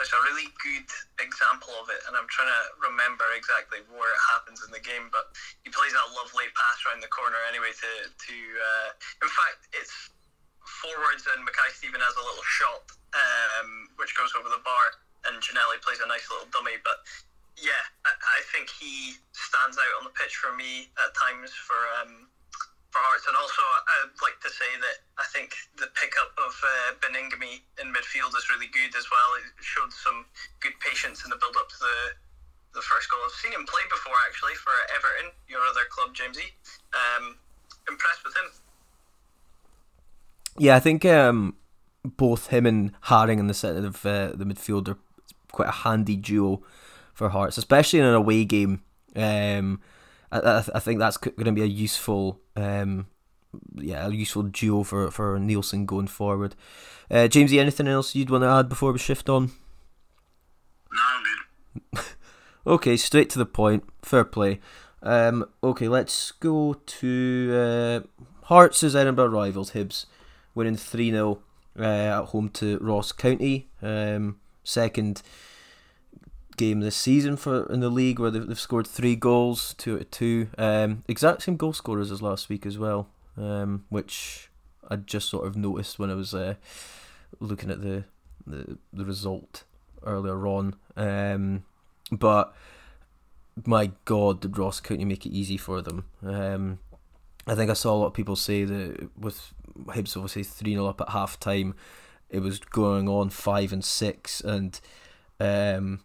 there's 0.00 0.10
a 0.10 0.24
really 0.24 0.48
good 0.58 0.88
example 1.20 1.70
of 1.78 1.92
it 1.92 2.00
and 2.08 2.16
I'm 2.16 2.26
trying 2.32 2.48
to 2.48 2.62
remember 2.80 3.28
exactly 3.36 3.84
where 3.92 4.08
it 4.08 4.22
happens 4.32 4.64
in 4.64 4.72
the 4.72 4.80
game 4.80 5.12
but 5.12 5.28
he 5.62 5.68
plays 5.68 5.92
that 5.92 6.08
lovely 6.16 6.48
pass 6.56 6.80
around 6.88 7.04
the 7.04 7.12
corner 7.12 7.38
anyway 7.44 7.76
to 7.76 7.90
to 8.08 8.36
uh, 8.56 8.88
in 9.20 9.30
fact 9.30 9.68
it's 9.76 9.92
forwards 10.64 11.28
and 11.28 11.44
Mackay 11.44 11.76
Steven 11.76 12.00
has 12.00 12.16
a 12.16 12.24
little 12.24 12.46
shot 12.48 12.88
um, 13.12 13.92
which 14.00 14.16
goes 14.16 14.32
over 14.32 14.48
the 14.48 14.64
bar 14.64 15.03
and 15.28 15.40
Ginnelly 15.40 15.80
plays 15.80 16.00
a 16.04 16.08
nice 16.08 16.28
little 16.30 16.48
dummy 16.52 16.76
but 16.84 17.04
yeah, 17.60 17.84
I, 18.02 18.10
I 18.10 18.40
think 18.50 18.70
he 18.70 19.14
stands 19.30 19.78
out 19.78 19.92
on 20.02 20.04
the 20.04 20.14
pitch 20.14 20.34
for 20.34 20.50
me 20.54 20.90
at 20.98 21.10
times 21.14 21.54
for 21.54 21.78
um, 22.02 22.26
for 22.90 23.02
Hearts, 23.02 23.26
and 23.26 23.34
also 23.34 23.62
I'd 23.62 24.14
like 24.22 24.38
to 24.42 24.50
say 24.50 24.70
that 24.78 25.02
I 25.18 25.26
think 25.34 25.54
the 25.78 25.90
pickup 25.94 26.34
of 26.38 26.54
uh, 26.62 26.98
Baningime 27.02 27.62
in 27.82 27.90
midfield 27.90 28.34
is 28.38 28.46
really 28.50 28.70
good 28.70 28.94
as 28.94 29.06
well. 29.10 29.30
It 29.42 29.50
showed 29.62 29.90
some 29.90 30.26
good 30.62 30.74
patience 30.78 31.22
in 31.26 31.30
the 31.30 31.38
build 31.38 31.58
up 31.58 31.70
to 31.70 31.78
the 31.78 31.98
the 32.74 32.82
first 32.82 33.06
goal. 33.10 33.22
I've 33.22 33.38
seen 33.38 33.54
him 33.54 33.66
play 33.66 33.86
before 33.86 34.18
actually 34.26 34.58
for 34.58 34.74
Everton, 34.90 35.30
your 35.46 35.62
other 35.62 35.86
club, 35.90 36.10
Jamesie. 36.10 36.50
Um, 36.90 37.38
impressed 37.86 38.26
with 38.26 38.34
him. 38.34 38.50
Yeah, 40.58 40.74
I 40.74 40.80
think 40.80 41.04
um, 41.04 41.54
both 42.02 42.48
him 42.48 42.66
and 42.66 42.94
Haring 43.10 43.38
in 43.38 43.46
the 43.46 43.54
centre 43.54 43.86
of 43.86 44.04
uh, 44.06 44.34
the 44.34 44.44
midfield 44.44 44.88
are 44.88 44.98
quite 45.54 45.68
a 45.68 45.72
handy 45.72 46.16
duo 46.16 46.62
for 47.14 47.30
Hearts, 47.30 47.56
especially 47.56 48.00
in 48.00 48.04
an 48.04 48.14
away 48.14 48.44
game. 48.44 48.82
Um, 49.16 49.80
I, 50.30 50.64
I 50.74 50.80
think 50.80 50.98
that's 50.98 51.16
going 51.16 51.44
to 51.44 51.52
be 51.52 51.62
a 51.62 51.66
useful, 51.66 52.40
um, 52.56 53.06
yeah, 53.76 54.06
a 54.06 54.10
useful 54.10 54.42
duo 54.42 54.82
for 54.82 55.10
for 55.10 55.38
Neilson 55.38 55.86
going 55.86 56.08
forward. 56.08 56.56
Uh, 57.10 57.28
Jamesie, 57.28 57.60
anything 57.60 57.86
else 57.86 58.14
you'd 58.14 58.30
want 58.30 58.42
to 58.42 58.48
add 58.48 58.68
before 58.68 58.92
we 58.92 58.98
shift 58.98 59.28
on? 59.28 59.52
No, 60.92 61.00
I'm 61.02 61.22
good. 61.92 62.04
okay, 62.66 62.96
straight 62.96 63.30
to 63.30 63.38
the 63.38 63.46
point. 63.46 63.84
Fair 64.02 64.24
play. 64.24 64.60
Um, 65.02 65.44
okay, 65.62 65.86
let's 65.86 66.32
go 66.32 66.74
to 66.74 67.52
uh, 67.54 68.24
Hearts' 68.46 68.82
Edinburgh 68.82 69.28
rivals, 69.28 69.72
Hibs, 69.72 70.06
winning 70.54 70.76
3 70.76 71.10
0 71.10 71.38
uh, 71.78 71.82
at 71.82 72.24
home 72.26 72.48
to 72.50 72.78
Ross 72.78 73.12
County. 73.12 73.68
Um, 73.82 74.40
second 74.64 75.22
game 76.56 76.80
this 76.80 76.96
season 76.96 77.36
for 77.36 77.70
in 77.72 77.80
the 77.80 77.90
league 77.90 78.18
where 78.18 78.30
they've, 78.30 78.46
they've 78.46 78.58
scored 78.58 78.86
three 78.86 79.16
goals, 79.16 79.74
two 79.74 79.96
of 79.96 80.10
two. 80.10 80.48
Um, 80.58 81.04
exact 81.08 81.42
same 81.42 81.56
goal 81.56 81.72
scorers 81.72 82.10
as 82.10 82.22
last 82.22 82.48
week 82.48 82.66
as 82.66 82.78
well, 82.78 83.08
um, 83.36 83.84
which 83.88 84.50
I 84.88 84.96
just 84.96 85.28
sort 85.28 85.46
of 85.46 85.56
noticed 85.56 85.98
when 85.98 86.10
I 86.10 86.14
was 86.14 86.34
uh, 86.34 86.54
looking 87.40 87.70
at 87.70 87.82
the, 87.82 88.04
the 88.46 88.78
the 88.92 89.04
result 89.04 89.64
earlier 90.04 90.46
on. 90.46 90.76
Um, 90.96 91.64
but 92.10 92.54
my 93.64 93.92
God, 94.04 94.40
did 94.40 94.58
Ross 94.58 94.80
County 94.80 95.04
make 95.04 95.26
it 95.26 95.32
easy 95.32 95.56
for 95.56 95.80
them? 95.82 96.04
Um, 96.24 96.78
I 97.46 97.54
think 97.54 97.70
I 97.70 97.74
saw 97.74 97.94
a 97.94 97.98
lot 97.98 98.06
of 98.06 98.14
people 98.14 98.36
say 98.36 98.64
that 98.64 99.10
with 99.18 99.52
Hibs 99.86 100.16
obviously 100.16 100.44
3 100.44 100.72
0 100.72 100.86
up 100.86 101.00
at 101.00 101.10
half 101.10 101.38
time, 101.38 101.74
it 102.30 102.40
was 102.40 102.58
going 102.58 103.08
on 103.08 103.30
5 103.30 103.72
and 103.72 103.84
6. 103.84 104.40
And 104.40 104.80
um, 105.40 106.00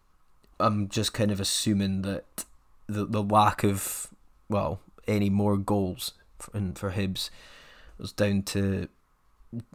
I'm 0.59 0.89
just 0.89 1.13
kind 1.13 1.32
of 1.32 1.39
assuming 1.39 2.01
that 2.03 2.45
the, 2.88 3.05
the 3.05 3.24
lack 3.24 3.63
of, 3.63 4.07
well, 4.49 4.80
any 5.07 5.30
more 5.30 5.57
goals 5.57 6.13
for, 6.38 6.51
for 6.76 6.91
Hibs 6.91 7.30
was 7.97 8.11
down 8.11 8.43
to 8.43 8.88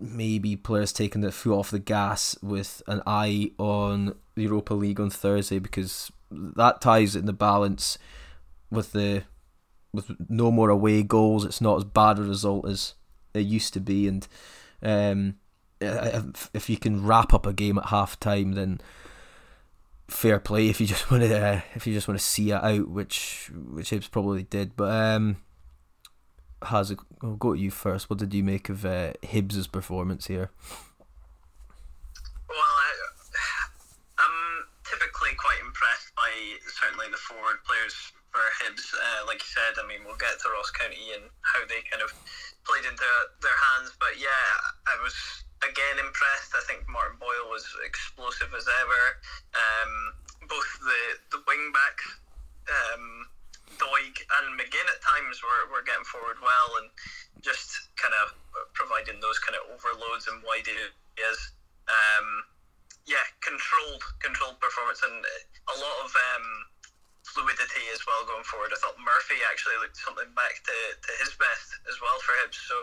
maybe 0.01 0.57
players 0.57 0.93
taking 0.93 1.21
the 1.21 1.33
foot 1.33 1.59
off 1.59 1.71
the 1.71 1.79
gas 1.79 2.37
with 2.43 2.83
an 2.87 3.03
eye 3.07 3.51
on 3.59 4.15
the 4.35 4.43
Europa 4.43 4.75
League 4.75 5.01
on 5.01 5.11
Thursday 5.11 5.59
because 5.59 6.13
that 6.31 6.81
ties 6.81 7.17
in 7.17 7.27
the 7.27 7.33
balance 7.33 7.99
with 8.71 8.93
the 8.93 9.25
with 9.93 10.11
no 10.29 10.51
more 10.51 10.71
away 10.71 11.03
goals. 11.03 11.45
It's 11.45 11.61
not 11.61 11.77
as 11.77 11.85
bad 11.85 12.19
a 12.19 12.23
result 12.23 12.69
as 12.69 12.95
it 13.33 13.41
used 13.41 13.73
to 13.75 13.81
be, 13.81 14.09
and 14.09 14.27
um, 14.83 15.37
if 16.55 16.69
you 16.71 16.77
can 16.77 17.07
wrap 17.07 17.33
up 17.35 17.47
a 17.47 17.53
game 17.53 17.79
at 17.79 17.87
half 17.87 18.19
time, 18.21 18.53
then 18.53 18.81
fair 20.09 20.39
play. 20.39 20.69
If 20.69 20.81
you 20.81 20.87
just 20.87 21.11
want 21.11 21.23
to, 21.23 21.39
uh, 21.39 21.61
if 21.75 21.87
you 21.87 21.93
just 21.93 22.09
want 22.09 22.19
to 22.19 22.25
see 22.25 22.51
it 22.51 22.63
out, 22.63 22.89
which 22.89 23.51
which 23.55 23.91
Hibs 23.91 24.11
probably 24.11 24.45
did, 24.45 24.77
but 24.77 24.91
um, 24.91 25.37
has 26.63 26.91
a, 26.91 26.97
I'll 27.23 27.37
go 27.37 27.55
to 27.55 27.61
you 27.61 27.71
first. 27.71 28.11
What 28.11 28.19
did 28.19 28.35
you 28.35 28.45
make 28.45 28.69
of 28.69 28.85
uh, 28.85 29.13
Hibs's 29.23 29.67
performance 29.67 30.27
here? 30.27 30.51
Well, 32.49 32.59
I, 32.59 32.91
I'm 34.19 34.67
typically 34.85 35.35
quite 35.37 35.61
impressed 35.65 36.15
by 36.17 36.31
certainly 36.69 37.07
the 37.11 37.17
forward 37.19 37.65
players 37.67 37.95
for 38.31 38.41
Hibs. 38.63 38.95
Uh, 38.95 39.27
like 39.27 39.41
you 39.41 39.51
said, 39.51 39.83
I 39.83 39.87
mean, 39.87 40.05
we'll 40.07 40.17
get 40.17 40.39
to 40.41 40.49
Ross 40.51 40.71
County 40.71 41.15
and 41.15 41.31
how 41.43 41.61
they 41.67 41.83
kind 41.91 42.03
of 42.03 42.13
played 42.65 42.85
into 42.85 43.05
their 43.43 43.59
hands. 43.73 43.93
But 43.99 44.19
yeah, 44.19 44.45
I 44.87 44.97
was 45.03 45.44
again 45.63 45.97
impressed. 46.01 46.57
I 46.57 46.63
think 46.67 46.89
Martin 46.89 47.21
Boyle 47.21 47.51
was 47.51 47.65
explosive 47.85 48.51
as 48.57 48.67
ever. 48.83 49.03
Um, 49.55 49.93
both 50.49 50.69
the 50.83 51.03
the 51.39 51.41
wing 51.47 51.71
backs, 51.71 52.07
um, 52.67 53.29
Doig 53.79 54.15
and 54.41 54.59
McGinn 54.59 54.89
at 54.91 55.01
times 55.03 55.41
were, 55.43 55.71
were 55.71 55.85
getting 55.87 56.07
forward 56.07 56.39
well 56.43 56.83
and 56.83 56.89
just 57.43 57.93
kind 57.97 58.15
of 58.25 58.35
providing 58.75 59.21
those 59.21 59.39
kind 59.39 59.59
of 59.59 59.69
overloads 59.71 60.27
and 60.29 60.43
wide 60.43 60.67
areas. 60.67 61.41
Um, 61.87 62.29
yeah, 63.05 63.25
controlled 63.45 64.03
controlled 64.21 64.57
performance 64.61 65.05
and 65.05 65.21
a 65.21 65.77
lot 65.77 65.97
of 66.05 66.11
um, 66.13 66.47
fluidity 67.25 67.85
as 67.93 68.05
well 68.05 68.25
going 68.25 68.45
forward. 68.45 68.73
I 68.73 68.81
thought 68.81 68.97
Murphy 69.01 69.41
actually 69.49 69.77
looked 69.81 69.97
something 69.97 70.29
back 70.37 70.61
to, 70.65 70.77
to 70.97 71.11
his 71.21 71.33
best 71.37 71.69
as 71.89 71.97
well 72.01 72.17
for 72.21 72.33
him. 72.41 72.51
So, 72.53 72.77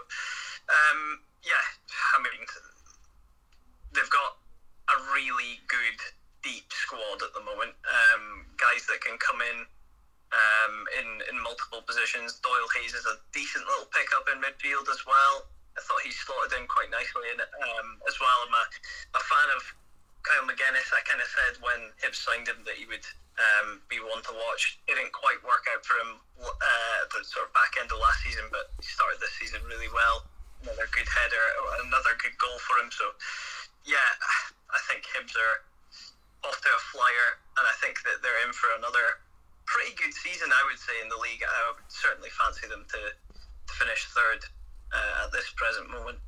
um, 0.69 0.99
yeah, 1.43 1.65
I 2.15 2.17
mean, 2.21 2.41
they've 3.93 4.13
got 4.13 4.37
a 4.91 4.97
really 5.13 5.61
good 5.67 5.99
deep 6.41 6.69
squad 6.73 7.21
at 7.21 7.33
the 7.33 7.43
moment. 7.45 7.73
Um, 7.85 8.45
guys 8.57 8.85
that 8.89 9.01
can 9.01 9.17
come 9.17 9.41
in 9.41 9.65
um, 10.31 10.75
in 10.95 11.07
in 11.29 11.35
multiple 11.41 11.83
positions. 11.83 12.39
Doyle 12.39 12.69
Hayes 12.79 12.93
is 12.95 13.05
a 13.05 13.19
decent 13.33 13.65
little 13.67 13.89
pickup 13.91 14.25
in 14.31 14.39
midfield 14.41 14.87
as 14.89 15.03
well. 15.05 15.49
I 15.77 15.81
thought 15.87 16.03
he 16.03 16.11
slotted 16.11 16.59
in 16.59 16.67
quite 16.67 16.91
nicely 16.91 17.31
in 17.31 17.39
it 17.39 17.47
um, 17.47 17.99
as 18.03 18.19
well. 18.19 18.37
I'm 18.43 18.55
a, 18.55 18.65
a 19.15 19.23
fan 19.23 19.47
of 19.55 19.61
Kyle 20.27 20.43
Magennis. 20.43 20.91
I 20.91 20.99
kind 21.07 21.23
of 21.23 21.29
said 21.31 21.53
when 21.63 21.95
Hibs 22.03 22.19
signed 22.19 22.51
him 22.51 22.59
that 22.67 22.75
he 22.75 22.83
would 22.91 23.07
um, 23.39 23.79
be 23.87 24.03
one 24.03 24.19
to 24.27 24.33
watch. 24.35 24.83
It 24.91 24.99
didn't 24.99 25.15
quite 25.15 25.39
work 25.47 25.63
out 25.71 25.83
for 25.87 25.95
him 26.03 26.19
uh, 26.43 26.99
the 27.07 27.23
sort 27.23 27.47
of 27.47 27.55
back 27.55 27.71
end 27.79 27.87
of 27.87 28.03
last 28.03 28.19
season, 28.27 28.51
but 28.51 28.75
he 28.83 28.87
started 28.91 29.23
this 29.23 29.31
season 29.39 29.63
really 29.63 29.87
well. 29.95 30.27
Another 30.61 30.87
good 30.93 31.09
header, 31.09 31.45
another 31.85 32.13
good 32.21 32.37
goal 32.37 32.57
for 32.61 32.77
him. 32.77 32.89
So, 32.93 33.05
yeah, 33.85 34.09
I 34.69 34.79
think 34.89 35.03
Hibs 35.09 35.33
are 35.33 35.65
off 36.45 36.57
to 36.61 36.69
a 36.69 36.81
flyer, 36.93 37.41
and 37.57 37.65
I 37.65 37.75
think 37.81 38.01
that 38.03 38.21
they're 38.21 38.45
in 38.45 38.53
for 38.53 38.69
another 38.77 39.21
pretty 39.65 39.95
good 39.95 40.13
season, 40.13 40.49
I 40.53 40.61
would 40.69 40.77
say, 40.77 40.93
in 41.01 41.09
the 41.09 41.17
league. 41.17 41.41
I 41.41 41.73
would 41.73 41.81
certainly 41.89 42.29
fancy 42.29 42.67
them 42.67 42.85
to, 42.89 43.01
to 43.17 43.73
finish 43.73 44.05
third 44.13 44.45
uh, 44.93 45.25
at 45.25 45.31
this 45.31 45.49
present 45.55 45.89
moment. 45.89 46.19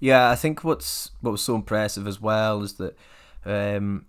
Yeah, 0.00 0.30
I 0.30 0.34
think 0.34 0.64
what's 0.64 1.10
what 1.20 1.30
was 1.32 1.42
so 1.42 1.54
impressive 1.54 2.06
as 2.06 2.20
well 2.20 2.62
is 2.62 2.74
that 2.74 2.96
um, 3.44 4.06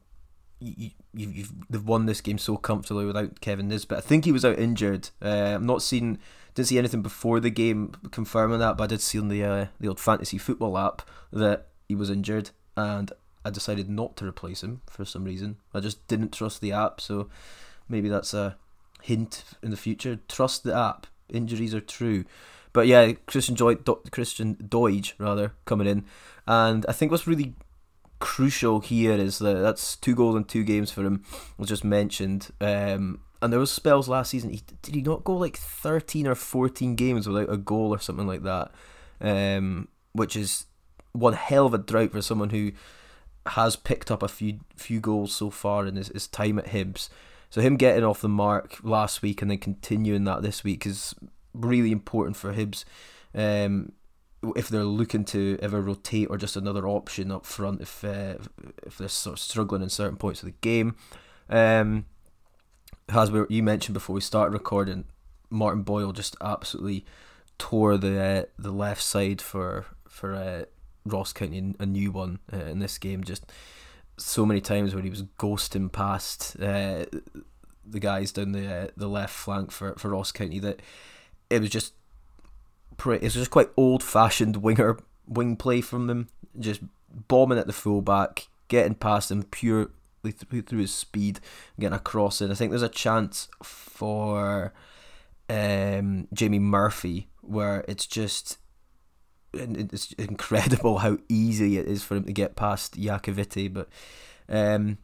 you, 0.60 0.92
you, 1.14 1.30
you've 1.30 1.54
they've 1.70 1.86
won 1.86 2.06
this 2.06 2.22
game 2.22 2.38
so 2.38 2.58
comfortably 2.58 3.06
without 3.06 3.42
Kevin 3.42 3.68
Nisbet. 3.68 3.98
I 3.98 4.02
think 4.02 4.26
he 4.26 4.32
was 4.32 4.46
out 4.46 4.60
injured. 4.60 5.10
Uh, 5.22 5.56
I'm 5.56 5.66
not 5.66 5.82
seeing 5.82 6.20
didn't 6.60 6.68
see 6.68 6.78
anything 6.78 7.02
before 7.02 7.40
the 7.40 7.50
game 7.50 7.94
confirming 8.12 8.60
that, 8.60 8.76
but 8.76 8.84
I 8.84 8.88
did 8.88 9.00
see 9.02 9.18
on 9.18 9.30
the 9.30 9.44
uh, 9.44 9.66
the 9.80 9.88
old 9.88 10.00
fantasy 10.00 10.38
football 10.38 10.78
app 10.78 11.02
that 11.32 11.68
he 11.88 11.96
was 11.96 12.10
injured, 12.10 12.50
and 12.76 13.14
I 13.46 13.50
decided 13.50 13.90
not 13.90 14.18
to 14.18 14.28
replace 14.28 14.62
him 14.62 14.82
for 14.86 15.06
some 15.06 15.24
reason. 15.24 15.56
I 15.74 15.80
just 15.80 16.06
didn't 16.08 16.34
trust 16.34 16.60
the 16.60 16.74
app, 16.74 17.00
so 17.00 17.30
maybe 17.88 18.10
that's 18.10 18.34
a 18.34 18.58
hint 19.02 19.46
in 19.64 19.72
the 19.72 19.78
future. 19.78 20.20
Trust 20.28 20.66
the 20.66 20.76
app. 20.76 21.08
Injuries 21.30 21.74
are 21.74 21.80
true. 21.80 22.26
But 22.74 22.88
yeah, 22.88 23.14
Christian 23.26 23.56
Joy, 23.56 23.76
Do- 23.76 24.02
Christian 24.12 24.56
Doidge 24.56 25.14
rather 25.18 25.54
coming 25.64 25.88
in, 25.88 26.04
and 26.46 26.86
I 26.90 26.92
think 26.92 27.10
what's 27.10 27.26
really 27.26 27.56
crucial 28.20 28.82
here 28.82 29.14
is 29.14 29.40
that 29.40 29.62
that's 29.62 29.96
two 29.96 30.14
goals 30.14 30.36
in 30.36 30.44
two 30.44 30.66
games 30.66 30.92
for 30.92 31.04
him. 31.04 31.24
Was 31.58 31.70
just 31.70 31.86
mentioned, 31.86 32.50
um, 32.60 33.22
and 33.42 33.52
there 33.52 33.60
was 33.60 33.72
spells 33.72 34.10
last 34.10 34.32
season. 34.32 34.50
He, 34.52 34.62
did 34.82 34.96
he 34.96 35.02
not 35.02 35.24
go 35.24 35.36
like 35.36 35.58
thirteen 35.58 36.28
or 36.28 36.36
fourteen 36.36 36.96
games 36.96 37.28
without 37.28 37.54
a 37.54 37.58
goal 37.58 37.94
or 37.94 38.00
something 38.00 38.28
like 38.28 38.44
that? 38.44 38.72
Um, 39.22 39.88
which 40.14 40.36
is 40.36 40.66
one 41.12 41.34
hell 41.34 41.66
of 41.66 41.74
a 41.74 41.78
drought 41.78 42.12
for 42.12 42.22
someone 42.22 42.50
who 42.50 42.72
has 43.46 43.76
picked 43.76 44.12
up 44.12 44.22
a 44.22 44.28
few 44.28 44.60
few 44.76 45.00
goals 45.00 45.34
so 45.34 45.50
far 45.50 45.86
in 45.86 45.96
his, 45.96 46.10
his 46.10 46.28
time 46.28 46.60
at 46.60 46.68
Hibs. 46.68 47.10
So 47.50 47.62
him 47.62 47.78
getting 47.78 48.04
off 48.04 48.22
the 48.22 48.30
mark 48.30 48.78
last 48.84 49.22
week 49.22 49.42
and 49.42 49.50
then 49.50 49.58
continuing 49.58 50.24
that 50.26 50.44
this 50.44 50.64
week 50.64 50.86
is 50.86 51.16
really 51.54 51.92
important 51.92 52.38
for 52.38 52.54
Hibs. 52.54 52.86
Um, 53.34 53.94
if 54.56 54.70
they're 54.70 54.84
looking 54.84 55.26
to 55.26 55.58
ever 55.62 55.82
rotate 55.82 56.28
or 56.30 56.38
just 56.38 56.56
another 56.56 56.88
option 56.88 57.32
up 57.32 57.46
front 57.46 57.82
if 57.82 58.04
uh, 58.04 58.36
if 58.86 58.98
they're 58.98 59.08
sort 59.08 59.34
of 59.34 59.40
struggling 59.40 59.82
in 59.82 59.90
certain 59.90 60.18
points 60.18 60.44
of 60.44 60.48
the 60.48 60.56
game. 60.62 60.96
Um, 61.50 62.06
as 63.14 63.32
we, 63.32 63.44
you 63.50 63.64
mentioned 63.64 63.94
before 63.94 64.14
we 64.14 64.22
started 64.22 64.54
recording, 64.54 65.06
Martin 65.50 65.84
Boyle 65.84 66.12
just 66.12 66.36
absolutely 66.42 67.06
tore 67.58 67.98
the 67.98 68.22
uh, 68.22 68.44
the 68.58 68.72
left 68.72 69.02
side 69.02 69.42
for 69.42 69.86
for 70.08 70.36
uh, 70.36 70.66
Ross 71.06 71.34
County, 71.34 71.76
a 71.80 71.86
new 71.86 72.12
one 72.12 72.40
uh, 72.52 72.58
in 72.58 72.80
this 72.80 72.98
game. 72.98 73.24
Just 73.24 73.52
so 74.18 74.46
many 74.46 74.62
times 74.62 74.94
where 74.94 75.04
he 75.04 75.10
was 75.10 75.24
ghosting 75.40 75.92
past 75.92 76.56
uh, 76.62 77.06
the 77.86 78.00
guys 78.00 78.32
down 78.32 78.52
the 78.52 78.68
uh, 78.68 78.88
the 78.96 79.08
left 79.08 79.34
flank 79.34 79.72
for, 79.72 79.96
for 79.96 80.10
Ross 80.10 80.32
County 80.32 80.60
that 80.60 80.82
it 81.50 81.62
was 81.62 81.70
just 81.70 81.94
pretty. 82.98 83.24
it 83.24 83.28
was 83.28 83.34
just 83.36 83.52
quite 83.52 83.70
old 83.76 84.04
fashioned 84.04 84.58
winger 84.58 84.98
wing 85.28 85.56
play 85.56 85.82
from 85.82 86.08
them, 86.08 86.30
just 86.60 86.82
bombing 87.28 87.58
at 87.58 87.68
the 87.68 87.74
fullback, 87.74 88.48
getting 88.68 88.96
past 88.96 89.32
him 89.32 89.44
purely 89.44 89.92
through, 90.24 90.62
through 90.62 90.80
his 90.80 90.94
speed, 90.94 91.40
getting 91.80 91.96
across 91.96 92.42
it. 92.42 92.52
I 92.52 92.54
think 92.54 92.72
there's 92.72 92.82
a 92.82 92.90
chance 92.90 93.48
for 93.64 94.74
um, 95.50 96.28
Jamie 96.34 96.60
Murphy 96.60 97.28
where 97.42 97.84
it's 97.88 98.06
just 98.06 98.58
it's 99.54 100.12
incredible 100.14 101.00
how 101.00 101.18
easy 101.28 101.78
it 101.78 101.88
is 101.88 102.04
for 102.04 102.16
him 102.16 102.26
to 102.26 102.34
get 102.34 102.56
past 102.56 103.00
Iacovitti. 103.00 103.74
But 103.74 103.90
um, 104.48 104.98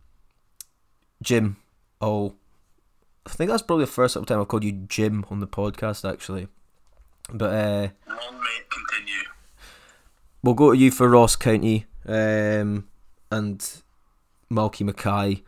Jim, 1.22 1.58
oh, 2.02 2.36
I 3.26 3.32
think 3.32 3.50
that's 3.50 3.64
probably 3.64 3.86
the 3.86 3.92
first 3.92 4.14
time 4.26 4.40
I've 4.40 4.48
called 4.48 4.64
you 4.64 4.72
Jim 4.72 5.26
on 5.30 5.40
the 5.40 5.48
podcast, 5.48 6.10
actually. 6.10 6.48
But 7.34 7.54
uh, 7.54 7.88
long 8.08 8.40
may 8.40 8.60
continue. 8.70 9.24
We'll 10.44 10.54
go 10.54 10.72
to 10.72 10.78
you 10.78 10.92
for 10.92 11.10
Ross 11.10 11.36
County 11.36 11.88
um, 12.06 12.88
and 13.32 13.82
Malky 14.52 14.86
Mackay. 14.86 15.44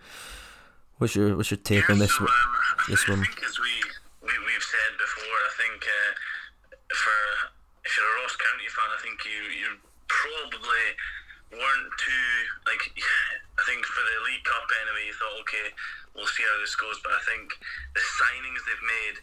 What's 0.97 1.13
your 1.13 1.37
what's 1.37 1.51
your 1.51 1.61
take 1.61 1.87
yeah, 1.87 1.93
on 1.93 1.99
this 1.99 2.15
so, 2.17 2.25
um, 2.25 2.33
this 2.89 3.05
I 3.05 3.13
one? 3.13 3.21
think 3.21 3.37
as 3.45 3.59
we, 3.61 3.73
we 4.25 4.33
we've 4.33 4.65
said 4.65 4.97
before, 4.97 5.37
I 5.45 5.51
think 5.61 5.79
uh, 5.85 6.11
for 6.89 7.17
if 7.85 7.91
you're 7.93 8.09
a 8.09 8.15
Ross 8.25 8.33
County 8.33 8.65
fan, 8.73 8.89
I 8.89 8.99
think 9.05 9.21
you 9.21 9.41
you 9.53 9.69
probably 10.09 10.85
weren't 11.53 11.91
too 12.01 12.29
like 12.65 12.81
I 12.97 13.63
think 13.69 13.85
for 13.85 14.01
the 14.01 14.15
Elite 14.25 14.41
Cup 14.41 14.65
anyway. 14.81 15.05
You 15.05 15.13
thought, 15.13 15.37
okay, 15.45 15.67
we'll 16.17 16.29
see 16.33 16.41
how 16.49 16.57
this 16.57 16.73
goes. 16.73 16.97
But 17.05 17.13
I 17.13 17.21
think 17.29 17.53
the 17.93 18.01
signings 18.01 18.65
they've 18.65 18.87
made, 18.89 19.17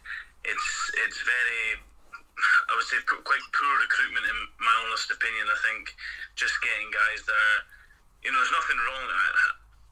it's 0.47 0.71
it's 1.03 1.21
very, 1.27 1.83
I 2.71 2.79
would 2.79 2.87
say, 2.87 3.03
quite 3.03 3.45
poor 3.51 3.75
recruitment 3.83 4.31
in 4.31 4.39
my 4.63 4.75
honest 4.87 5.11
opinion. 5.11 5.51
I 5.51 5.59
think 5.67 5.91
just 6.39 6.55
getting 6.63 6.95
guys 6.95 7.27
that 7.27 7.35
are, 7.35 7.61
you 8.23 8.31
know, 8.31 8.39
there's 8.39 8.55
nothing 8.55 8.79
wrong. 8.79 9.07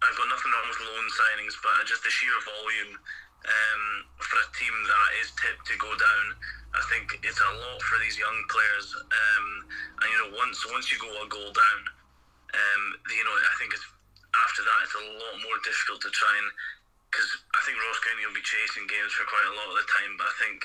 I've 0.02 0.18
got 0.18 0.28
nothing 0.28 0.50
wrong 0.50 0.66
with 0.66 0.82
loan 0.82 1.06
signings, 1.14 1.54
but 1.62 1.86
just 1.86 2.02
the 2.02 2.10
sheer 2.10 2.34
volume 2.42 2.98
um, 3.46 3.84
for 4.18 4.38
a 4.38 4.48
team 4.54 4.74
that 4.74 5.08
is 5.22 5.30
tipped 5.38 5.66
to 5.70 5.76
go 5.78 5.90
down. 5.94 6.26
I 6.72 6.82
think 6.88 7.20
it's 7.22 7.38
a 7.38 7.52
lot 7.52 7.78
for 7.84 8.00
these 8.00 8.16
young 8.16 8.38
players. 8.48 8.86
Um, 8.96 9.46
and 10.02 10.08
you 10.10 10.18
know, 10.24 10.30
once 10.34 10.58
once 10.72 10.90
you 10.90 10.98
go 10.98 11.10
a 11.10 11.26
goal 11.28 11.52
down, 11.52 11.80
um, 12.56 12.82
you 13.12 13.24
know, 13.24 13.36
I 13.36 13.54
think 13.60 13.76
it's 13.76 13.84
after 14.32 14.64
that 14.64 14.78
it's 14.88 14.96
a 14.96 15.04
lot 15.20 15.36
more 15.44 15.58
difficult 15.60 16.00
to 16.08 16.10
try 16.10 16.32
and 16.40 16.48
because 17.12 17.28
I 17.52 17.60
think 17.68 17.76
Ross 17.76 18.00
County 18.00 18.24
will 18.24 18.32
be 18.32 18.40
chasing 18.40 18.88
games 18.88 19.12
for 19.12 19.28
quite 19.28 19.44
a 19.44 19.54
lot 19.54 19.68
of 19.68 19.76
the 19.76 19.86
time. 19.86 20.16
But 20.16 20.32
I 20.32 20.34
think 20.40 20.64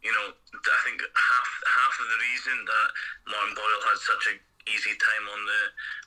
you 0.00 0.12
know, 0.12 0.32
I 0.32 0.80
think 0.84 1.00
half 1.00 1.50
half 1.64 1.94
of 2.00 2.06
the 2.08 2.18
reason 2.20 2.56
that 2.64 2.88
Martin 3.28 3.54
Boyle 3.56 3.84
had 3.88 4.00
such 4.00 4.24
a 4.32 4.34
easy 4.68 4.94
time 4.96 5.24
on 5.28 5.40
the 5.44 5.62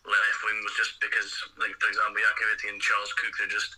left 0.09 0.39
wing 0.45 0.59
was 0.65 0.75
just 0.77 0.97
because, 0.99 1.29
like 1.61 1.73
for 1.77 1.89
example, 1.89 2.17
Iacovitti 2.17 2.71
and 2.71 2.81
Charles 2.81 3.13
Cook, 3.17 3.33
they're 3.37 3.51
just 3.51 3.75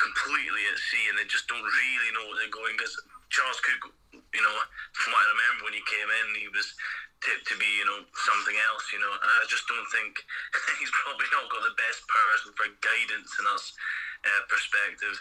completely 0.00 0.62
at 0.72 0.78
sea 0.90 1.06
and 1.10 1.16
they 1.18 1.28
just 1.28 1.46
don't 1.46 1.62
really 1.62 2.10
know 2.16 2.26
what 2.26 2.36
they're 2.40 2.52
going. 2.52 2.74
Because 2.74 2.94
Charles 3.30 3.60
Cook, 3.60 3.92
you 4.12 4.42
know, 4.42 4.56
from 4.96 5.14
what 5.14 5.22
I 5.22 5.32
remember 5.34 5.68
when 5.68 5.76
he 5.76 5.84
came 5.86 6.08
in, 6.08 6.40
he 6.40 6.50
was 6.50 6.68
tipped 7.22 7.48
to 7.48 7.56
be, 7.56 7.68
you 7.80 7.86
know, 7.88 8.04
something 8.28 8.56
else, 8.68 8.84
you 8.92 9.00
know. 9.00 9.12
And 9.12 9.30
I 9.40 9.44
just 9.48 9.64
don't 9.70 9.88
think 9.92 10.20
he's 10.80 10.92
probably 10.92 11.28
not 11.32 11.48
got 11.48 11.64
the 11.64 11.76
best 11.80 12.04
person 12.04 12.52
for 12.56 12.68
guidance 12.84 13.30
in 13.40 13.44
us 13.48 13.64
uh, 14.24 14.42
perspective. 14.48 15.16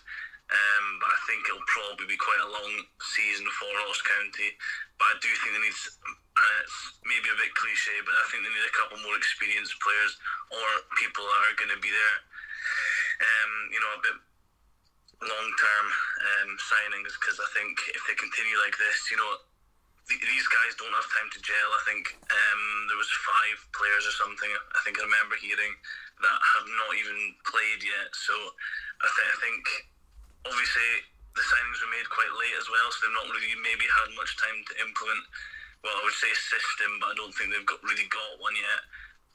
Um, 0.51 0.85
but 0.99 1.09
I 1.09 1.19
think 1.25 1.47
it'll 1.47 1.71
probably 1.71 2.05
be 2.05 2.19
quite 2.19 2.43
a 2.43 2.51
long 2.51 2.73
season 2.99 3.47
for 3.57 3.69
Ross 3.87 4.01
County. 4.03 4.53
But 4.99 5.15
I 5.15 5.15
do 5.23 5.29
think 5.31 5.51
they 5.55 5.63
need, 5.63 5.79
uh, 6.03 6.59
it's 6.61 6.77
maybe 7.07 7.31
a 7.31 7.39
bit 7.39 7.55
cliche, 7.55 7.95
but 8.03 8.13
I 8.13 8.25
think 8.29 8.43
they 8.43 8.53
need 8.53 8.67
a 8.67 8.75
couple 8.75 8.99
more 9.01 9.17
experienced 9.17 9.79
players 9.79 10.13
or 10.53 10.67
people 10.99 11.25
that 11.25 11.41
are 11.47 11.57
going 11.57 11.73
to 11.73 11.81
be 11.81 11.89
there. 11.89 12.17
Um, 13.23 13.53
you 13.71 13.79
know, 13.79 13.91
a 13.97 14.01
bit 14.03 14.17
long 15.23 15.47
term 15.55 15.85
um, 15.87 16.49
signings 16.59 17.15
because 17.15 17.39
I 17.39 17.49
think 17.55 17.79
if 17.95 18.03
they 18.05 18.15
continue 18.19 18.59
like 18.59 18.75
this, 18.75 19.07
you 19.07 19.17
know, 19.17 19.31
th- 20.09 20.23
these 20.23 20.47
guys 20.51 20.75
don't 20.75 20.91
have 20.91 21.07
time 21.15 21.29
to 21.31 21.39
gel. 21.39 21.71
I 21.71 21.83
think 21.87 22.03
um, 22.27 22.63
there 22.91 22.99
was 22.99 23.09
five 23.23 23.57
players 23.71 24.03
or 24.03 24.15
something. 24.19 24.51
I 24.51 24.79
think 24.83 24.99
I 24.99 25.07
remember 25.07 25.39
hearing 25.39 25.73
that 26.23 26.39
have 26.59 26.67
not 26.67 26.91
even 26.99 27.17
played 27.47 27.81
yet. 27.83 28.11
So 28.11 28.35
I, 29.03 29.07
th- 29.07 29.31
I 29.31 29.37
think 29.43 29.61
obviously 30.47 30.89
the 31.33 31.43
signings 31.43 31.81
were 31.81 31.93
made 31.93 32.07
quite 32.13 32.33
late 32.37 32.57
as 32.59 32.69
well, 32.69 32.87
so 32.93 32.97
they've 33.03 33.17
not 33.17 33.29
really 33.33 33.57
maybe 33.59 33.85
had 33.89 34.13
much 34.13 34.37
time 34.37 34.61
to 34.69 34.73
implement. 34.85 35.23
Well, 35.81 35.97
I 35.97 36.01
would 36.05 36.15
say 36.15 36.31
system, 36.31 37.01
but 37.01 37.11
I 37.11 37.15
don't 37.19 37.33
think 37.35 37.51
they've 37.51 37.67
got 37.67 37.83
really 37.83 38.07
got 38.07 38.39
one 38.39 38.55
yet. 38.55 38.81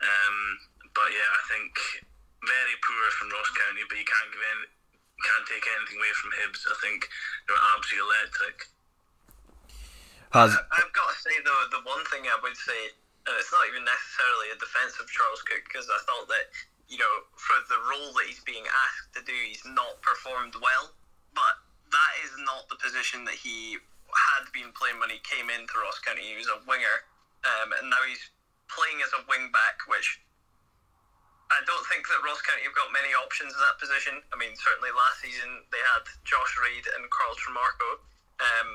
Um, 0.01 0.37
but 0.95 1.11
yeah, 1.13 1.29
I 1.29 1.43
think 1.51 1.73
very 2.41 2.77
poor 2.87 3.05
from 3.19 3.35
Ross 3.35 3.51
County, 3.53 3.85
but 3.91 3.99
you 3.99 4.07
can't 4.07 4.31
give 4.31 4.41
any, 4.41 4.67
can't 5.27 5.47
take 5.51 5.67
anything 5.67 5.99
away 5.99 6.15
from 6.17 6.31
Hibs. 6.39 6.63
I 6.71 6.77
think 6.81 7.11
they're 7.45 7.67
absolutely 7.75 8.07
electric. 8.07 8.57
Has 10.33 10.53
I've 10.55 10.93
got 10.93 11.09
to 11.09 11.17
say 11.25 11.35
though, 11.43 11.63
the 11.73 11.83
one 11.89 12.05
thing 12.13 12.29
I 12.29 12.39
would 12.41 12.57
say, 12.57 12.95
and 13.27 13.35
it's 13.37 13.53
not 13.53 13.65
even 13.69 13.85
necessarily 13.85 14.55
a 14.55 14.59
defence 14.61 14.97
of 15.01 15.09
Charles 15.11 15.43
Cook, 15.45 15.65
because 15.67 15.89
I 15.91 15.99
thought 16.05 16.29
that 16.31 16.47
you 16.89 16.97
know 16.97 17.15
for 17.37 17.57
the 17.69 17.79
role 17.89 18.13
that 18.17 18.27
he's 18.27 18.41
being 18.45 18.65
asked 18.65 19.13
to 19.17 19.21
do, 19.25 19.37
he's 19.37 19.65
not 19.65 20.01
performed 20.01 20.57
well. 20.61 20.93
But 21.37 21.61
that 21.93 22.13
is 22.25 22.33
not 22.45 22.69
the 22.69 22.81
position 22.81 23.25
that 23.29 23.37
he 23.37 23.77
had 24.09 24.49
been 24.57 24.73
playing 24.73 24.99
when 24.99 25.13
he 25.13 25.21
came 25.21 25.53
into 25.53 25.77
Ross 25.81 26.01
County. 26.01 26.25
He 26.25 26.37
was 26.37 26.49
a 26.49 26.61
winger, 26.65 27.05
um, 27.45 27.77
and 27.77 27.93
now 27.93 28.01
he's 28.09 28.33
playing 28.73 29.01
as 29.05 29.13
a 29.17 29.25
wing 29.29 29.53
back, 29.53 29.85
which 29.89 30.21
I 31.49 31.65
don't 31.65 31.85
think 31.89 32.05
that 32.09 32.21
Ross 32.25 32.41
County 32.45 32.65
have 32.69 32.77
got 32.77 32.93
many 32.93 33.17
options 33.17 33.57
in 33.57 33.61
that 33.65 33.81
position. 33.81 34.21
I 34.33 34.37
mean, 34.37 34.53
certainly 34.57 34.93
last 34.93 35.25
season 35.25 35.65
they 35.73 35.81
had 35.97 36.05
Josh 36.29 36.53
Reid 36.61 36.85
and 36.97 37.09
Carl 37.09 37.37
Tremarco. 37.41 37.91
Um, 38.41 38.69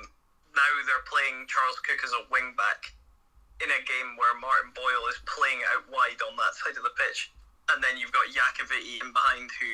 now 0.57 0.69
they're 0.85 1.05
playing 1.05 1.45
Charles 1.49 1.77
Cook 1.85 2.01
as 2.01 2.13
a 2.13 2.25
wing 2.33 2.57
back 2.57 2.93
in 3.61 3.69
a 3.69 3.81
game 3.85 4.17
where 4.17 4.33
Martin 4.41 4.73
Boyle 4.73 5.05
is 5.09 5.21
playing 5.29 5.61
out 5.73 5.85
wide 5.89 6.19
on 6.25 6.33
that 6.41 6.57
side 6.57 6.77
of 6.77 6.85
the 6.85 6.93
pitch. 6.97 7.29
And 7.71 7.79
then 7.79 7.95
you've 7.95 8.11
got 8.11 8.27
Iacovitti 8.27 8.99
in 8.99 9.09
behind 9.15 9.47
who 9.55 9.71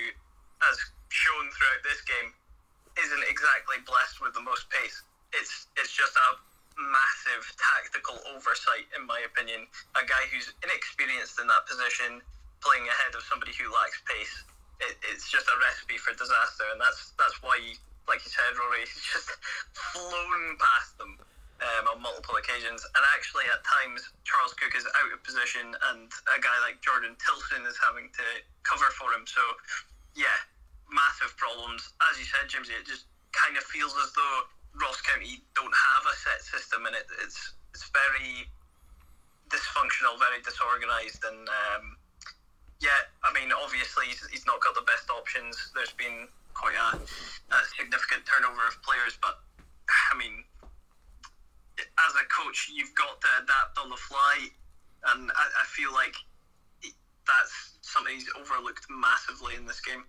as 0.69 0.77
shown 1.09 1.45
throughout 1.49 1.81
this 1.81 2.01
game 2.05 2.29
isn't 2.99 3.25
exactly 3.31 3.81
blessed 3.87 4.21
with 4.21 4.35
the 4.35 4.43
most 4.43 4.69
pace. 4.69 5.01
It's 5.33 5.69
it's 5.77 5.93
just 5.93 6.13
a 6.13 6.29
massive 6.79 7.43
tactical 7.59 8.17
oversight 8.33 8.87
in 8.95 9.03
my 9.05 9.19
opinion. 9.25 9.67
A 9.97 10.03
guy 10.05 10.29
who's 10.31 10.53
inexperienced 10.63 11.39
in 11.41 11.47
that 11.47 11.65
position 11.65 12.21
playing 12.61 12.87
ahead 12.87 13.15
of 13.15 13.23
somebody 13.23 13.55
who 13.55 13.71
lacks 13.71 13.99
pace, 14.03 14.43
it, 14.83 14.95
it's 15.11 15.31
just 15.31 15.47
a 15.47 15.55
recipe 15.63 15.99
for 15.99 16.11
disaster, 16.15 16.67
and 16.71 16.79
that's 16.79 17.15
that's 17.15 17.39
why, 17.43 17.55
like 18.07 18.21
you 18.23 18.31
said, 18.31 18.51
Rory, 18.55 18.83
he's 18.87 19.03
just 19.03 19.31
flown 19.73 20.59
past 20.59 20.97
them 20.99 21.19
um, 21.59 21.95
on 21.95 21.97
multiple 22.01 22.35
occasions. 22.39 22.83
And 22.83 23.03
actually, 23.15 23.45
at 23.51 23.61
times, 23.63 24.03
Charles 24.23 24.55
Cook 24.55 24.73
is 24.75 24.85
out 24.87 25.11
of 25.11 25.19
position, 25.23 25.75
and 25.93 26.09
a 26.31 26.39
guy 26.39 26.57
like 26.63 26.79
Jordan 26.81 27.15
Tilson 27.19 27.67
is 27.67 27.75
having 27.79 28.09
to 28.15 28.25
cover 28.63 28.87
for 28.95 29.11
him. 29.11 29.27
So, 29.27 29.41
yeah, 30.15 30.39
massive 30.89 31.35
problems. 31.35 31.93
As 32.11 32.19
you 32.19 32.25
said, 32.25 32.49
Jimsy, 32.49 32.75
it 32.75 32.87
just 32.87 33.07
kind 33.31 33.55
of 33.55 33.63
feels 33.67 33.93
as 33.99 34.11
though 34.15 34.37
Ross 34.81 35.01
County 35.01 35.43
don't 35.53 35.73
have 35.73 36.03
a 36.07 36.15
set 36.15 36.41
system, 36.41 36.85
and 36.85 36.95
it, 36.95 37.05
it's 37.21 37.53
it's 37.73 37.85
very 37.93 38.49
dysfunctional, 39.49 40.17
very 40.17 40.41
disorganised, 40.41 41.21
and 41.25 41.49
um, 41.49 41.97
yeah, 42.79 43.11
I 43.27 43.33
mean, 43.35 43.51
obviously 43.51 44.07
he's, 44.07 44.23
he's 44.31 44.45
not 44.45 44.61
got 44.63 44.73
the 44.73 44.87
best 44.87 45.09
options. 45.11 45.71
There's 45.75 45.93
been 45.93 46.27
quite 46.53 46.75
a, 46.75 46.95
a 46.95 47.59
significant 47.75 48.23
turnover 48.23 48.63
of 48.67 48.79
players, 48.83 49.19
but 49.19 49.43
I 49.89 50.17
mean, 50.17 50.43
as 51.79 52.13
a 52.15 52.25
coach, 52.43 52.71
you've 52.73 52.93
got 52.95 53.19
to 53.21 53.27
adapt 53.43 53.77
on 53.81 53.89
the 53.89 53.97
fly, 53.97 54.47
and 55.13 55.31
I, 55.31 55.43
I 55.61 55.65
feel 55.67 55.93
like 55.93 56.15
that's 57.27 57.77
something 57.81 58.15
he's 58.15 58.29
overlooked 58.39 58.85
massively 58.89 59.55
in 59.55 59.65
this 59.65 59.81
game. 59.81 60.03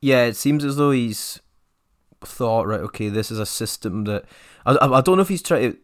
yeah, 0.00 0.24
it 0.24 0.36
seems 0.36 0.64
as 0.64 0.76
though 0.76 0.90
he's 0.92 1.40
thought 2.24 2.66
right. 2.66 2.80
Okay, 2.80 3.08
this 3.08 3.30
is 3.30 3.38
a 3.38 3.46
system 3.46 4.04
that 4.04 4.24
I, 4.64 4.76
I 4.80 5.00
don't 5.00 5.16
know 5.16 5.22
if 5.22 5.28
he's 5.28 5.42
trying 5.42 5.72
to. 5.72 5.78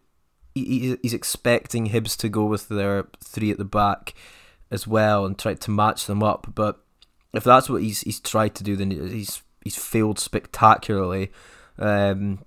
He, 0.55 0.99
he's 1.03 1.15
expecting 1.15 1.89
Hibs 1.89 2.17
to 2.19 2.29
go 2.29 2.45
with 2.45 2.69
their 2.69 3.07
three 3.25 3.51
at 3.51 3.59
the 3.59 3.65
back 3.65 4.13
as 4.71 4.87
well 4.87 5.25
and 5.25 5.39
try 5.39 5.55
to 5.55 5.71
match 5.71 6.07
them 6.07 6.23
up. 6.23 6.49
But 6.55 6.79
if 7.33 7.45
that's 7.45 7.71
what 7.71 7.83
he's 7.83 8.03
he's 8.03 8.21
tried 8.21 8.55
to 8.57 8.65
do, 8.65 8.77
then 8.77 8.91
he's 8.91 9.43
he's 9.65 9.77
failed 9.77 10.19
spectacularly. 10.19 11.33
Um, 11.79 12.45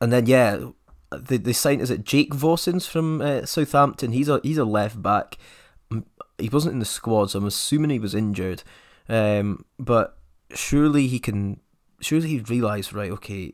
and 0.00 0.12
then 0.12 0.26
yeah, 0.26 0.70
the 1.18 1.36
the 1.38 1.54
sign 1.54 1.80
is 1.80 1.90
it 1.90 2.04
Jake 2.04 2.32
Vokins 2.32 2.88
from 2.88 3.20
uh, 3.20 3.46
Southampton. 3.46 4.12
He's 4.12 4.28
a 4.28 4.40
he's 4.42 4.58
a 4.58 4.64
left 4.64 5.00
back. 5.02 5.36
He 6.38 6.48
wasn't 6.48 6.74
in 6.74 6.78
the 6.80 6.84
squad, 6.84 7.30
so 7.30 7.38
I'm 7.38 7.46
assuming 7.46 7.90
he 7.90 7.98
was 7.98 8.14
injured. 8.14 8.62
Um, 9.08 9.64
but 9.78 10.18
surely 10.54 11.06
he 11.06 11.18
can. 11.18 11.60
Surely 12.00 12.28
he 12.28 12.38
realised 12.40 12.92
right. 12.92 13.10
Okay, 13.10 13.52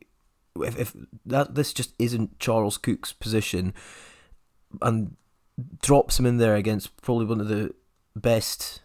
if 0.59 0.77
if 0.77 0.95
that 1.25 1.55
this 1.55 1.73
just 1.73 1.93
isn't 1.99 2.39
Charles 2.39 2.77
Cook's 2.77 3.13
position, 3.13 3.73
and 4.81 5.15
drops 5.81 6.19
him 6.19 6.25
in 6.25 6.37
there 6.37 6.55
against 6.55 6.95
probably 7.01 7.25
one 7.25 7.39
of 7.39 7.47
the 7.47 7.73
best 8.15 8.81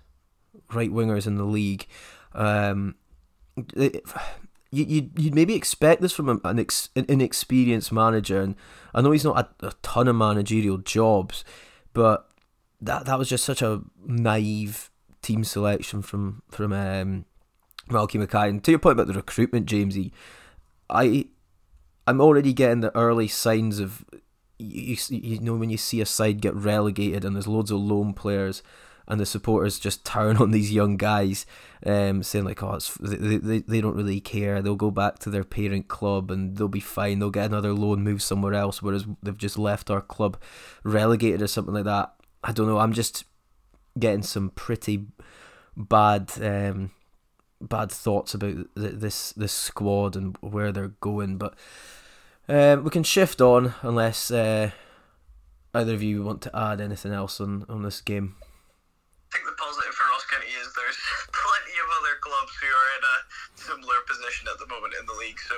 right 0.72 0.90
wingers 0.90 1.26
in 1.26 1.36
the 1.36 1.44
league. 1.44 1.86
Um, 2.34 2.96
it, 3.74 4.02
you 4.70 4.84
you 4.84 5.10
you'd 5.16 5.34
maybe 5.34 5.54
expect 5.54 6.02
this 6.02 6.12
from 6.12 6.40
an, 6.44 6.58
ex, 6.58 6.90
an 6.94 7.06
inexperienced 7.08 7.92
manager, 7.92 8.40
and 8.40 8.54
I 8.94 9.00
know 9.00 9.10
he's 9.10 9.24
not 9.24 9.54
a, 9.60 9.66
a 9.66 9.72
ton 9.82 10.08
of 10.08 10.16
managerial 10.16 10.78
jobs, 10.78 11.44
but 11.92 12.28
that 12.80 13.06
that 13.06 13.18
was 13.18 13.28
just 13.28 13.44
such 13.44 13.62
a 13.62 13.82
naive 14.04 14.90
team 15.22 15.44
selection 15.44 16.02
from 16.02 16.42
from 16.50 16.72
um, 16.72 17.24
Malky 17.88 18.18
Mackay. 18.18 18.48
And 18.50 18.64
to 18.64 18.72
your 18.72 18.78
point 18.78 18.94
about 18.94 19.06
the 19.06 19.14
recruitment, 19.14 19.66
Jamesie, 19.66 20.12
I 20.90 21.26
I'm 22.06 22.20
already 22.20 22.52
getting 22.52 22.80
the 22.80 22.96
early 22.96 23.28
signs 23.28 23.78
of 23.78 24.04
you, 24.58 24.96
you, 25.08 25.40
know 25.40 25.54
when 25.54 25.70
you 25.70 25.76
see 25.76 26.00
a 26.00 26.06
side 26.06 26.40
get 26.40 26.54
relegated 26.54 27.24
and 27.24 27.34
there's 27.34 27.46
loads 27.46 27.70
of 27.70 27.78
loan 27.80 28.12
players 28.12 28.62
and 29.08 29.18
the 29.18 29.26
supporters 29.26 29.78
just 29.78 30.04
turn 30.04 30.36
on 30.36 30.50
these 30.52 30.72
young 30.72 30.96
guys, 30.96 31.46
um, 31.84 32.22
saying 32.22 32.44
like, 32.44 32.62
"Oh, 32.62 32.78
they, 33.00 33.38
they 33.38 33.58
they 33.60 33.80
don't 33.80 33.96
really 33.96 34.20
care. 34.20 34.62
They'll 34.62 34.76
go 34.76 34.90
back 34.90 35.18
to 35.20 35.30
their 35.30 35.44
parent 35.44 35.88
club 35.88 36.30
and 36.30 36.56
they'll 36.56 36.68
be 36.68 36.80
fine. 36.80 37.18
They'll 37.18 37.30
get 37.30 37.46
another 37.46 37.72
loan, 37.72 38.04
move 38.04 38.22
somewhere 38.22 38.54
else. 38.54 38.82
Whereas 38.82 39.06
they've 39.22 39.36
just 39.36 39.58
left 39.58 39.90
our 39.90 40.02
club, 40.02 40.40
relegated 40.84 41.42
or 41.42 41.48
something 41.48 41.74
like 41.74 41.84
that. 41.84 42.14
I 42.44 42.52
don't 42.52 42.68
know. 42.68 42.78
I'm 42.78 42.92
just 42.92 43.24
getting 43.98 44.22
some 44.22 44.50
pretty 44.50 45.06
bad 45.76 46.30
um, 46.40 46.92
bad 47.60 47.90
thoughts 47.90 48.34
about 48.34 48.54
th- 48.76 48.94
this 48.94 49.32
this 49.32 49.52
squad 49.52 50.16
and 50.16 50.36
where 50.40 50.70
they're 50.70 50.94
going, 51.00 51.38
but 51.38 51.54
um, 52.48 52.84
we 52.84 52.90
can 52.90 53.02
shift 53.02 53.40
on 53.40 53.74
unless 53.82 54.30
uh, 54.30 54.70
either 55.74 55.94
of 55.94 56.02
you 56.02 56.22
want 56.22 56.42
to 56.42 56.56
add 56.56 56.80
anything 56.80 57.12
else 57.12 57.40
on, 57.40 57.64
on 57.68 57.82
this 57.82 58.00
game. 58.00 58.36
I 59.28 59.36
think 59.36 59.44
the 59.44 59.60
positive 59.60 59.92
for 59.92 60.08
Ross 60.08 60.24
County 60.24 60.48
is 60.56 60.72
there's 60.72 60.96
plenty 61.36 61.76
of 61.76 61.88
other 62.00 62.16
clubs 62.24 62.56
who 62.56 62.68
are 62.72 62.90
in 62.96 63.04
a 63.04 63.16
similar 63.60 64.00
position 64.08 64.48
at 64.48 64.56
the 64.56 64.64
moment 64.72 64.96
in 64.96 65.04
the 65.04 65.12
league. 65.20 65.36
So, 65.36 65.56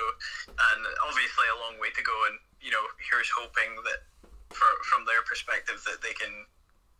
and 0.51 0.81
obviously 1.07 1.47
a 1.47 1.61
long 1.63 1.79
way 1.79 1.87
to 1.95 2.03
go. 2.03 2.15
And 2.27 2.35
you 2.59 2.75
know, 2.75 2.83
here's 2.99 3.31
hoping 3.31 3.79
that 3.87 4.03
for, 4.51 4.67
from 4.91 5.07
their 5.07 5.23
perspective 5.23 5.79
that 5.87 6.03
they 6.03 6.11
can 6.11 6.45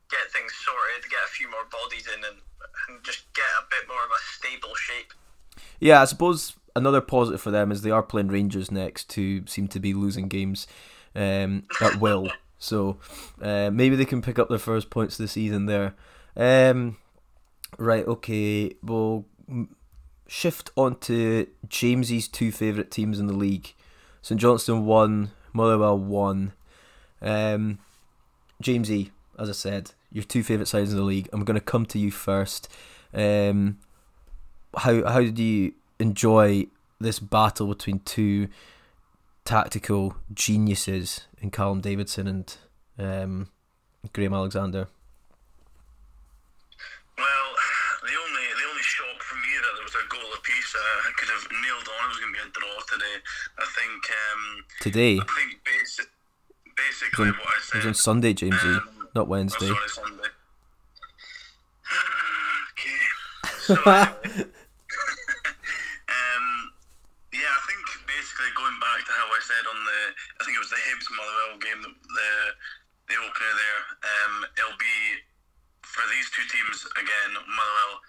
get 0.08 0.32
things 0.32 0.56
sorted, 0.64 1.10
get 1.12 1.20
a 1.28 1.32
few 1.36 1.52
more 1.52 1.68
bodies 1.68 2.08
in, 2.08 2.24
and, 2.24 2.40
and 2.88 3.04
just 3.04 3.28
get 3.36 3.52
a 3.60 3.68
bit 3.68 3.88
more 3.88 4.02
of 4.08 4.12
a 4.12 4.22
stable 4.40 4.76
shape. 4.76 5.12
Yeah, 5.80 6.02
I 6.02 6.06
suppose 6.06 6.56
another 6.76 7.02
positive 7.02 7.42
for 7.42 7.52
them 7.52 7.72
is 7.72 7.82
they 7.82 7.92
are 7.92 8.04
playing 8.04 8.30
Rangers 8.30 8.72
next, 8.72 9.12
who 9.14 9.44
seem 9.46 9.68
to 9.70 9.80
be 9.80 9.94
losing 9.94 10.28
games 10.28 10.68
um, 11.16 11.64
at 11.82 12.00
will. 12.00 12.32
So 12.64 12.98
uh, 13.42 13.72
maybe 13.74 13.96
they 13.96 14.06
can 14.06 14.22
pick 14.22 14.38
up 14.38 14.48
their 14.48 14.60
first 14.60 14.92
points 14.92 15.18
this 15.18 15.32
season 15.32 15.66
there. 15.66 15.96
Um, 16.36 16.98
right, 17.78 18.06
okay. 18.08 18.74
We'll 18.84 19.26
shift 20.28 20.72
on 20.78 20.98
to 21.00 21.48
Jamesie's 21.68 22.28
two 22.28 22.52
favourite 22.52 22.92
teams 22.92 23.20
in 23.20 23.28
the 23.28 23.34
league. 23.34 23.74
St 24.22 24.40
Johnstone 24.40 24.86
one, 24.86 25.32
Motherwell 25.54 25.98
one. 25.98 26.54
Um, 27.22 27.80
Jamesie, 28.64 29.12
as 29.38 29.50
I 29.50 29.54
said, 29.54 29.92
your 30.12 30.24
two 30.24 30.44
favourite 30.44 30.68
sides 30.68 30.92
in 30.92 30.98
the 30.98 31.04
league. 31.04 31.30
I'm 31.34 31.44
going 31.44 31.60
to 31.60 31.66
come 31.66 31.86
to 31.88 32.00
you 32.00 32.12
first. 32.12 32.70
Um, 33.14 33.80
how 34.78 35.06
how 35.06 35.22
do 35.22 35.44
you 35.44 35.74
enjoy 36.00 36.68
this 37.00 37.20
battle 37.20 37.68
between 37.68 38.00
two 38.00 38.48
tactical 39.44 40.16
geniuses 40.34 41.28
in 41.42 41.52
Callum 41.52 41.82
Davidson 41.82 42.28
and 42.28 42.56
um, 42.98 43.50
Graham 44.14 44.34
Alexander? 44.34 44.88
Well, 47.18 47.56
the 48.04 48.16
only 48.18 48.46
the 48.56 48.66
only 48.70 48.84
shock 48.84 49.22
for 49.24 49.36
me 49.36 49.50
that 49.62 49.74
there 49.76 49.84
was 49.86 49.96
a 49.96 50.04
goal 50.10 50.34
apiece. 50.38 50.76
Uh, 50.76 50.80
I 51.08 51.12
could 51.18 51.30
have 51.30 51.48
nailed 51.52 51.88
on. 51.88 52.06
It 52.06 52.10
was 52.10 52.18
going 52.20 52.34
to 52.34 52.40
be 52.40 52.46
a 52.46 52.50
draw 52.52 52.80
today. 52.90 53.18
I 53.60 53.66
think. 53.78 54.10
Um, 54.10 54.66
today. 54.82 55.20
I 55.20 55.26
think 55.38 55.62
basi- 55.62 56.10
basically 56.76 57.28
on, 57.30 57.36
what 57.38 57.50
I 57.52 57.60
said. 57.62 57.76
It 57.76 57.80
was 57.86 57.94
on 57.94 58.00
Sunday, 58.00 58.34
Jamesie, 58.34 58.78
um, 58.82 59.08
not 59.14 59.28
Wednesday. 59.28 59.70
Oh, 59.70 59.76
sorry, 59.76 59.90
Sunday. 59.90 60.30
okay. 62.74 63.04
So 63.62 63.78
anyway, 63.78 64.02
um, 66.10 66.46
yeah, 67.30 67.46
I 67.46 67.62
think 67.70 67.86
basically 68.10 68.50
going 68.58 68.74
back 68.82 69.06
to 69.06 69.14
how 69.14 69.30
I 69.30 69.38
said 69.46 69.62
on 69.70 69.78
the, 69.86 70.00
I 70.42 70.44
think 70.44 70.58
it 70.58 70.64
was 70.66 70.74
the 70.74 70.82
Hibs 70.82 71.06
Motherwell 71.14 71.62
game, 71.62 71.78
the, 71.86 71.94
the 73.06 73.22
opener 73.22 73.54
there. 73.54 73.82
For 76.02 76.10
these 76.10 76.34
two 76.34 76.42
teams 76.50 76.82
again, 76.98 77.32
Motherwell, 77.46 78.02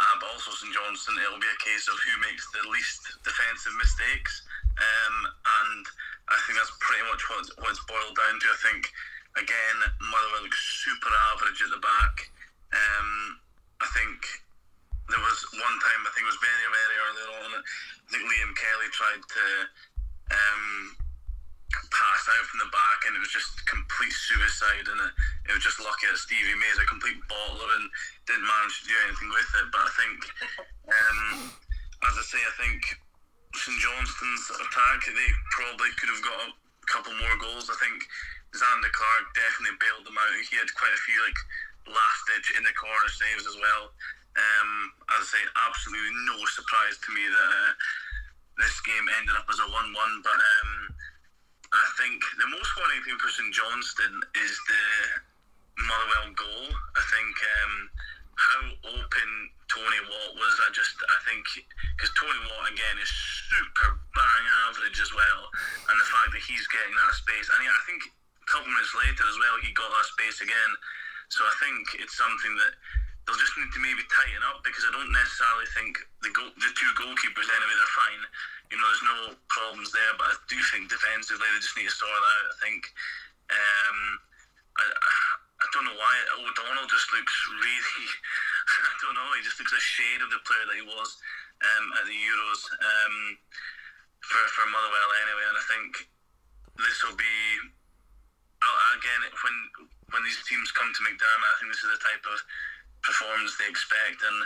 uh, 0.00 0.14
but 0.16 0.32
also 0.32 0.56
St 0.56 0.72
Johnstone. 0.72 1.20
It'll 1.20 1.36
be 1.36 1.52
a 1.52 1.60
case 1.60 1.84
of 1.92 1.96
who 2.00 2.16
makes 2.24 2.40
the 2.56 2.64
least 2.72 3.04
defensive 3.20 3.76
mistakes, 3.76 4.48
um, 4.80 5.16
and 5.28 5.84
I 6.32 6.40
think 6.48 6.56
that's 6.56 6.72
pretty 6.80 7.04
much 7.04 7.20
what 7.28 7.44
what 7.60 7.76
it's 7.76 7.84
boiled 7.84 8.16
down 8.16 8.40
to. 8.40 8.48
I 8.48 8.60
think 8.64 8.88
again, 9.36 9.76
Motherwell 10.08 10.48
looks 10.48 10.56
super 10.88 11.12
average 11.36 11.60
at 11.60 11.68
the 11.68 11.84
back. 11.84 12.32
Um, 12.72 13.36
I 13.84 13.92
think 13.92 14.24
there 15.12 15.20
was 15.20 15.38
one 15.52 15.76
time 15.84 16.00
I 16.00 16.10
think 16.16 16.24
it 16.24 16.32
was 16.32 16.40
very 16.40 16.64
very 16.64 16.96
early 16.96 17.24
on. 17.44 17.50
I 17.60 18.08
think 18.08 18.24
Liam 18.24 18.56
Kelly 18.56 18.88
tried 18.88 19.20
to 19.20 19.44
um, 20.32 20.64
pass 21.72 22.22
out 22.28 22.46
from 22.48 22.60
the 22.62 22.70
back, 22.70 23.00
and 23.06 23.16
it 23.16 23.22
was 23.22 23.32
just 23.32 23.54
complete 23.66 24.12
suicide. 24.12 24.86
And 24.88 25.00
it, 25.00 25.12
it 25.50 25.52
was 25.56 25.64
just 25.64 25.80
lucky 25.80 26.06
that 26.08 26.20
Stevie 26.20 26.58
May's 26.58 26.80
a 26.80 26.86
complete 26.86 27.18
bottler 27.26 27.70
and 27.80 27.86
didn't 28.28 28.46
manage 28.46 28.82
to 28.82 28.88
do 28.88 28.96
anything 29.08 29.30
with 29.32 29.50
it. 29.58 29.66
But 29.72 29.82
I 29.84 29.92
think, 29.98 30.18
um, 30.88 31.20
as 32.08 32.14
I 32.20 32.24
say, 32.24 32.40
I 32.42 32.54
think 32.60 32.80
St 33.54 33.78
Johnstone's 33.78 34.46
attack 34.50 35.06
they 35.06 35.30
probably 35.54 35.90
could 35.94 36.10
have 36.10 36.24
got 36.26 36.38
a 36.42 36.50
couple 36.90 37.14
more 37.22 37.36
goals. 37.38 37.70
I 37.70 37.78
think 37.78 38.02
Zander 38.54 38.90
Clark 38.90 39.24
definitely 39.34 39.78
bailed 39.78 40.06
them 40.06 40.18
out. 40.18 40.46
He 40.46 40.58
had 40.58 40.70
quite 40.74 40.94
a 40.94 41.04
few 41.06 41.18
like 41.22 41.38
last 41.90 42.20
ditch 42.30 42.54
in 42.58 42.62
the 42.66 42.74
corner 42.74 43.10
saves 43.10 43.46
as 43.46 43.56
well. 43.58 43.94
Um, 44.34 44.70
as 45.14 45.30
I 45.30 45.38
say, 45.38 45.42
absolutely 45.54 46.14
no 46.26 46.38
surprise 46.50 46.98
to 46.98 47.10
me 47.14 47.22
that 47.30 47.50
uh, 47.54 47.72
this 48.58 48.74
game 48.82 49.06
ended 49.22 49.38
up 49.38 49.46
as 49.46 49.62
a 49.62 49.66
1 49.70 49.70
1. 49.70 50.26
But 50.26 50.38
um, 50.38 50.93
I 51.74 51.86
think 51.98 52.22
the 52.38 52.46
most 52.54 52.70
worrying 52.78 53.02
thing 53.02 53.18
for 53.18 53.30
St 53.34 53.50
Johnstone 53.50 54.22
is 54.38 54.54
the 54.70 54.86
Motherwell 55.82 56.30
goal. 56.38 56.66
I 56.70 57.02
think 57.10 57.34
um, 57.34 57.74
how 58.38 58.62
open 58.94 59.30
Tony 59.66 60.00
Watt 60.06 60.32
was. 60.38 60.54
I 60.62 60.70
just, 60.70 60.94
I 61.02 61.18
think, 61.26 61.42
because 61.98 62.14
Tony 62.14 62.38
Watt 62.46 62.70
again 62.70 62.96
is 63.02 63.10
super 63.50 63.98
bang 64.14 64.44
average 64.70 65.02
as 65.02 65.10
well. 65.10 65.50
And 65.90 65.98
the 65.98 66.06
fact 66.06 66.30
that 66.30 66.46
he's 66.46 66.62
getting 66.70 66.94
that 66.94 67.14
space, 67.18 67.50
and 67.50 67.58
yeah, 67.66 67.74
I 67.74 67.82
think 67.90 68.06
a 68.06 68.46
couple 68.46 68.70
minutes 68.70 68.94
later 68.94 69.26
as 69.26 69.36
well, 69.42 69.58
he 69.58 69.74
got 69.74 69.90
that 69.90 70.06
space 70.14 70.46
again. 70.46 70.72
So 71.34 71.42
I 71.42 71.54
think 71.58 71.98
it's 71.98 72.14
something 72.14 72.54
that 72.62 72.78
they'll 73.24 73.40
just 73.40 73.56
need 73.56 73.72
to 73.72 73.80
maybe 73.80 74.04
tighten 74.12 74.44
up 74.52 74.60
because 74.64 74.84
I 74.84 74.92
don't 74.92 75.12
necessarily 75.12 75.68
think 75.72 75.96
the 76.20 76.32
goal, 76.36 76.52
the 76.60 76.70
two 76.76 76.92
goalkeepers 76.96 77.48
anyway 77.48 77.76
they're 77.76 77.96
fine. 77.96 78.22
You 78.72 78.76
know, 78.80 78.86
there's 78.88 79.08
no 79.08 79.18
problems 79.48 79.92
there, 79.92 80.12
but 80.16 80.32
I 80.32 80.36
do 80.48 80.58
think 80.72 80.88
defensively 80.88 81.44
they 81.44 81.62
just 81.62 81.76
need 81.76 81.88
to 81.88 81.94
sort 81.94 82.12
out. 82.12 82.46
I 82.52 82.56
think. 82.64 82.80
Um, 83.52 83.98
I, 84.74 84.84
I 85.64 85.66
don't 85.72 85.86
know 85.86 85.96
why 85.96 86.14
O'Donnell 86.44 86.88
just 86.90 87.08
looks 87.14 87.36
really. 87.56 88.04
I 88.90 88.94
don't 89.04 89.16
know. 89.16 89.28
He 89.38 89.44
just 89.44 89.60
looks 89.60 89.72
a 89.72 89.80
shade 89.80 90.20
of 90.20 90.28
the 90.32 90.42
player 90.44 90.64
that 90.66 90.80
he 90.80 90.84
was 90.84 91.10
um, 91.62 91.84
at 92.00 92.04
the 92.08 92.16
Euros 92.16 92.60
um, 92.82 93.16
for 94.20 94.42
for 94.52 94.64
Motherwell 94.68 95.10
anyway, 95.24 95.46
and 95.48 95.58
I 95.60 95.64
think 95.68 95.90
this 96.76 96.98
will 97.04 97.16
be 97.16 97.36
again 98.96 99.22
when 99.30 99.56
when 100.12 100.22
these 100.24 100.40
teams 100.48 100.72
come 100.72 100.90
to 100.90 101.04
McDiarmid. 101.04 101.48
I 101.48 101.56
think 101.60 101.70
this 101.72 101.84
is 101.84 101.92
the 101.92 102.02
type 102.02 102.24
of 102.28 102.38
performance 103.04 103.56
they 103.56 103.68
expect, 103.68 104.24
and 104.24 104.38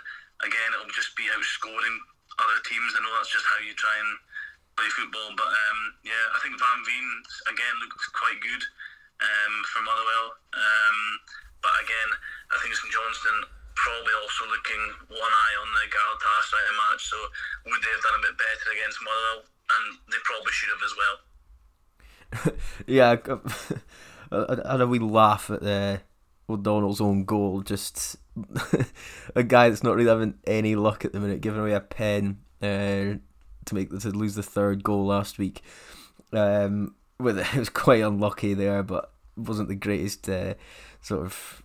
again, 0.45 0.71
it'll 0.75 0.93
just 0.95 1.15
be 1.15 1.31
outscoring 1.33 1.97
other 2.39 2.59
teams. 2.67 2.95
I 2.95 3.03
know 3.03 3.15
that's 3.19 3.33
just 3.33 3.47
how 3.47 3.59
you 3.63 3.75
try 3.75 3.95
and 3.99 4.13
play 4.79 4.91
football, 4.95 5.35
but 5.35 5.51
um, 5.51 5.81
yeah, 6.07 6.25
I 6.35 6.39
think 6.43 6.55
Van 6.55 6.81
Veen 6.87 7.09
again 7.51 7.75
looked 7.83 7.99
quite 8.15 8.39
good 8.39 8.63
um, 9.23 9.55
for 9.67 9.83
Motherwell. 9.83 10.39
Um, 10.55 10.99
but 11.63 11.75
again, 11.83 12.11
I 12.55 12.57
think 12.63 12.75
St 12.75 12.93
Johnstone 12.95 13.43
probably 13.75 14.15
also 14.23 14.47
looking 14.51 14.83
one 15.11 15.35
eye 15.35 15.57
on 15.59 15.69
the 15.75 15.87
Galatasaray 15.91 16.71
match. 16.79 17.03
So 17.11 17.19
would 17.67 17.83
they 17.83 17.93
have 17.95 18.05
done 18.07 18.19
a 18.19 18.27
bit 18.27 18.37
better 18.39 18.69
against 18.75 18.99
Motherwell? 19.03 19.43
And 19.69 19.85
they 20.11 20.21
probably 20.25 20.55
should 20.55 20.73
have 20.75 20.85
as 20.87 20.95
well. 20.97 21.17
yeah, 22.87 23.11
I 24.65 24.73
had 24.73 24.81
a 24.81 24.87
wee 24.87 24.99
laugh 24.99 25.51
at 25.51 25.63
the 25.63 26.01
O'Donnell's 26.49 27.01
own 27.01 27.25
goal. 27.25 27.63
Just 27.63 28.17
a 29.34 29.43
guy 29.43 29.68
that's 29.68 29.82
not 29.82 29.97
really 29.97 30.09
having 30.09 30.34
any 30.47 30.76
luck 30.76 31.05
at 31.05 31.12
the 31.12 31.20
minute, 31.20 31.41
giving 31.41 31.61
away 31.61 31.72
a 31.72 31.80
pen 31.80 32.39
uh, 32.62 33.16
to 33.64 33.74
make 33.74 33.91
to 33.91 34.11
lose 34.11 34.34
the 34.34 34.43
third 34.43 34.82
goal 34.82 35.07
last 35.07 35.39
week. 35.39 35.62
Um, 36.32 36.95
with 37.18 37.39
it, 37.55 37.55
was 37.55 37.68
quite 37.68 38.03
unlucky 38.03 38.55
there, 38.55 38.82
but 38.82 39.12
wasn't 39.36 39.68
the 39.68 39.74
greatest 39.74 40.28
uh, 40.28 40.55
sort 41.01 41.24
of 41.24 41.62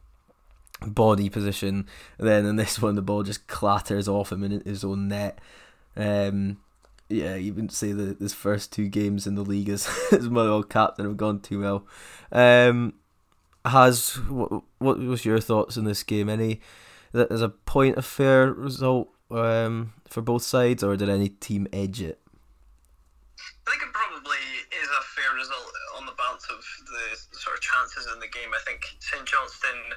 body 0.82 1.30
position. 1.30 1.88
And 2.18 2.28
then 2.28 2.46
in 2.46 2.56
this 2.56 2.82
one, 2.82 2.96
the 2.96 3.02
ball 3.02 3.24
just 3.24 3.48
clatters 3.48 4.08
off 4.08 4.32
him 4.32 4.44
in 4.44 4.62
his 4.66 4.84
own 4.84 5.08
net. 5.08 5.40
Um, 5.96 6.58
yeah, 7.10 7.36
you 7.36 7.54
wouldn't 7.54 7.74
say 7.74 7.92
that 7.92 8.20
his 8.20 8.34
first 8.34 8.72
two 8.72 8.88
games 8.88 9.28
in 9.28 9.36
the 9.36 9.44
league 9.44 9.70
as 9.70 9.88
as 10.12 10.30
Motherwell 10.30 10.64
captain 10.64 11.06
have 11.06 11.18
gone 11.18 11.40
too 11.40 11.60
well. 11.62 11.88
Um, 12.32 12.96
has 13.66 14.16
what 14.28 14.64
what 14.80 15.00
was 15.00 15.26
your 15.26 15.40
thoughts 15.40 15.78
in 15.78 15.86
this 15.86 16.04
game? 16.04 16.30
Any 16.30 16.60
that 17.12 17.32
is 17.32 17.42
a 17.42 17.50
point 17.50 17.98
of 17.98 18.06
fair 18.06 18.52
result 18.52 19.10
um, 19.32 19.94
for 20.08 20.22
both 20.22 20.44
sides, 20.44 20.84
or 20.84 20.98
did 20.98 21.10
any 21.10 21.30
team 21.30 21.68
edge 21.72 22.02
it? 22.02 22.20
I 23.68 23.72
think 23.72 23.84
it 23.84 23.94
probably 23.94 24.44
is 24.72 24.90
a 24.90 25.04
fair 25.16 25.32
result 25.36 25.72
on 25.98 26.06
the 26.06 26.16
balance 26.18 26.46
of 26.50 26.60
the 26.60 27.38
sort 27.38 27.56
of 27.56 27.62
chances 27.62 28.08
in 28.12 28.20
the 28.20 28.28
game. 28.28 28.52
I 28.52 28.62
think 28.66 28.84
St 29.00 29.26
Johnstone 29.26 29.96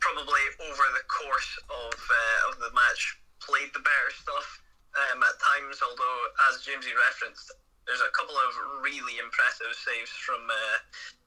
probably 0.00 0.42
over 0.66 0.86
the 0.96 1.06
course 1.06 1.52
of 1.68 1.94
uh, 1.94 2.50
of 2.50 2.58
the 2.58 2.72
match 2.74 3.18
played 3.40 3.70
the 3.74 3.84
better 3.84 4.10
stuff 4.14 4.62
um, 4.96 5.22
at 5.22 5.36
times. 5.38 5.82
Although, 5.84 6.20
as 6.50 6.64
Jamesie 6.64 6.96
referenced, 6.96 7.52
there's 7.86 8.02
a 8.02 8.12
couple 8.14 8.34
of 8.36 8.50
really 8.82 9.18
impressive 9.18 9.72
saves 9.74 10.10
from 10.10 10.42
uh, 10.46 10.78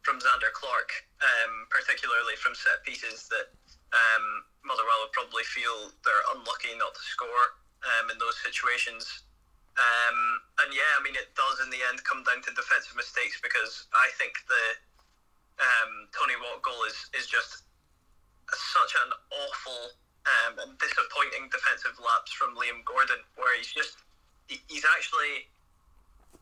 from 0.01 0.21
Zander 0.21 0.53
Clark, 0.53 0.91
um, 1.19 1.65
particularly 1.73 2.37
from 2.37 2.53
set 2.55 2.85
pieces 2.85 3.27
that 3.33 3.51
um, 3.91 4.25
Motherwell 4.63 5.05
would 5.05 5.15
probably 5.17 5.43
feel 5.43 5.91
they're 6.05 6.25
unlucky 6.37 6.77
not 6.77 6.93
to 6.93 7.03
score. 7.03 7.59
um, 7.85 8.09
in 8.09 8.17
those 8.17 8.37
situations. 8.41 9.05
Um, 9.75 10.19
and 10.63 10.69
yeah, 10.71 10.87
I 10.95 11.03
mean, 11.03 11.19
it 11.19 11.35
does 11.35 11.59
in 11.59 11.69
the 11.69 11.83
end 11.91 11.99
come 12.07 12.23
down 12.23 12.39
to 12.47 12.51
defensive 12.55 12.95
mistakes 12.95 13.37
because 13.43 13.87
I 13.91 14.07
think 14.15 14.39
the 14.47 14.65
um, 15.59 16.07
Tony 16.15 16.39
Watt 16.39 16.63
goal 16.63 16.79
is, 16.87 16.95
is 17.11 17.27
just 17.27 17.67
such 18.47 18.91
an 19.05 19.09
awful 19.31 19.81
um, 20.25 20.53
and 20.63 20.71
disappointing 20.79 21.51
defensive 21.51 21.99
lapse 21.99 22.31
from 22.31 22.55
Liam 22.55 22.81
Gordon, 22.87 23.19
where 23.35 23.51
he's 23.59 23.71
just 23.71 23.99
he's 24.47 24.85
actually 24.95 25.51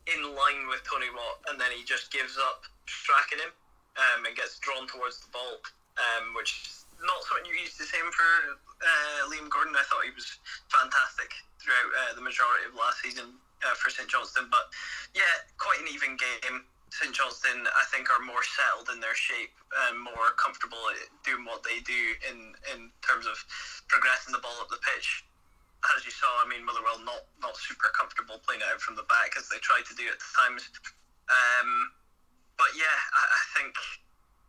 in 0.06 0.20
line 0.22 0.68
with 0.68 0.84
Tony 0.84 1.08
Watt, 1.08 1.40
and 1.48 1.56
then 1.56 1.72
he 1.72 1.84
just 1.84 2.12
gives 2.12 2.36
up 2.36 2.68
tracking 2.84 3.40
him 3.40 3.52
um, 3.96 4.28
and 4.28 4.36
gets 4.36 4.60
drawn 4.60 4.84
towards 4.84 5.20
the 5.24 5.30
ball, 5.32 5.60
um, 5.96 6.36
which 6.36 6.60
is 6.64 6.84
not 7.00 7.24
something 7.24 7.48
you 7.48 7.56
used 7.56 7.80
to 7.80 7.86
see 7.88 8.00
for 8.12 8.30
uh, 8.84 9.20
Liam 9.32 9.48
Gordon. 9.48 9.72
I 9.76 9.84
thought 9.88 10.04
he 10.04 10.12
was 10.12 10.28
fantastic 10.68 11.32
throughout 11.56 11.90
uh, 12.04 12.12
the 12.16 12.24
majority 12.24 12.68
of 12.68 12.76
last 12.76 13.00
season 13.00 13.32
uh, 13.64 13.74
for 13.80 13.88
St 13.88 14.08
Johnstone, 14.08 14.52
but 14.52 14.68
yeah, 15.16 15.48
quite 15.56 15.80
an 15.80 15.88
even 15.88 16.20
game. 16.20 16.68
St 16.94 17.10
Johnstone, 17.10 17.66
I 17.66 17.82
think, 17.90 18.06
are 18.06 18.22
more 18.22 18.44
settled 18.44 18.86
in 18.94 19.02
their 19.02 19.18
shape 19.18 19.50
and 19.90 19.98
more 19.98 20.30
comfortable 20.38 20.78
doing 21.26 21.42
what 21.42 21.66
they 21.66 21.82
do 21.82 22.14
in 22.30 22.54
in 22.70 22.92
terms 23.02 23.26
of 23.26 23.34
progressing 23.90 24.30
the 24.30 24.38
ball 24.38 24.54
up 24.62 24.70
the 24.70 24.78
pitch 24.78 25.26
as 25.92 26.04
you 26.04 26.12
saw, 26.12 26.28
I 26.40 26.48
mean, 26.48 26.64
Motherwell 26.64 27.00
not 27.04 27.28
not 27.40 27.56
super 27.56 27.92
comfortable 27.92 28.40
playing 28.42 28.64
it 28.64 28.68
out 28.72 28.80
from 28.80 28.96
the 28.96 29.06
back 29.08 29.36
as 29.36 29.48
they 29.48 29.60
tried 29.60 29.84
to 29.88 29.94
do 29.94 30.08
at 30.08 30.20
times. 30.32 30.64
Um, 31.28 31.90
but 32.56 32.70
yeah, 32.76 32.96
I, 33.12 33.22
I, 33.24 33.42
think 33.56 33.74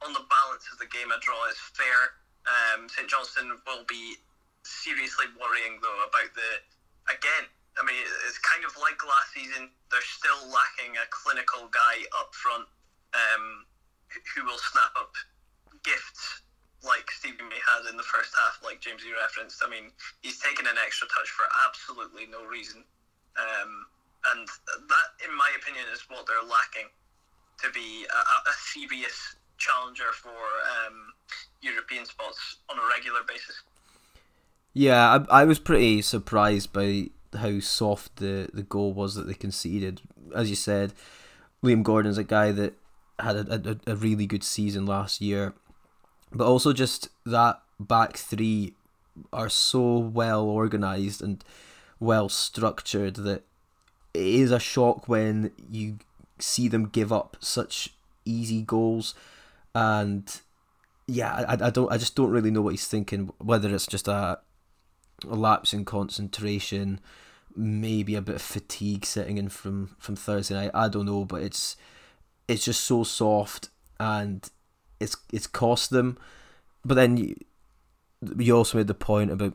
on 0.03 0.11
the 0.11 0.23
balance 0.27 0.67
of 0.71 0.77
the 0.79 0.91
game, 0.91 1.11
a 1.11 1.19
draw 1.23 1.39
is 1.47 1.59
fair. 1.71 2.19
Um, 2.45 2.87
St 2.91 3.07
Johnstone 3.07 3.55
will 3.63 3.87
be 3.87 4.19
seriously 4.63 5.31
worrying 5.39 5.79
though 5.79 5.99
about 6.03 6.31
the 6.35 6.49
again. 7.11 7.47
I 7.75 7.83
mean, 7.83 7.99
it's 8.27 8.39
kind 8.39 8.63
of 8.63 8.71
like 8.79 8.99
last 9.03 9.35
season. 9.35 9.67
They're 9.91 10.07
still 10.07 10.47
lacking 10.47 10.95
a 10.95 11.05
clinical 11.11 11.67
guy 11.67 12.07
up 12.15 12.31
front 12.31 12.67
um, 13.11 13.67
who 14.31 14.47
will 14.47 14.59
snap 14.59 14.95
up 14.95 15.11
gifts 15.83 16.44
like 16.85 17.09
Stephen 17.11 17.49
May 17.49 17.59
had 17.65 17.89
in 17.89 17.97
the 17.97 18.05
first 18.05 18.31
half, 18.37 18.61
like 18.63 18.79
James 18.79 19.01
referenced. 19.03 19.61
I 19.65 19.69
mean, 19.69 19.91
he's 20.21 20.39
taken 20.39 20.65
an 20.67 20.77
extra 20.77 21.07
touch 21.09 21.29
for 21.29 21.45
absolutely 21.67 22.29
no 22.29 22.45
reason. 22.45 22.83
Um, 23.35 23.89
and 24.33 24.47
that, 24.67 25.07
in 25.25 25.35
my 25.35 25.49
opinion, 25.59 25.85
is 25.93 26.05
what 26.07 26.25
they're 26.25 26.45
lacking 26.45 26.89
to 27.61 27.71
be 27.73 28.05
a, 28.05 28.49
a 28.49 28.53
serious 28.73 29.35
challenger 29.57 30.11
for 30.13 30.29
um, 30.29 31.13
European 31.61 32.05
spots 32.05 32.57
on 32.69 32.77
a 32.77 32.87
regular 32.95 33.21
basis. 33.27 33.61
Yeah, 34.73 35.25
I, 35.29 35.41
I 35.41 35.43
was 35.45 35.59
pretty 35.59 36.01
surprised 36.01 36.73
by 36.73 37.09
how 37.37 37.59
soft 37.59 38.17
the, 38.17 38.49
the 38.53 38.63
goal 38.63 38.93
was 38.93 39.15
that 39.15 39.27
they 39.27 39.33
conceded. 39.33 40.01
As 40.33 40.49
you 40.49 40.55
said, 40.55 40.93
Liam 41.63 41.83
Gordon's 41.83 42.17
a 42.17 42.23
guy 42.23 42.51
that 42.51 42.73
had 43.19 43.35
a, 43.35 43.79
a, 43.87 43.93
a 43.93 43.95
really 43.95 44.25
good 44.25 44.43
season 44.43 44.85
last 44.85 45.21
year 45.21 45.53
but 46.31 46.45
also 46.45 46.73
just 46.73 47.09
that 47.25 47.61
back 47.79 48.17
three 48.17 48.73
are 49.31 49.49
so 49.49 49.97
well 49.97 50.43
organized 50.43 51.21
and 51.21 51.43
well 51.99 52.29
structured 52.29 53.15
that 53.15 53.43
it 54.13 54.21
is 54.25 54.51
a 54.51 54.59
shock 54.59 55.07
when 55.07 55.51
you 55.71 55.97
see 56.39 56.67
them 56.67 56.87
give 56.87 57.11
up 57.11 57.37
such 57.39 57.93
easy 58.25 58.61
goals. 58.61 59.13
And 59.73 60.41
yeah 61.07 61.45
I, 61.47 61.67
I 61.67 61.69
don't 61.69 61.91
I 61.91 61.97
just 61.97 62.15
don't 62.15 62.31
really 62.31 62.51
know 62.51 62.61
what 62.61 62.71
he's 62.73 62.87
thinking 62.87 63.31
whether 63.37 63.73
it's 63.73 63.87
just 63.87 64.07
a, 64.07 64.39
a 65.27 65.35
lapse 65.35 65.73
in 65.73 65.85
concentration 65.85 66.99
maybe 67.55 68.15
a 68.15 68.21
bit 68.21 68.35
of 68.35 68.41
fatigue 68.41 69.05
setting 69.05 69.37
in 69.37 69.49
from 69.49 69.95
from 69.99 70.15
Thursday 70.15 70.55
night. 70.55 70.71
I 70.73 70.89
don't 70.89 71.05
know 71.05 71.25
but 71.25 71.43
it's 71.43 71.75
it's 72.47 72.65
just 72.65 72.83
so 72.83 73.03
soft 73.03 73.69
and 73.99 74.49
it's 75.05 75.17
it's 75.31 75.47
cost 75.47 75.89
them. 75.89 76.17
But 76.83 76.95
then 76.95 77.17
you, 77.17 77.35
you 78.37 78.55
also 78.55 78.77
made 78.77 78.87
the 78.87 78.93
point 78.93 79.31
about 79.31 79.53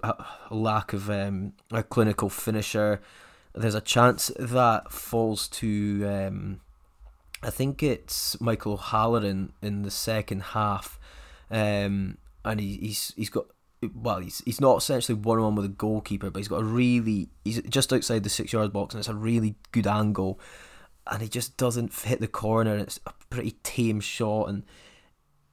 a 0.50 0.54
lack 0.54 0.92
of 0.92 1.10
um, 1.10 1.52
a 1.70 1.82
clinical 1.82 2.28
finisher. 2.28 3.00
There's 3.54 3.74
a 3.74 3.80
chance 3.80 4.30
that 4.38 4.90
falls 4.90 5.48
to 5.48 6.06
um, 6.08 6.60
I 7.42 7.50
think 7.50 7.82
it's 7.82 8.40
Michael 8.40 8.76
Halloran 8.76 9.52
in 9.62 9.82
the 9.82 9.90
second 9.90 10.42
half, 10.42 10.98
um, 11.50 12.18
and 12.44 12.60
he, 12.60 12.76
he's 12.76 13.14
he's 13.16 13.30
got 13.30 13.46
well 13.94 14.18
he's 14.18 14.42
he's 14.44 14.60
not 14.60 14.76
essentially 14.76 15.16
one 15.16 15.38
on 15.38 15.44
one 15.44 15.54
with 15.54 15.64
a 15.64 15.68
goalkeeper, 15.68 16.30
but 16.30 16.38
he's 16.38 16.48
got 16.48 16.60
a 16.60 16.64
really 16.64 17.30
he's 17.44 17.62
just 17.62 17.92
outside 17.92 18.24
the 18.24 18.28
six 18.30 18.52
yard 18.52 18.72
box 18.72 18.94
and 18.94 19.00
it's 19.00 19.08
a 19.08 19.14
really 19.14 19.54
good 19.72 19.86
angle, 19.86 20.38
and 21.06 21.22
he 21.22 21.28
just 21.28 21.56
doesn't 21.56 21.94
hit 21.94 22.20
the 22.20 22.28
corner. 22.28 22.72
And 22.72 22.82
it's 22.82 23.00
a 23.06 23.12
pretty 23.30 23.52
tame 23.62 24.00
shot 24.00 24.50
and 24.50 24.64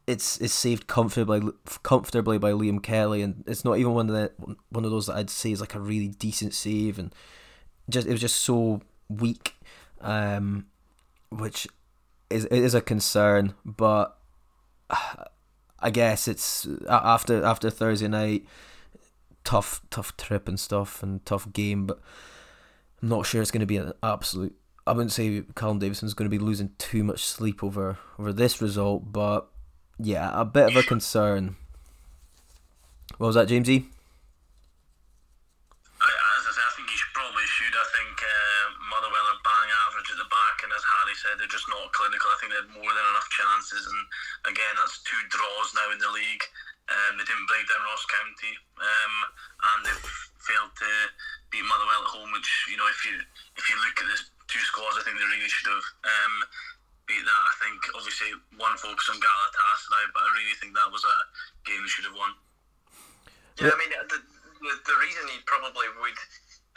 it's 0.08 0.38
it's 0.40 0.54
saved 0.54 0.88
comfortably 0.88 1.52
comfortably 1.84 2.38
by 2.38 2.52
Liam 2.52 2.82
Kelly, 2.82 3.22
and 3.22 3.44
it's 3.46 3.66
not 3.66 3.78
even 3.78 3.94
one 3.94 4.10
of 4.10 4.16
the 4.16 4.32
one 4.70 4.86
of 4.86 4.92
those 4.92 5.08
that 5.08 5.18
I'd 5.18 5.30
say 5.30 5.52
is 5.52 5.60
like 5.60 5.76
a 5.76 5.80
really 5.80 6.08
decent 6.08 6.54
save, 6.54 6.98
and 6.98 7.14
just 7.90 8.08
it 8.08 8.12
was 8.12 8.22
just 8.22 8.38
so 8.38 8.82
weak, 9.10 9.56
um, 10.00 10.66
which 11.30 11.68
is 12.30 12.46
is 12.46 12.74
a 12.74 12.82
concern. 12.82 13.54
But 13.66 14.18
I 15.80 15.92
guess 15.92 16.30
it's 16.30 16.66
after 16.90 17.44
after 17.44 17.70
Thursday 17.70 18.08
night, 18.08 18.46
tough 19.44 19.82
tough 19.90 20.16
trip 20.16 20.48
and 20.48 20.58
stuff, 20.58 21.04
and 21.04 21.24
tough 21.26 21.52
game, 21.52 21.86
but 21.86 22.00
I'm 23.02 23.10
not 23.10 23.26
sure 23.26 23.42
it's 23.42 23.52
going 23.52 23.60
to 23.60 23.66
be 23.66 23.78
an 23.78 23.92
absolute. 24.02 24.56
I 24.86 24.94
wouldn't 24.94 25.12
say 25.12 25.44
Callum 25.56 25.80
Davidson's 25.80 26.14
going 26.14 26.32
to 26.32 26.38
be 26.38 26.42
losing 26.42 26.72
too 26.78 27.04
much 27.04 27.26
sleep 27.26 27.62
over 27.62 27.98
over 28.18 28.32
this 28.32 28.62
result, 28.62 29.12
but 29.12 29.50
yeah, 30.00 30.30
a 30.34 30.46
bit 30.46 30.70
of 30.70 30.76
a 30.76 30.84
concern. 30.84 31.58
What 33.18 33.34
was 33.34 33.38
that, 33.38 33.50
Jamesie? 33.50 33.90
As 35.98 36.46
I, 36.46 36.70
think 36.78 36.86
he 36.94 36.98
probably 37.18 37.48
should. 37.50 37.74
I 37.74 37.88
think 37.98 38.14
uh, 38.22 38.66
Motherwell 38.94 39.26
are 39.34 39.42
bang 39.42 39.70
average 39.90 40.10
at 40.14 40.22
the 40.22 40.30
back, 40.30 40.58
and 40.62 40.70
as 40.70 40.86
Harry 40.86 41.18
said, 41.18 41.42
they're 41.42 41.50
just 41.50 41.66
not 41.66 41.90
clinical. 41.98 42.30
I 42.30 42.38
think 42.38 42.54
they 42.54 42.62
had 42.62 42.70
more 42.78 42.94
than 42.94 43.06
enough 43.10 43.30
chances, 43.34 43.90
and 43.90 44.02
again, 44.54 44.74
that's 44.78 45.02
two 45.02 45.18
draws 45.34 45.74
now 45.74 45.90
in 45.90 45.98
the 45.98 46.14
league. 46.14 46.46
Um, 46.88 47.18
they 47.18 47.26
didn't 47.26 47.50
break 47.50 47.66
down 47.66 47.84
Ross 47.90 48.06
County, 48.06 48.54
um, 48.80 49.14
and 49.74 49.80
they've 49.82 50.08
failed 50.46 50.72
to 50.78 50.92
beat 51.50 51.66
Motherwell 51.66 52.06
at 52.06 52.14
home. 52.14 52.30
Which 52.32 52.48
you 52.70 52.78
know, 52.78 52.88
if 52.88 53.02
you 53.02 53.18
if 53.58 53.66
you 53.66 53.76
look 53.82 53.98
at 53.98 54.08
this 54.14 54.30
two 54.46 54.62
scores, 54.62 54.96
I 54.96 55.04
think 55.04 55.18
they 55.18 55.26
really 55.26 55.50
should 55.50 55.74
have. 55.74 55.88
Um, 56.06 56.34
beat 57.08 57.24
that. 57.24 57.44
I 57.48 57.56
think 57.64 57.80
obviously 57.96 58.36
one 58.60 58.76
focus 58.78 59.08
on 59.10 59.18
Galatasaray, 59.18 60.06
but 60.14 60.22
I 60.28 60.30
really 60.36 60.56
think 60.60 60.76
that 60.76 60.92
was 60.92 61.04
a 61.08 61.18
game 61.64 61.82
they 61.82 61.90
should 61.90 62.06
have 62.06 62.16
won. 62.20 62.36
Yeah, 63.58 63.74
I 63.74 63.78
mean 63.80 63.92
the 64.12 64.20
the, 64.62 64.98
reason 65.02 65.24
he 65.30 65.40
probably 65.46 65.86
would 66.02 66.20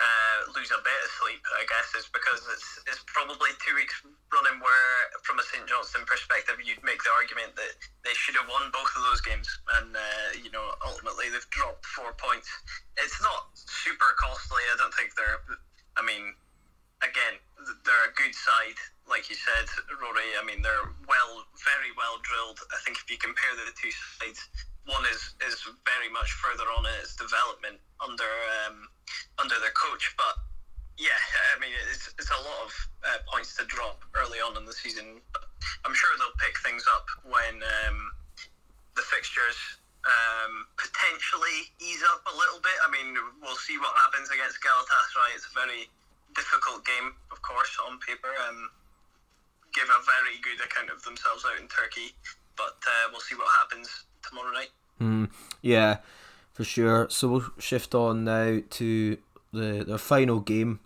uh, 0.00 0.38
lose 0.56 0.72
a 0.72 0.80
bit 0.80 1.00
of 1.04 1.10
sleep, 1.20 1.42
I 1.60 1.64
guess, 1.68 1.92
is 1.92 2.08
because 2.08 2.40
it's 2.48 2.68
it's 2.88 3.02
probably 3.04 3.52
two 3.60 3.76
weeks 3.76 3.92
running 4.32 4.60
where, 4.64 4.96
from 5.28 5.36
a 5.40 5.44
St 5.44 5.64
Johnstone 5.68 6.08
perspective, 6.08 6.56
you'd 6.60 6.80
make 6.80 7.04
the 7.04 7.12
argument 7.12 7.56
that 7.56 7.76
they 8.04 8.16
should 8.16 8.36
have 8.40 8.48
won 8.48 8.72
both 8.72 8.88
of 8.96 9.04
those 9.04 9.20
games, 9.20 9.48
and 9.80 9.92
uh, 9.92 10.28
you 10.40 10.48
know 10.52 10.72
ultimately 10.84 11.28
they've 11.28 11.52
dropped 11.52 11.84
four 11.92 12.16
points. 12.16 12.48
It's 12.96 13.20
not 13.20 13.52
super 13.52 14.16
costly. 14.16 14.64
I 14.72 14.76
don't 14.80 14.94
think 14.96 15.12
they're. 15.16 15.40
I 15.96 16.02
mean, 16.04 16.32
again, 17.04 17.36
they're 17.84 18.08
a 18.08 18.14
good 18.16 18.32
side 18.32 18.78
like 19.10 19.26
you 19.26 19.34
said, 19.34 19.66
Rory, 19.98 20.38
I 20.38 20.46
mean, 20.46 20.62
they're 20.62 20.94
well, 21.10 21.44
very 21.66 21.90
well 21.98 22.22
drilled. 22.22 22.62
I 22.70 22.78
think 22.86 22.96
if 23.02 23.10
you 23.10 23.18
compare 23.18 23.52
the 23.58 23.74
two 23.74 23.90
sides, 23.90 24.38
one 24.86 25.02
is, 25.10 25.34
is 25.42 25.58
very 25.82 26.08
much 26.08 26.30
further 26.38 26.64
on 26.70 26.86
in 26.86 26.94
its 27.02 27.18
development 27.18 27.82
under 27.98 28.30
um, 28.64 28.86
under 29.42 29.58
their 29.58 29.74
coach. 29.74 30.14
But 30.14 30.38
yeah, 30.96 31.18
I 31.52 31.58
mean, 31.58 31.74
it's, 31.90 32.14
it's 32.16 32.30
a 32.30 32.40
lot 32.40 32.58
of 32.64 32.70
uh, 33.02 33.20
points 33.26 33.58
to 33.58 33.66
drop 33.66 34.00
early 34.14 34.38
on 34.38 34.56
in 34.56 34.64
the 34.64 34.72
season. 34.72 35.20
I'm 35.84 35.94
sure 35.94 36.08
they'll 36.16 36.40
pick 36.40 36.56
things 36.62 36.86
up 36.86 37.10
when 37.26 37.60
um, 37.60 37.98
the 38.94 39.02
fixtures 39.02 39.58
um, 40.06 40.64
potentially 40.78 41.68
ease 41.82 42.00
up 42.14 42.24
a 42.24 42.34
little 42.38 42.62
bit. 42.62 42.78
I 42.80 42.88
mean, 42.88 43.18
we'll 43.42 43.58
see 43.58 43.76
what 43.76 43.92
happens 44.00 44.30
against 44.30 44.62
Galatasaray. 44.62 45.36
It's 45.36 45.48
a 45.50 45.54
very 45.56 45.90
difficult 46.32 46.86
game, 46.86 47.12
of 47.32 47.42
course, 47.42 47.74
on 47.84 47.98
paper. 48.00 48.30
Um, 48.48 48.70
give 49.74 49.84
a 49.84 50.02
very 50.04 50.38
good 50.42 50.64
account 50.64 50.90
of 50.90 51.02
themselves 51.02 51.44
out 51.44 51.60
in 51.60 51.68
Turkey. 51.68 52.14
But 52.56 52.76
uh, 52.86 53.08
we'll 53.10 53.20
see 53.20 53.34
what 53.34 53.48
happens 53.48 54.04
tomorrow 54.26 54.52
night. 54.52 54.70
Mm, 55.00 55.30
yeah, 55.62 55.98
for 56.52 56.64
sure. 56.64 57.08
So 57.08 57.28
we'll 57.28 57.50
shift 57.58 57.94
on 57.94 58.24
now 58.24 58.60
to 58.70 59.18
the 59.52 59.84
the 59.86 59.98
final 59.98 60.40
game 60.40 60.80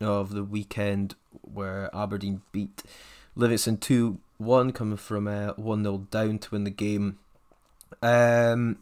of 0.00 0.34
the 0.34 0.44
weekend 0.44 1.14
where 1.40 1.94
Aberdeen 1.94 2.42
beat 2.50 2.82
Livingston 3.34 3.78
2 3.78 4.18
1, 4.38 4.72
coming 4.72 4.96
from 4.96 5.28
a 5.28 5.54
1 5.56 5.82
0 5.82 6.06
down 6.10 6.38
to 6.38 6.50
win 6.50 6.64
the 6.64 6.70
game. 6.70 7.18
Um, 8.02 8.78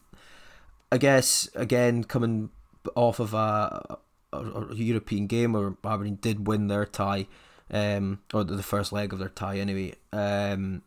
I 0.91 0.99
guess, 0.99 1.49
again, 1.55 2.05
coming 2.05 2.51
off 2.95 3.21
of 3.21 3.35
a, 3.35 3.99
a, 4.33 4.39
a 4.39 4.75
European 4.75 5.27
game 5.27 5.53
where 5.53 5.75
Aberdeen 5.85 6.19
did 6.21 6.47
win 6.47 6.69
their 6.69 6.87
tie, 6.87 7.27
um, 7.71 8.21
or 8.33 8.45
the 8.45 8.63
first 8.63 8.93
leg 8.93 9.13
of 9.13 9.19
their 9.19 9.29
tie 9.29 9.59
anyway. 9.59 9.95
Um, 10.13 10.83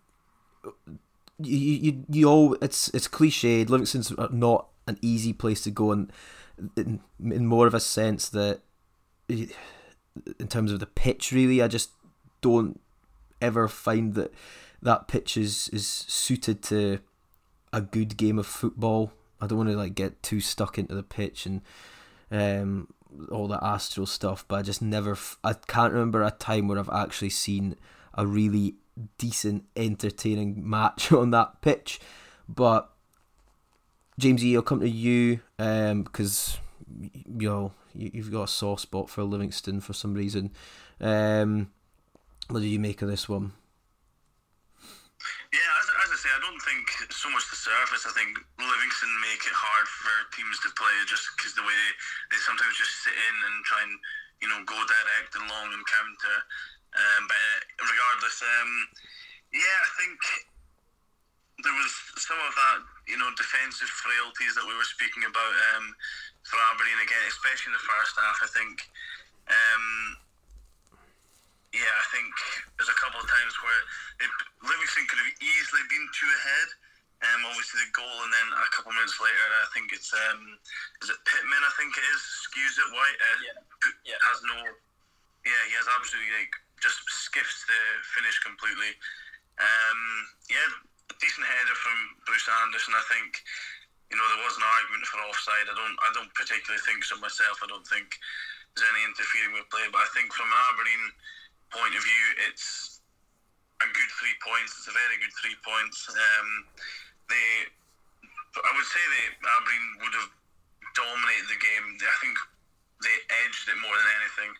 you 1.40 1.58
you 1.58 2.06
you 2.10 2.30
all 2.30 2.54
it's 2.62 2.90
it's 2.90 3.08
cliched. 3.08 3.70
Livingston's 3.70 4.14
not 4.32 4.68
an 4.88 4.98
easy 5.02 5.34
place 5.34 5.62
to 5.62 5.72
go, 5.72 5.92
and 5.92 6.12
in, 6.76 7.00
in 7.20 7.46
more 7.46 7.68
of 7.68 7.74
a 7.74 7.80
sense 7.80 8.30
that 8.30 8.62
in 9.30 10.48
terms 10.48 10.72
of 10.72 10.80
the 10.80 10.86
pitch, 10.86 11.32
really, 11.32 11.62
I 11.62 11.68
just 11.68 11.92
don't 12.42 12.80
ever 13.42 13.68
find 13.68 14.14
that 14.14 14.34
that 14.82 15.08
pitch 15.08 15.38
is 15.38 15.70
is 15.70 15.88
suited 15.88 16.62
to 16.64 17.00
a 17.72 17.82
good 17.82 18.18
game 18.18 18.38
of 18.38 18.46
football. 18.46 19.14
I 19.42 19.48
don't 19.48 19.58
want 19.58 19.70
to 19.70 19.78
like 19.78 19.96
get 19.96 20.22
too 20.24 20.40
stuck 20.40 20.78
into 20.78 20.96
the 20.96 21.04
pitch 21.04 21.46
and 21.46 21.62
um, 22.32 22.94
all 23.32 23.48
the 23.48 23.64
astral 23.64 24.06
stuff, 24.06 24.46
but 24.48 24.56
I 24.56 24.62
just 24.62 24.82
never. 24.82 25.18
I 25.44 25.54
can't 25.54 25.94
remember 25.94 26.24
a 26.24 26.32
time 26.32 26.68
where 26.68 26.80
I've 26.80 26.90
actually 26.90 27.30
seen 27.30 27.76
a 28.14 28.26
really 28.26 28.76
decent, 29.18 29.66
entertaining 29.76 30.68
match 30.68 31.12
on 31.12 31.32
that 31.32 31.62
pitch. 31.62 32.00
But 32.48 32.90
James 34.20 34.44
E, 34.44 34.56
I'll 34.56 34.62
come 34.62 34.82
to 34.82 34.90
you 34.90 35.40
um, 35.58 36.04
because 36.04 36.60
you 36.90 37.50
know 37.50 37.72
you've 37.96 38.32
got 38.32 38.44
a 38.44 38.48
soft 38.48 38.82
spot 38.82 39.10
for 39.10 39.24
Livingston 39.24 39.82
for 39.82 39.94
some 39.94 40.14
reason. 40.14 40.52
Um, 41.00 41.72
what 42.50 42.60
do 42.60 42.68
you 42.68 42.80
make 42.80 43.02
of 43.02 43.10
this 43.10 43.30
one? 43.30 43.54
Yeah, 45.52 45.60
say, 46.24 46.32
I 46.32 46.40
don't 46.40 46.64
think 46.64 46.88
so 47.12 47.28
much 47.36 47.44
the 47.52 47.60
surface. 47.60 48.08
I 48.08 48.16
think 48.16 48.40
Livingston 48.56 49.12
make 49.20 49.44
it 49.44 49.52
hard 49.52 49.88
for 49.92 50.16
teams 50.32 50.56
to 50.64 50.72
play 50.80 50.96
just 51.04 51.28
because 51.36 51.52
the 51.52 51.68
way 51.68 51.76
they, 51.76 51.94
they 52.32 52.40
sometimes 52.40 52.80
just 52.80 53.04
sit 53.04 53.12
in 53.12 53.36
and 53.44 53.56
try 53.68 53.84
and 53.84 53.94
you 54.40 54.48
know 54.48 54.64
go 54.64 54.80
direct 54.88 55.36
and 55.36 55.44
long 55.52 55.68
and 55.76 55.84
counter. 55.84 56.38
Um, 56.96 57.22
but 57.28 57.36
uh, 57.36 57.60
regardless, 57.92 58.40
um, 58.40 58.72
yeah, 59.52 59.78
I 59.84 59.92
think 60.00 60.16
there 61.60 61.76
was 61.76 61.92
some 62.16 62.40
of 62.40 62.56
that 62.56 62.80
you 63.12 63.20
know 63.20 63.28
defensive 63.36 63.92
frailties 63.92 64.56
that 64.56 64.64
we 64.64 64.80
were 64.80 64.88
speaking 64.88 65.28
about 65.28 65.54
um, 65.76 65.92
for 66.48 66.56
Aberdeen 66.72 67.04
again, 67.04 67.24
especially 67.28 67.76
in 67.76 67.78
the 67.78 67.84
first 67.84 68.16
half. 68.16 68.40
I 68.40 68.50
think. 68.56 68.80
Um, 69.44 70.23
yeah, 71.74 71.90
I 71.90 72.06
think 72.14 72.30
there's 72.78 72.94
a 72.94 73.00
couple 73.02 73.18
of 73.18 73.26
times 73.26 73.54
where 73.66 73.82
it, 74.22 74.30
Livingston 74.62 75.10
could 75.10 75.18
have 75.26 75.34
easily 75.42 75.84
been 75.90 76.06
two 76.14 76.30
ahead. 76.30 76.70
Um, 77.24 77.48
obviously 77.50 77.82
the 77.82 77.96
goal, 77.96 78.18
and 78.28 78.32
then 78.36 78.48
a 78.52 78.70
couple 78.76 78.94
of 78.94 79.00
minutes 79.00 79.18
later, 79.18 79.46
I 79.64 79.68
think 79.74 79.90
it's 79.96 80.12
um, 80.12 80.60
is 81.02 81.10
it 81.10 81.18
Pittman? 81.24 81.64
I 81.66 81.74
think 81.80 81.96
it 81.96 82.06
is 82.14 82.22
skews 82.46 82.76
it 82.78 82.90
white. 82.94 83.20
Uh, 83.20 83.38
yeah. 83.48 84.14
yeah. 84.14 84.20
Has 84.28 84.44
no. 84.44 84.60
Yeah, 85.48 85.62
he 85.72 85.74
has 85.80 85.88
absolutely 85.88 86.30
like 86.36 86.54
just 86.84 87.00
skiffs 87.08 87.64
the 87.66 87.80
finish 88.12 88.38
completely. 88.44 88.92
Um, 89.56 90.00
yeah, 90.52 90.68
a 91.10 91.16
decent 91.24 91.48
header 91.48 91.78
from 91.80 91.98
Bruce 92.28 92.46
Anderson. 92.60 92.92
I 92.92 93.06
think 93.08 93.40
you 94.12 94.20
know 94.20 94.28
there 94.36 94.44
was 94.44 94.60
an 94.60 94.68
argument 94.68 95.08
for 95.08 95.24
offside. 95.24 95.72
I 95.72 95.76
don't 95.80 95.98
I 96.04 96.10
don't 96.12 96.34
particularly 96.36 96.84
think 96.84 97.08
so 97.08 97.18
myself. 97.24 97.64
I 97.64 97.72
don't 97.72 97.88
think 97.88 98.20
there's 98.76 98.90
any 98.94 99.08
interfering 99.08 99.56
with 99.56 99.72
play, 99.72 99.88
but 99.90 100.04
I 100.04 100.10
think 100.12 100.36
from 100.36 100.52
an 100.52 100.60
Aberdeen 100.76 101.04
point 101.74 101.94
of 101.98 102.02
view, 102.06 102.26
it's 102.48 103.02
a 103.82 103.88
good 103.90 104.12
three 104.22 104.38
points. 104.40 104.78
It's 104.80 104.90
a 104.90 104.96
very 104.96 105.18
good 105.20 105.34
three 105.42 105.58
points. 105.66 106.08
Um, 106.08 106.48
they, 107.28 107.50
I 108.62 108.72
would 108.78 108.88
say 108.88 109.02
they 109.02 109.26
Aberdeen 109.42 109.88
would 110.06 110.16
have 110.22 110.32
dominated 110.94 111.50
the 111.50 111.60
game. 111.60 111.86
I 112.00 112.18
think 112.22 112.38
they 113.02 113.18
edged 113.44 113.68
it 113.68 113.78
more 113.82 113.94
than 113.98 114.10
anything 114.24 114.52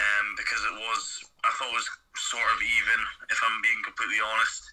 um, 0.00 0.26
because 0.38 0.62
it 0.64 0.76
was. 0.78 1.02
I 1.44 1.50
thought 1.58 1.74
it 1.74 1.80
was 1.82 1.90
sort 2.16 2.48
of 2.54 2.58
even. 2.62 2.98
If 3.28 3.38
I'm 3.42 3.58
being 3.60 3.82
completely 3.84 4.22
honest, 4.22 4.72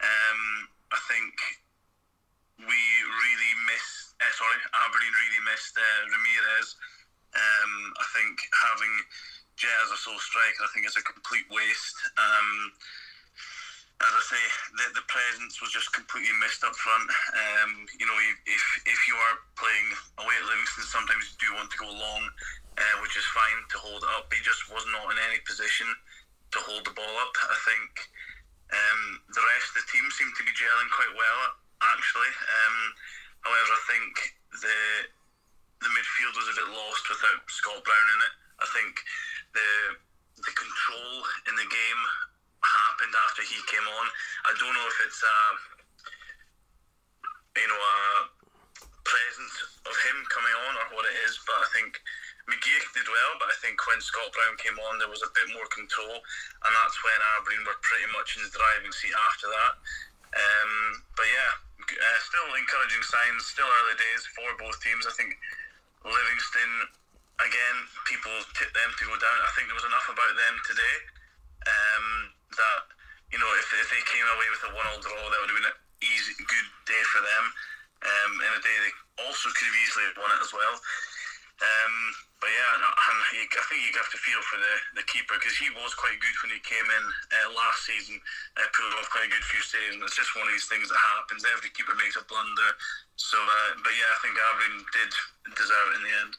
um, 0.00 0.42
I 0.94 1.00
think 1.10 1.34
we 2.62 2.80
really 3.04 3.52
missed. 3.68 4.16
Uh, 4.22 4.32
sorry, 4.38 4.58
Aberdeen 4.86 5.12
really 5.12 5.42
missed 5.50 5.74
uh, 5.74 6.00
Ramirez. 6.08 6.68
Um, 7.32 7.72
I 7.96 8.06
think 8.12 8.36
having 8.52 8.94
Jet 9.56 9.78
as 9.84 9.92
a 9.92 9.98
sole 10.00 10.18
striker, 10.18 10.64
I 10.64 10.70
think 10.72 10.86
it's 10.86 10.96
a 10.98 11.04
complete 11.04 11.46
waste. 11.52 11.98
Um, 12.16 12.72
as 14.02 14.12
I 14.18 14.22
say, 14.34 14.42
the, 14.74 14.98
the 14.98 15.06
presence 15.06 15.62
was 15.62 15.70
just 15.70 15.94
completely 15.94 16.34
missed 16.42 16.66
up 16.66 16.74
front. 16.74 17.06
Um, 17.06 17.86
you 18.00 18.06
know, 18.08 18.18
if 18.50 18.64
if 18.82 19.00
you 19.06 19.14
are 19.14 19.36
playing 19.54 19.88
away 20.18 20.34
at 20.42 20.48
Livingston, 20.50 20.82
sometimes 20.90 21.30
you 21.30 21.36
do 21.38 21.50
want 21.54 21.70
to 21.70 21.78
go 21.78 21.86
long, 21.86 22.22
uh, 22.78 22.96
which 23.04 23.14
is 23.14 23.26
fine 23.30 23.60
to 23.70 23.78
hold 23.78 24.02
up. 24.18 24.26
He 24.34 24.42
just 24.42 24.66
was 24.72 24.82
not 24.90 25.14
in 25.14 25.18
any 25.30 25.38
position 25.46 25.86
to 25.86 26.58
hold 26.66 26.82
the 26.82 26.96
ball 26.98 27.14
up. 27.22 27.34
I 27.46 27.58
think 27.62 27.90
um, 28.74 29.02
the 29.30 29.44
rest 29.54 29.70
of 29.70 29.84
the 29.84 29.88
team 29.94 30.06
seemed 30.10 30.34
to 30.34 30.44
be 30.48 30.54
gelling 30.56 30.90
quite 30.90 31.14
well, 31.14 31.40
actually. 31.94 32.32
Um, 32.32 32.76
however, 33.46 33.72
I 33.76 33.82
think 33.86 34.12
the 34.66 34.80
the 35.82 35.90
midfield 35.94 36.34
was 36.38 36.50
a 36.50 36.58
bit 36.58 36.68
lost 36.74 37.04
without 37.06 37.42
Scott 37.50 37.82
Brown 37.86 38.08
in 38.18 38.20
it. 38.26 38.34
I 38.62 38.66
think 38.74 38.94
the 39.52 39.70
the 40.42 40.52
control 40.56 41.14
in 41.48 41.54
the 41.54 41.68
game 41.68 42.02
happened 42.62 43.14
after 43.28 43.42
he 43.44 43.58
came 43.68 43.84
on. 43.84 44.06
I 44.48 44.52
don't 44.58 44.74
know 44.74 44.86
if 44.88 44.98
it's 45.06 45.20
uh, 45.22 45.52
you 47.60 47.68
know 47.68 47.78
a 47.78 47.98
presence 49.02 49.56
of 49.86 49.94
him 50.08 50.16
coming 50.30 50.56
on 50.68 50.72
or 50.82 50.86
what 50.96 51.04
it 51.06 51.16
is, 51.26 51.36
but 51.44 51.58
I 51.58 51.68
think 51.74 52.00
McGeouch 52.48 52.88
did 52.94 53.06
well. 53.06 53.32
But 53.38 53.50
I 53.50 53.56
think 53.62 53.78
when 53.86 54.00
Scott 54.00 54.30
Brown 54.32 54.54
came 54.58 54.78
on, 54.88 54.98
there 54.98 55.10
was 55.10 55.22
a 55.22 55.30
bit 55.34 55.52
more 55.52 55.66
control, 55.70 56.16
and 56.16 56.70
that's 56.72 56.98
when 57.02 57.18
Aberdeen 57.36 57.66
were 57.66 57.78
pretty 57.82 58.08
much 58.14 58.38
in 58.38 58.46
the 58.46 58.52
driving 58.54 58.94
seat 58.94 59.14
after 59.14 59.50
that. 59.50 59.72
Um, 60.32 60.72
but 61.12 61.28
yeah, 61.28 61.52
uh, 61.82 62.18
still 62.24 62.48
encouraging 62.56 63.04
signs. 63.04 63.52
Still 63.52 63.68
early 63.68 63.96
days 64.00 64.22
for 64.32 64.48
both 64.56 64.80
teams. 64.80 65.04
I 65.04 65.12
think 65.12 65.36
Livingston 66.06 66.72
again, 67.46 67.76
people 68.06 68.34
tip 68.54 68.70
them 68.72 68.90
to 68.98 69.04
go 69.08 69.14
down. 69.18 69.38
I 69.42 69.50
think 69.54 69.68
there 69.68 69.78
was 69.78 69.88
enough 69.88 70.08
about 70.10 70.34
them 70.34 70.54
today 70.66 70.96
um, 71.66 72.06
that 72.54 72.80
you 73.30 73.38
know 73.38 73.50
if, 73.58 73.68
if 73.78 73.88
they 73.90 74.02
came 74.10 74.26
away 74.36 74.48
with 74.50 74.62
a 74.66 74.70
one-all 74.74 75.00
draw, 75.02 75.22
that 75.30 75.38
would 75.42 75.50
have 75.50 75.58
been 75.58 75.70
an 75.70 75.80
easy, 76.02 76.34
good 76.38 76.68
day 76.86 77.02
for 77.10 77.22
them. 77.22 77.44
Um, 78.02 78.32
and 78.42 78.52
a 78.58 78.62
day 78.62 78.76
they 78.82 78.94
also 79.22 79.46
could 79.54 79.68
have 79.70 79.78
easily 79.78 80.06
won 80.18 80.34
it 80.34 80.42
as 80.42 80.50
well. 80.50 80.74
Um, 81.62 81.94
but 82.42 82.50
yeah, 82.50 82.74
and 82.74 82.82
I 82.82 83.62
think 83.70 83.86
you 83.86 83.94
have 83.94 84.10
to 84.10 84.18
feel 84.18 84.42
for 84.50 84.58
the, 84.58 84.98
the 84.98 85.06
keeper 85.06 85.38
because 85.38 85.54
he 85.54 85.70
was 85.78 85.94
quite 85.94 86.18
good 86.18 86.34
when 86.42 86.50
he 86.50 86.58
came 86.66 86.82
in 86.82 87.04
uh, 87.06 87.54
last 87.54 87.86
season, 87.86 88.18
uh, 88.58 88.66
pulled 88.74 88.98
off 88.98 89.06
quite 89.14 89.30
a 89.30 89.32
good 89.32 89.46
few 89.46 89.62
saves. 89.62 89.94
And 89.94 90.02
it's 90.02 90.18
just 90.18 90.34
one 90.34 90.50
of 90.50 90.52
these 90.52 90.66
things 90.66 90.90
that 90.90 90.98
happens. 91.14 91.46
Every 91.46 91.70
keeper 91.70 91.94
makes 91.94 92.18
a 92.18 92.26
blunder. 92.26 92.70
So, 93.14 93.38
uh, 93.38 93.78
but 93.78 93.94
yeah, 93.94 94.10
I 94.10 94.18
think 94.26 94.34
Aberdeen 94.34 94.82
did 94.90 95.10
deserve 95.54 95.86
it 95.94 95.98
in 96.02 96.04
the 96.10 96.14
end. 96.26 96.32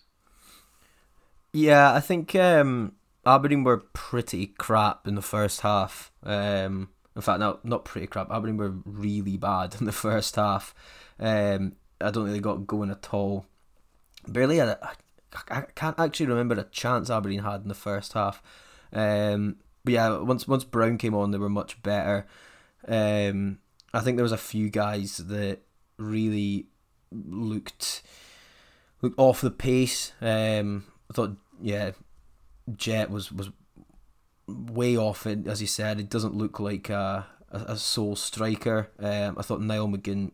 Yeah, 1.54 1.94
I 1.94 2.00
think 2.00 2.36
um, 2.36 2.94
Aberdeen 3.26 3.64
were 3.64 3.78
pretty 3.78 4.48
crap 4.48 5.08
in 5.08 5.16
the 5.16 5.22
first 5.22 5.62
half. 5.62 6.12
Um, 6.24 6.90
in 7.16 7.22
fact, 7.22 7.40
no, 7.40 7.60
not 7.64 7.86
pretty 7.86 8.08
crap. 8.08 8.32
Aberdeen 8.32 8.58
were 8.58 8.74
really 8.86 9.38
bad 9.38 9.76
in 9.80 9.86
the 9.86 9.92
first 9.92 10.36
half. 10.36 10.74
Um, 11.20 11.74
I 12.02 12.10
don't 12.10 12.26
think 12.26 12.36
they 12.36 12.40
got 12.40 12.68
going 12.68 12.90
at 12.90 13.14
all. 13.14 13.46
Barely 14.28 14.58
had. 14.58 14.70
A, 14.70 14.92
I 15.50 15.62
can't 15.76 16.00
actually 16.00 16.28
remember 16.28 16.56
a 16.56 16.64
chance 16.66 17.10
Aberdeen 17.10 17.40
had 17.40 17.62
in 17.62 17.68
the 17.68 17.74
first 17.74 18.14
half. 18.14 18.42
Um, 18.92 19.58
but 19.84 19.94
yeah, 19.94 20.18
once 20.20 20.48
once 20.48 20.64
Brown 20.64 20.98
came 20.98 21.16
on, 21.16 21.32
they 21.32 21.38
were 21.38 21.50
much 21.50 21.82
better. 21.84 22.28
Um, 22.88 23.60
I 23.94 24.02
think 24.02 24.18
there 24.18 24.24
was 24.24 24.32
a 24.32 24.38
few 24.38 24.70
guys 24.70 25.18
that 25.18 25.60
really 25.98 26.68
looked 27.12 28.02
looked 29.02 29.20
off 29.20 29.42
the 29.42 29.52
pace. 29.52 30.14
Um, 30.22 30.86
I 31.10 31.14
thought 31.14 31.38
yeah, 31.64 31.92
Jet 32.76 33.10
was 33.10 33.32
was 33.32 33.50
way 34.48 34.98
off. 34.98 35.26
It 35.26 35.48
as 35.48 35.62
he 35.62 35.66
said, 35.66 36.00
it 36.00 36.10
doesn't 36.10 36.36
look 36.36 36.60
like 36.60 36.90
a, 36.90 37.26
a, 37.50 37.78
sole 37.78 38.18
striker. 38.18 38.92
Um, 39.00 39.38
I 39.40 39.42
thought 39.42 39.62
Niall 39.62 39.88
McGinn 39.88 40.32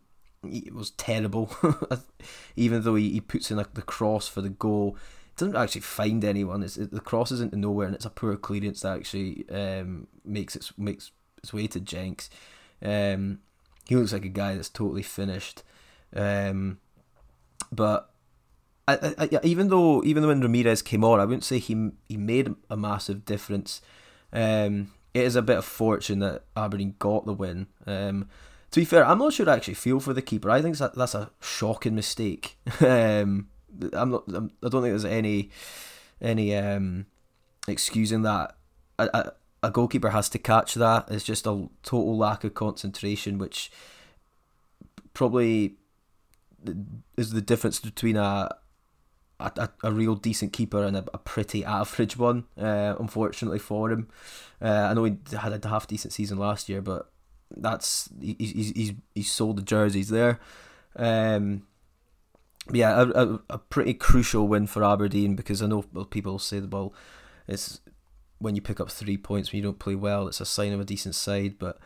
was 0.74 0.92
terrible, 0.92 1.56
even 2.56 2.82
though 2.82 2.96
he, 2.96 3.12
he 3.12 3.22
puts 3.22 3.52
in 3.52 3.60
a, 3.60 3.68
the 3.74 3.84
cross 3.84 4.28
for 4.28 4.42
the 4.42 4.50
goal. 4.50 4.98
Doesn't 5.38 5.56
actually 5.56 5.82
find 5.82 6.26
anyone. 6.26 6.64
It's, 6.64 6.78
it, 6.78 6.92
the 6.92 7.00
cross 7.00 7.32
is 7.32 7.42
into 7.42 7.58
nowhere, 7.58 7.86
and 7.86 7.96
it's 7.96 8.06
a 8.06 8.10
poor 8.10 8.36
clearance 8.36 8.82
that 8.82 8.98
actually 8.98 9.46
um, 9.50 10.08
makes 10.26 10.56
its 10.56 10.74
makes 10.78 11.12
its 11.38 11.54
way 11.54 11.68
to 11.68 11.80
Jenks. 11.80 12.30
Um, 12.82 13.40
he 13.88 13.96
looks 13.96 14.14
like 14.14 14.26
a 14.26 14.30
guy 14.30 14.56
that's 14.56 14.70
totally 14.70 15.04
finished. 15.04 15.64
Um, 16.16 16.80
but 17.72 18.12
I, 18.94 19.14
I, 19.18 19.40
even 19.44 19.70
though 19.70 20.04
even 20.04 20.24
though 20.24 20.30
when 20.30 20.42
Ramirez 20.42 20.82
came 20.82 21.04
on, 21.04 21.20
I 21.20 21.26
wouldn't 21.26 21.44
say 21.44 21.60
he 21.60 21.92
he 22.08 22.18
made 22.18 22.54
a 22.70 22.78
massive 22.78 23.26
difference. 23.26 23.82
Um, 24.32 24.92
it 25.14 25.24
is 25.24 25.36
a 25.36 25.42
bit 25.42 25.58
of 25.58 25.66
fortune 25.66 26.20
that 26.20 26.44
Aberdeen 26.56 26.96
got 27.00 27.26
the 27.26 27.34
win. 27.34 27.68
Um, 27.86 28.30
to 28.72 28.80
be 28.80 28.86
fair, 28.86 29.06
I'm 29.06 29.18
not 29.18 29.34
sure 29.34 29.50
I 29.50 29.56
actually 29.56 29.74
feel 29.74 30.00
for 30.00 30.14
the 30.14 30.22
keeper. 30.22 30.50
I 30.50 30.62
think 30.62 30.78
that 30.78 30.96
that's 30.96 31.16
a 31.16 31.32
shocking 31.42 31.96
mistake. 31.96 32.58
um, 32.82 33.48
I'm 33.94 34.12
not. 34.12 34.24
I'm, 34.28 34.52
I 34.64 34.70
don't 34.70 34.82
think 34.82 34.92
there's 34.92 35.06
any 35.06 35.50
any 36.22 36.56
um, 36.56 37.06
excusing 37.68 38.22
that. 38.24 38.56
A, 39.00 39.10
a, 39.14 39.34
a 39.64 39.72
goalkeeper 39.72 40.10
has 40.10 40.30
to 40.30 40.40
catch 40.40 40.76
that. 40.76 41.08
It's 41.10 41.24
just 41.24 41.48
a 41.48 41.70
total 41.84 42.18
lack 42.18 42.44
of 42.44 42.54
concentration, 42.54 43.38
which 43.38 43.72
probably 45.14 45.76
is 47.18 47.32
the 47.32 47.42
difference 47.42 47.80
between 47.80 48.18
a 48.18 48.56
a, 49.40 49.70
a 49.84 49.92
real 49.92 50.16
decent 50.16 50.54
keeper 50.54 50.84
and 50.84 50.98
a, 50.98 51.06
a 51.14 51.18
pretty 51.18 51.64
average 51.66 52.18
one. 52.18 52.46
Uh, 52.58 52.96
unfortunately 53.00 53.60
for 53.60 53.92
him, 53.92 54.08
uh, 54.62 54.88
I 54.90 54.94
know 54.94 55.06
he 55.06 55.18
had 55.38 55.66
a 55.66 55.68
half 55.68 55.88
decent 55.88 56.14
season 56.14 56.38
last 56.38 56.70
year, 56.70 56.82
but 56.82 57.10
that's 57.56 58.10
he's 58.22 58.74
he's 58.76 58.94
he's 59.16 59.32
sold 59.32 59.58
the 59.58 59.64
jerseys 59.64 60.10
there. 60.10 60.40
Um, 60.96 61.64
yeah, 62.72 63.02
a, 63.02 63.08
a, 63.08 63.40
a 63.50 63.58
pretty 63.58 63.94
crucial 63.94 64.48
win 64.48 64.68
for 64.68 64.84
Aberdeen 64.84 65.36
because 65.36 65.62
I 65.62 65.68
know 65.68 65.84
people 66.10 66.38
say 66.40 66.60
the 66.60 66.68
ball 66.68 66.94
it's 67.50 67.82
when 68.38 68.56
you 68.56 68.62
pick 68.62 68.80
up 68.80 68.90
three 68.90 69.18
points 69.18 69.52
when 69.52 69.58
you 69.58 69.64
don't 69.64 69.80
play 69.80 69.96
well, 69.96 70.28
it's 70.28 70.40
a 70.40 70.46
sign 70.46 70.72
of 70.72 70.80
a 70.80 70.86
decent 70.86 71.16
side. 71.16 71.58
But 71.60 71.78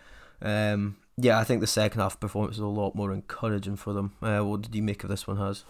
um, 0.42 0.98
yeah, 1.18 1.40
I 1.40 1.44
think 1.44 1.62
the 1.62 1.68
second 1.68 2.02
half 2.02 2.20
performance 2.20 2.58
was 2.58 2.64
a 2.64 2.68
lot 2.68 2.96
more 2.96 3.12
encouraging 3.12 3.78
for 3.78 3.94
them. 3.94 4.16
Uh, 4.22 4.42
what 4.42 4.62
did 4.62 4.76
you 4.76 4.84
make 4.84 5.04
of 5.04 5.10
this 5.10 5.26
one, 5.26 5.38
Has? 5.38 5.64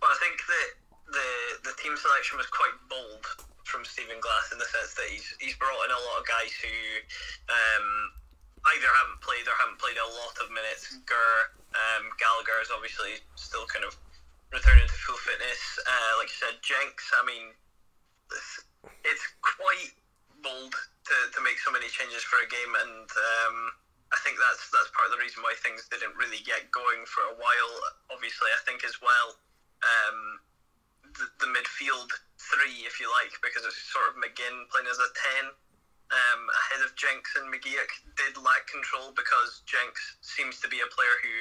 Well, 0.00 0.10
I 0.10 0.18
think 0.22 0.38
that 0.44 0.68
the 1.10 1.30
the 1.70 1.74
team 1.82 1.94
selection 1.96 2.38
was 2.38 2.46
quite 2.48 2.74
bold 2.88 3.24
from 3.66 3.86
Stephen 3.86 4.18
Glass 4.18 4.50
in 4.50 4.58
the 4.58 4.66
sense 4.66 4.94
that 4.98 5.06
he's 5.10 5.26
he's 5.38 5.54
brought 5.58 5.86
in 5.86 5.92
a 5.94 6.02
lot 6.10 6.22
of 6.22 6.24
guys 6.26 6.50
who 6.58 6.74
um, 7.50 7.86
either 8.76 8.90
haven't 8.90 9.20
played 9.22 9.46
or 9.46 9.54
haven't 9.58 9.78
played 9.78 9.98
a 9.98 10.10
lot 10.10 10.34
of 10.42 10.50
minutes. 10.50 10.90
Gur, 11.06 11.32
um, 11.74 12.10
Gallagher 12.18 12.58
is 12.60 12.70
obviously 12.74 13.22
still 13.38 13.64
kind 13.70 13.86
of 13.86 13.94
returning 14.50 14.86
to 14.86 14.96
full 15.06 15.18
fitness. 15.22 15.78
Uh, 15.86 16.12
like 16.18 16.28
you 16.28 16.38
said, 16.38 16.58
Jenks. 16.60 17.10
I 17.14 17.22
mean, 17.22 17.54
it's 19.06 19.24
quite 19.42 19.94
bold 20.42 20.74
to, 20.74 21.16
to 21.36 21.38
make 21.44 21.60
so 21.62 21.70
many 21.70 21.88
changes 21.88 22.24
for 22.26 22.42
a 22.42 22.48
game, 22.48 22.72
and 22.86 23.06
um, 23.06 23.56
I 24.10 24.18
think 24.26 24.36
that's 24.38 24.66
that's 24.74 24.90
part 24.92 25.08
of 25.10 25.14
the 25.14 25.22
reason 25.22 25.46
why 25.46 25.54
things 25.58 25.86
didn't 25.88 26.18
really 26.18 26.42
get 26.42 26.68
going 26.74 27.06
for 27.06 27.22
a 27.30 27.36
while. 27.38 27.74
Obviously, 28.10 28.50
I 28.50 28.60
think 28.66 28.82
as 28.82 28.98
well. 28.98 29.38
Um, 29.80 30.18
the, 31.16 31.26
the 31.42 31.50
midfield 31.50 32.10
three, 32.38 32.86
if 32.86 33.00
you 33.00 33.10
like, 33.10 33.34
because 33.42 33.64
it's 33.66 33.80
sort 33.90 34.12
of 34.12 34.20
McGinn 34.20 34.68
playing 34.70 34.88
as 34.88 35.00
a 35.00 35.10
10 35.44 35.50
um, 36.10 36.42
ahead 36.50 36.82
of 36.82 36.94
Jenks 36.98 37.34
and 37.38 37.46
McGeouch 37.50 37.94
did 38.18 38.34
lack 38.42 38.66
control 38.66 39.14
because 39.14 39.62
Jenks 39.66 40.18
seems 40.22 40.58
to 40.60 40.68
be 40.68 40.82
a 40.82 40.88
player 40.90 41.16
who 41.22 41.34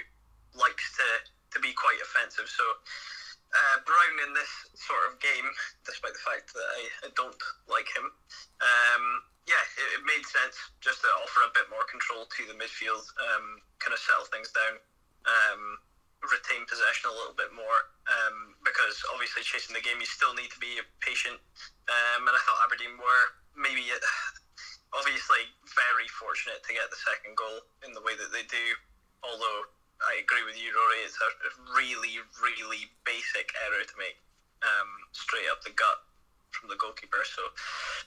likes 0.58 0.94
to, 0.98 1.08
to 1.54 1.58
be 1.62 1.74
quite 1.74 1.98
offensive. 2.02 2.50
So 2.50 2.66
uh, 3.50 3.76
Brown 3.82 4.30
in 4.30 4.32
this 4.38 4.52
sort 4.78 5.10
of 5.10 5.18
game, 5.18 5.50
despite 5.86 6.14
the 6.14 6.22
fact 6.22 6.54
that 6.54 6.68
I, 6.70 6.82
I 7.06 7.10
don't 7.18 7.42
like 7.66 7.90
him, 7.90 8.06
um, 8.62 9.04
yeah, 9.50 9.64
it, 9.82 9.98
it, 9.98 10.04
made 10.06 10.22
sense 10.30 10.54
just 10.78 11.02
to 11.02 11.10
offer 11.26 11.42
a 11.50 11.56
bit 11.58 11.66
more 11.74 11.82
control 11.90 12.30
to 12.30 12.42
the 12.46 12.54
midfield, 12.54 13.02
um, 13.34 13.58
kind 13.82 13.98
of 13.98 14.02
settle 14.02 14.30
things 14.30 14.54
down. 14.54 14.78
Um, 15.26 15.82
retain 16.28 16.68
possession 16.68 17.08
a 17.08 17.16
little 17.16 17.36
bit 17.36 17.52
more 17.56 17.80
um, 18.12 18.52
because 18.68 19.00
obviously 19.16 19.40
chasing 19.46 19.72
the 19.72 19.84
game 19.84 19.96
you 20.04 20.10
still 20.10 20.36
need 20.36 20.52
to 20.52 20.60
be 20.60 20.80
patient. 21.00 21.40
Um, 21.88 22.28
and 22.28 22.36
I 22.36 22.42
thought 22.44 22.60
Aberdeen 22.68 23.00
were 23.00 23.26
maybe 23.56 23.88
obviously 24.98 25.48
very 25.72 26.10
fortunate 26.12 26.60
to 26.68 26.72
get 26.76 26.92
the 26.92 27.00
second 27.00 27.40
goal 27.40 27.64
in 27.88 27.96
the 27.96 28.04
way 28.04 28.20
that 28.20 28.36
they 28.36 28.44
do. 28.52 28.66
Although 29.24 29.72
I 30.04 30.20
agree 30.24 30.44
with 30.48 30.56
you 30.56 30.72
Rory 30.72 31.04
it's 31.04 31.20
a 31.20 31.30
really 31.76 32.24
really 32.40 32.88
basic 33.04 33.52
error 33.68 33.84
to 33.84 33.96
make 34.00 34.16
um, 34.64 34.90
straight 35.12 35.48
up 35.52 35.60
the 35.64 35.76
gut 35.76 36.08
from 36.52 36.68
the 36.72 36.80
goalkeeper. 36.80 37.24
So 37.24 37.44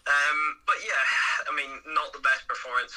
um, 0.09 0.39
but 0.69 0.81
yeah 0.85 1.05
I 1.49 1.53
mean 1.57 1.81
not 1.97 2.13
the 2.13 2.25
best 2.25 2.45
performance. 2.45 2.93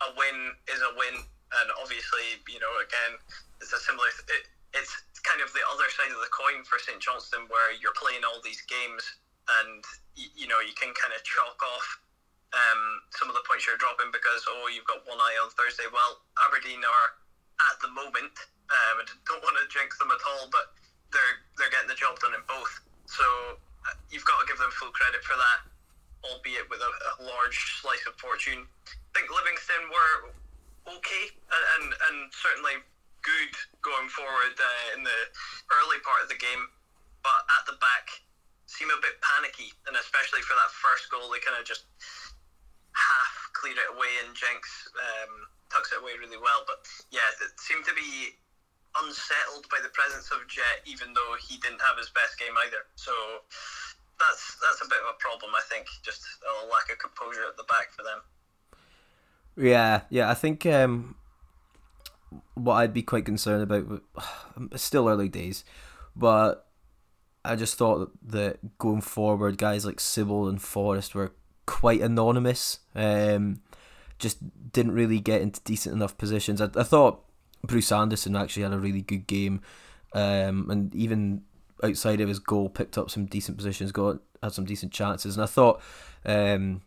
A 0.00 0.16
win 0.16 0.56
is 0.68 0.80
a 0.80 0.92
win. 0.96 1.28
And 1.50 1.68
obviously 1.82 2.40
you 2.48 2.60
know 2.60 2.72
again 2.80 3.20
it's 3.60 3.72
a 3.72 3.80
similar. 3.80 4.08
It, 4.28 4.48
it's 4.72 4.92
kind 5.26 5.42
of 5.42 5.52
the 5.52 5.64
other 5.68 5.86
side 5.92 6.14
of 6.14 6.20
the 6.22 6.32
coin 6.32 6.62
for 6.64 6.80
St 6.80 6.98
Johnstone, 7.02 7.50
where 7.50 7.74
you're 7.76 7.96
playing 7.96 8.24
all 8.24 8.40
these 8.40 8.62
games, 8.66 9.02
and 9.62 9.82
you, 10.16 10.28
you 10.44 10.46
know 10.48 10.58
you 10.64 10.74
can 10.74 10.90
kind 10.96 11.12
of 11.12 11.20
chalk 11.22 11.60
off 11.60 11.86
um, 12.54 12.82
some 13.14 13.30
of 13.30 13.34
the 13.38 13.44
points 13.46 13.66
you're 13.66 13.78
dropping 13.78 14.10
because 14.10 14.42
oh 14.50 14.66
you've 14.70 14.88
got 14.88 15.06
one 15.06 15.18
eye 15.18 15.36
on 15.42 15.50
Thursday. 15.54 15.86
Well, 15.90 16.22
Aberdeen 16.46 16.82
are 16.82 17.08
at 17.70 17.76
the 17.84 17.90
moment. 17.92 18.34
Um, 18.70 19.02
I 19.02 19.04
don't 19.28 19.42
want 19.44 19.58
to 19.60 19.66
jinx 19.70 19.98
them 20.00 20.10
at 20.10 20.22
all, 20.24 20.50
but 20.50 20.74
they're 21.14 21.36
they're 21.58 21.72
getting 21.72 21.90
the 21.90 21.98
job 21.98 22.18
done 22.18 22.34
in 22.34 22.42
both. 22.46 22.72
So 23.06 23.26
uh, 23.86 23.96
you've 24.10 24.26
got 24.26 24.42
to 24.42 24.46
give 24.46 24.58
them 24.58 24.70
full 24.74 24.94
credit 24.94 25.22
for 25.26 25.34
that, 25.34 25.60
albeit 26.26 26.70
with 26.70 26.82
a, 26.82 26.90
a 26.90 27.14
large 27.26 27.82
slice 27.82 28.02
of 28.06 28.14
fortune. 28.22 28.66
I 28.86 29.10
think 29.18 29.26
Livingston 29.34 29.90
were 29.90 30.14
okay, 30.94 31.24
and, 31.34 31.64
and, 31.74 31.86
and 31.90 32.16
certainly 32.30 32.78
good 33.22 33.52
going 33.84 34.08
forward 34.08 34.56
uh, 34.56 34.86
in 34.96 35.04
the 35.04 35.20
early 35.80 36.00
part 36.04 36.24
of 36.24 36.28
the 36.28 36.40
game, 36.40 36.68
but 37.22 37.40
at 37.60 37.64
the 37.68 37.76
back 37.78 38.24
seem 38.70 38.88
a 38.88 39.00
bit 39.02 39.18
panicky, 39.18 39.74
and 39.90 39.98
especially 39.98 40.40
for 40.46 40.54
that 40.54 40.70
first 40.70 41.10
goal, 41.10 41.26
they 41.28 41.42
kind 41.42 41.58
of 41.58 41.66
just 41.66 41.90
half 42.94 43.34
cleared 43.52 43.78
it 43.78 43.90
away, 43.90 44.10
and 44.24 44.30
Jenks 44.32 44.70
um, 44.94 45.32
tucks 45.68 45.90
it 45.90 45.98
away 45.98 46.14
really 46.22 46.38
well. 46.38 46.62
But 46.66 46.86
yeah, 47.10 47.26
it 47.42 47.54
seemed 47.58 47.84
to 47.86 47.94
be 47.98 48.38
unsettled 48.98 49.66
by 49.70 49.78
the 49.82 49.90
presence 49.90 50.30
of 50.30 50.46
Jet, 50.46 50.86
even 50.86 51.14
though 51.14 51.34
he 51.38 51.58
didn't 51.58 51.82
have 51.82 51.98
his 51.98 52.10
best 52.14 52.38
game 52.38 52.54
either. 52.66 52.86
So 52.94 53.12
that's 54.18 54.58
that's 54.62 54.82
a 54.82 54.88
bit 54.88 55.02
of 55.02 55.14
a 55.14 55.18
problem, 55.18 55.50
I 55.54 55.62
think. 55.66 55.86
Just 56.02 56.22
a 56.46 56.66
lack 56.70 56.90
of 56.90 56.98
composure 56.98 57.46
at 57.46 57.58
the 57.58 57.66
back 57.66 57.90
for 57.90 58.02
them. 58.02 58.22
Yeah, 59.58 60.06
yeah, 60.10 60.30
I 60.30 60.34
think 60.34 60.64
um, 60.66 61.16
what 62.64 62.74
I'd 62.74 62.94
be 62.94 63.02
quite 63.02 63.24
concerned 63.24 63.62
about. 63.62 64.02
Still 64.76 65.08
early 65.08 65.28
days, 65.28 65.64
but 66.14 66.66
I 67.44 67.56
just 67.56 67.76
thought 67.76 68.10
that 68.28 68.78
going 68.78 69.00
forward, 69.00 69.58
guys 69.58 69.86
like 69.86 69.98
Sibbald 69.98 70.48
and 70.48 70.60
Forrest 70.60 71.14
were 71.14 71.32
quite 71.66 72.00
anonymous. 72.00 72.80
Um, 72.94 73.62
just 74.18 74.38
didn't 74.72 74.92
really 74.92 75.20
get 75.20 75.40
into 75.40 75.60
decent 75.62 75.94
enough 75.94 76.18
positions. 76.18 76.60
I, 76.60 76.68
I 76.76 76.82
thought 76.82 77.24
Bruce 77.62 77.90
Anderson 77.90 78.36
actually 78.36 78.64
had 78.64 78.72
a 78.72 78.78
really 78.78 79.02
good 79.02 79.26
game, 79.26 79.62
um, 80.12 80.70
and 80.70 80.94
even 80.94 81.42
outside 81.82 82.20
of 82.20 82.28
his 82.28 82.38
goal, 82.38 82.68
picked 82.68 82.98
up 82.98 83.10
some 83.10 83.26
decent 83.26 83.56
positions, 83.56 83.92
got 83.92 84.18
had 84.42 84.52
some 84.52 84.64
decent 84.64 84.92
chances, 84.92 85.36
and 85.36 85.42
I 85.42 85.46
thought 85.46 85.80
um, 86.24 86.82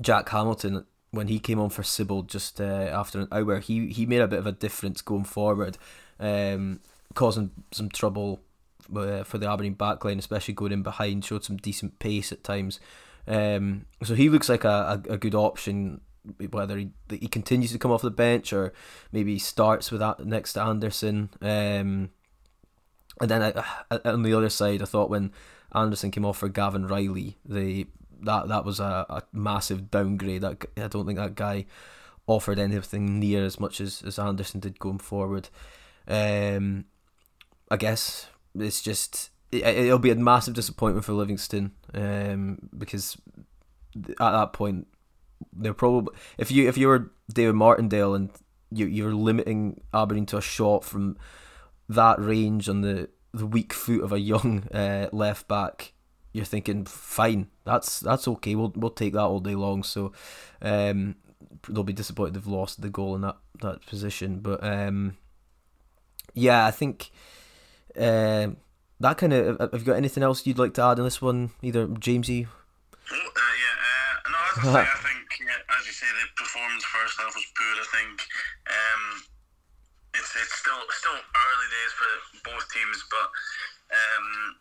Jack 0.00 0.28
Hamilton 0.28 0.84
when 1.10 1.28
he 1.28 1.38
came 1.38 1.58
on 1.58 1.70
for 1.70 1.82
Sibbald 1.82 2.28
just 2.28 2.60
uh, 2.60 2.64
after 2.64 3.20
an 3.20 3.28
hour, 3.32 3.58
he 3.58 3.88
he 3.88 4.06
made 4.06 4.20
a 4.20 4.28
bit 4.28 4.38
of 4.38 4.46
a 4.46 4.52
difference 4.52 5.02
going 5.02 5.24
forward, 5.24 5.76
um, 6.18 6.80
causing 7.14 7.50
some 7.72 7.88
trouble 7.88 8.40
uh, 8.94 9.24
for 9.24 9.38
the 9.38 9.50
Aberdeen 9.50 9.74
backline, 9.74 10.18
especially 10.18 10.54
going 10.54 10.72
in 10.72 10.82
behind. 10.82 11.24
Showed 11.24 11.44
some 11.44 11.56
decent 11.56 11.98
pace 11.98 12.32
at 12.32 12.44
times, 12.44 12.78
um, 13.26 13.86
so 14.02 14.14
he 14.14 14.28
looks 14.28 14.48
like 14.48 14.64
a, 14.64 15.02
a, 15.08 15.14
a 15.14 15.18
good 15.18 15.34
option. 15.34 16.00
Whether 16.50 16.76
he 16.76 16.90
he 17.08 17.28
continues 17.28 17.72
to 17.72 17.78
come 17.78 17.90
off 17.90 18.02
the 18.02 18.10
bench 18.10 18.52
or 18.52 18.74
maybe 19.10 19.32
he 19.32 19.38
starts 19.38 19.90
with 19.90 20.00
that 20.00 20.24
next 20.24 20.52
to 20.52 20.62
Anderson. 20.62 21.30
Um, 21.40 22.10
and 23.20 23.30
then 23.30 23.42
I, 23.42 23.98
on 24.04 24.22
the 24.22 24.34
other 24.34 24.50
side, 24.50 24.82
I 24.82 24.84
thought 24.84 25.08
when 25.08 25.32
Anderson 25.72 26.10
came 26.10 26.26
off 26.26 26.38
for 26.38 26.50
Gavin 26.50 26.86
Reilly, 26.86 27.38
the 27.44 27.86
that 28.22 28.48
that 28.48 28.64
was 28.64 28.80
a, 28.80 29.06
a 29.08 29.22
massive 29.32 29.90
downgrade. 29.90 30.42
That 30.42 30.64
I 30.76 30.88
don't 30.88 31.06
think 31.06 31.18
that 31.18 31.34
guy 31.34 31.66
offered 32.26 32.58
anything 32.58 33.18
near 33.18 33.44
as 33.44 33.58
much 33.58 33.80
as, 33.80 34.02
as 34.02 34.18
Anderson 34.18 34.60
did 34.60 34.78
going 34.78 34.98
forward. 34.98 35.48
Um, 36.06 36.84
I 37.70 37.76
guess 37.76 38.28
it's 38.54 38.82
just 38.82 39.30
it, 39.52 39.90
will 39.90 39.98
be 39.98 40.10
a 40.10 40.16
massive 40.16 40.54
disappointment 40.54 41.04
for 41.04 41.12
Livingston 41.12 41.72
um, 41.94 42.70
because 42.76 43.16
at 44.08 44.16
that 44.18 44.52
point 44.52 44.86
they're 45.52 45.74
probably 45.74 46.14
if 46.38 46.50
you 46.50 46.68
if 46.68 46.76
you 46.76 46.88
were 46.88 47.10
David 47.32 47.54
Martindale 47.54 48.14
and 48.14 48.30
you 48.70 48.86
you're 48.86 49.14
limiting 49.14 49.80
Aberdeen 49.92 50.26
to 50.26 50.36
a 50.36 50.42
shot 50.42 50.84
from 50.84 51.16
that 51.88 52.20
range 52.20 52.68
on 52.68 52.82
the 52.82 53.08
the 53.32 53.46
weak 53.46 53.72
foot 53.72 54.02
of 54.02 54.12
a 54.12 54.20
young 54.20 54.64
uh, 54.68 55.08
left 55.12 55.48
back 55.48 55.92
you're 56.32 56.44
thinking, 56.44 56.84
fine, 56.84 57.48
that's 57.64 58.00
that's 58.00 58.28
okay. 58.28 58.54
We'll 58.54 58.72
we'll 58.76 58.90
take 58.90 59.14
that 59.14 59.20
all 59.24 59.40
day 59.40 59.54
long. 59.54 59.82
So 59.82 60.12
um, 60.62 61.16
they'll 61.68 61.84
be 61.84 61.92
disappointed 61.92 62.34
they've 62.34 62.46
lost 62.46 62.80
the 62.80 62.90
goal 62.90 63.14
in 63.16 63.22
that 63.22 63.36
that 63.60 63.84
position. 63.86 64.40
But 64.40 64.62
um, 64.62 65.16
yeah, 66.34 66.66
I 66.66 66.70
think 66.70 67.10
uh, 67.96 68.48
that 69.00 69.18
kind 69.18 69.32
of. 69.32 69.58
Have 69.58 69.80
you 69.80 69.86
got 69.86 69.96
anything 69.96 70.22
else 70.22 70.46
you'd 70.46 70.58
like 70.58 70.74
to 70.74 70.82
add 70.82 70.98
in 70.98 71.04
this 71.04 71.20
one, 71.20 71.50
either 71.62 71.86
Jamesie? 71.86 72.46
Oh, 72.46 73.16
uh, 73.16 73.54
yeah, 73.58 73.76
uh, 73.82 74.30
no, 74.30 74.38
as 74.38 74.58
I 74.58 74.84
say, 74.84 74.90
I 74.90 74.98
think, 75.08 75.26
yeah, 75.42 75.76
as 75.78 75.86
you 75.86 75.92
say, 75.92 76.06
the 76.06 76.26
performance 76.36 76.84
first 76.84 77.18
half 77.18 77.34
was 77.34 77.46
poor. 77.58 77.74
I 77.74 77.86
think 77.90 78.22
um, 78.70 79.04
it's 80.14 80.30
it's 80.36 80.54
still 80.54 80.78
still 80.94 81.18
early 81.18 81.68
days 81.74 81.92
for 81.98 82.10
both 82.54 82.64
teams, 82.70 83.02
but 83.10 83.28
um, 83.90 84.56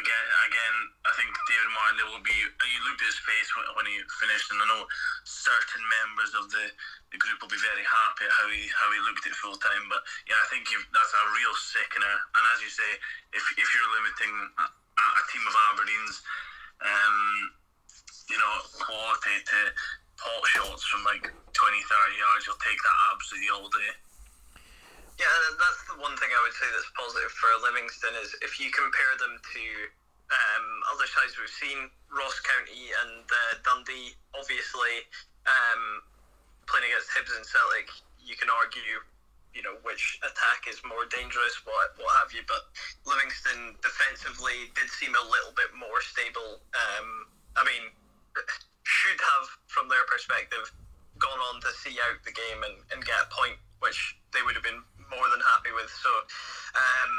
again 0.00 0.26
again 0.46 0.76
I 1.04 1.12
think 1.20 1.36
David 1.44 1.68
Martin 1.76 2.00
will 2.08 2.24
be. 2.24 2.32
You 2.32 2.80
looked 2.88 3.04
at 3.04 3.12
his 3.12 3.20
face 3.28 3.48
when, 3.76 3.84
he 3.84 4.00
finished, 4.24 4.48
and 4.48 4.56
I 4.56 4.64
know 4.72 4.88
certain 5.28 5.84
members 5.84 6.32
of 6.32 6.48
the, 6.48 6.64
the 7.12 7.20
group 7.20 7.44
will 7.44 7.52
be 7.52 7.60
very 7.60 7.84
happy 7.84 8.24
at 8.24 8.32
how 8.32 8.48
he 8.48 8.64
how 8.72 8.88
he 8.88 8.98
looked 9.04 9.28
at 9.28 9.36
full 9.36 9.56
time. 9.60 9.84
But 9.92 10.00
yeah, 10.24 10.40
I 10.40 10.46
think 10.48 10.64
that's 10.72 11.12
a 11.12 11.24
real 11.36 11.52
sickener. 11.60 12.14
And 12.34 12.42
as 12.56 12.64
you 12.64 12.72
say, 12.72 12.90
if 13.36 13.44
if 13.60 13.68
you're 13.76 13.92
limiting 13.92 14.32
a, 14.64 14.64
a 14.64 15.22
team 15.28 15.44
of 15.44 15.54
Aberdeen's, 15.70 16.16
um, 16.80 17.18
you 18.32 18.38
know, 18.40 18.54
quality 18.80 19.36
to 19.44 19.58
pot 20.16 20.44
shots 20.56 20.88
from 20.88 21.04
like 21.04 21.28
20, 21.28 21.36
30 21.52 22.16
yards, 22.16 22.48
you'll 22.48 22.64
take 22.64 22.80
that 22.80 22.98
absolutely 23.12 23.52
all 23.52 23.68
day. 23.68 23.92
Yeah, 25.14 25.30
that's 25.62 25.82
the 25.86 25.94
one 26.02 26.18
thing 26.18 26.30
I 26.34 26.40
would 26.42 26.56
say 26.58 26.66
that's 26.74 26.90
positive 26.98 27.30
for 27.38 27.46
Livingston 27.62 28.18
is 28.18 28.34
if 28.42 28.58
you 28.58 28.74
compare 28.74 29.14
them 29.22 29.38
to 29.38 29.64
um, 30.34 30.66
other 30.90 31.06
sides 31.06 31.38
we've 31.38 31.52
seen, 31.54 31.86
Ross 32.10 32.34
County 32.42 32.90
and 33.06 33.22
uh, 33.22 33.52
Dundee, 33.62 34.18
obviously 34.34 35.06
um, 35.46 36.02
playing 36.66 36.90
against 36.90 37.14
Hibs 37.14 37.30
and 37.30 37.46
Celtic, 37.46 37.94
you 38.18 38.34
can 38.34 38.50
argue, 38.50 38.98
you 39.54 39.62
know, 39.62 39.78
which 39.86 40.18
attack 40.26 40.66
is 40.66 40.82
more 40.82 41.06
dangerous, 41.06 41.62
what 41.62 41.94
what 42.00 42.10
have 42.18 42.34
you. 42.34 42.42
But 42.50 42.66
Livingston 43.06 43.78
defensively 43.86 44.74
did 44.74 44.90
seem 44.90 45.14
a 45.14 45.24
little 45.30 45.54
bit 45.54 45.70
more 45.78 46.02
stable. 46.02 46.58
Um, 46.74 47.30
I 47.54 47.62
mean, 47.62 47.94
should 48.82 49.20
have, 49.20 49.46
from 49.70 49.86
their 49.86 50.02
perspective, 50.10 50.74
gone 51.22 51.38
on 51.54 51.62
to 51.62 51.70
see 51.78 51.94
out 52.02 52.18
the 52.26 52.34
game 52.34 52.66
and, 52.66 52.76
and 52.90 52.98
get 53.06 53.14
a 53.22 53.28
point, 53.30 53.54
which 53.78 54.18
they 54.34 54.42
would 54.42 54.58
have 54.58 54.66
been 54.66 54.82
more 55.10 55.26
than 55.30 55.40
happy 55.54 55.72
with. 55.74 55.90
So 55.90 56.10
um, 56.76 57.14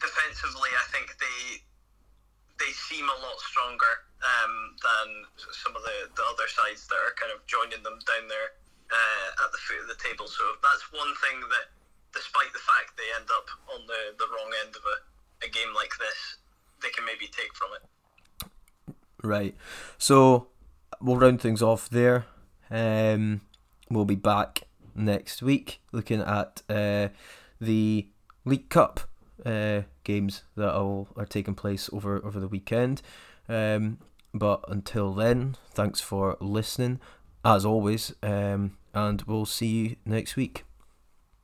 defensively, 0.00 0.70
I 0.74 0.86
think 0.90 1.14
they 1.18 1.62
they 2.60 2.72
seem 2.76 3.08
a 3.08 3.18
lot 3.24 3.40
stronger 3.40 4.04
um, 4.20 4.76
than 4.84 5.24
some 5.64 5.72
of 5.72 5.80
the, 5.80 6.12
the 6.12 6.24
other 6.28 6.44
sides 6.44 6.84
that 6.92 7.00
are 7.00 7.16
kind 7.16 7.32
of 7.32 7.40
joining 7.48 7.80
them 7.82 7.96
down 8.04 8.28
there 8.28 8.52
uh, 8.92 9.44
at 9.44 9.48
the 9.48 9.58
foot 9.64 9.80
of 9.80 9.88
the 9.88 9.96
table. 9.96 10.28
So 10.28 10.44
that's 10.60 10.84
one 10.92 11.08
thing 11.24 11.40
that, 11.40 11.72
despite 12.12 12.52
the 12.52 12.60
fact 12.60 13.00
they 13.00 13.08
end 13.16 13.32
up 13.32 13.48
on 13.72 13.86
the, 13.88 14.12
the 14.20 14.28
wrong 14.28 14.52
end 14.60 14.76
of 14.76 14.84
a, 14.84 14.96
a 15.46 15.48
game 15.48 15.72
like 15.74 15.96
this, 15.96 16.36
they 16.84 16.92
can 16.92 17.08
maybe 17.08 17.32
take 17.32 17.48
from 17.56 17.72
it. 17.80 17.84
Right. 19.22 19.56
So 19.96 20.48
we'll 21.00 21.16
round 21.16 21.40
things 21.40 21.62
off 21.62 21.88
there. 21.88 22.26
Um, 22.70 23.40
we'll 23.88 24.04
be 24.04 24.16
back 24.16 24.68
next 24.94 25.42
week 25.42 25.80
looking 25.92 26.20
at 26.20 26.62
uh, 26.68 27.08
the 27.60 28.08
League 28.44 28.68
Cup 28.68 29.00
uh, 29.44 29.82
games 30.04 30.42
that 30.56 30.74
all 30.74 31.08
are 31.16 31.26
taking 31.26 31.54
place 31.54 31.88
over 31.92 32.24
over 32.24 32.40
the 32.40 32.48
weekend. 32.48 33.02
Um, 33.48 33.98
but 34.32 34.64
until 34.68 35.12
then, 35.12 35.56
thanks 35.72 36.00
for 36.00 36.36
listening, 36.40 37.00
as 37.44 37.64
always, 37.64 38.14
um, 38.22 38.76
and 38.94 39.22
we'll 39.22 39.46
see 39.46 39.66
you 39.66 39.96
next 40.04 40.36
week. 40.36 40.64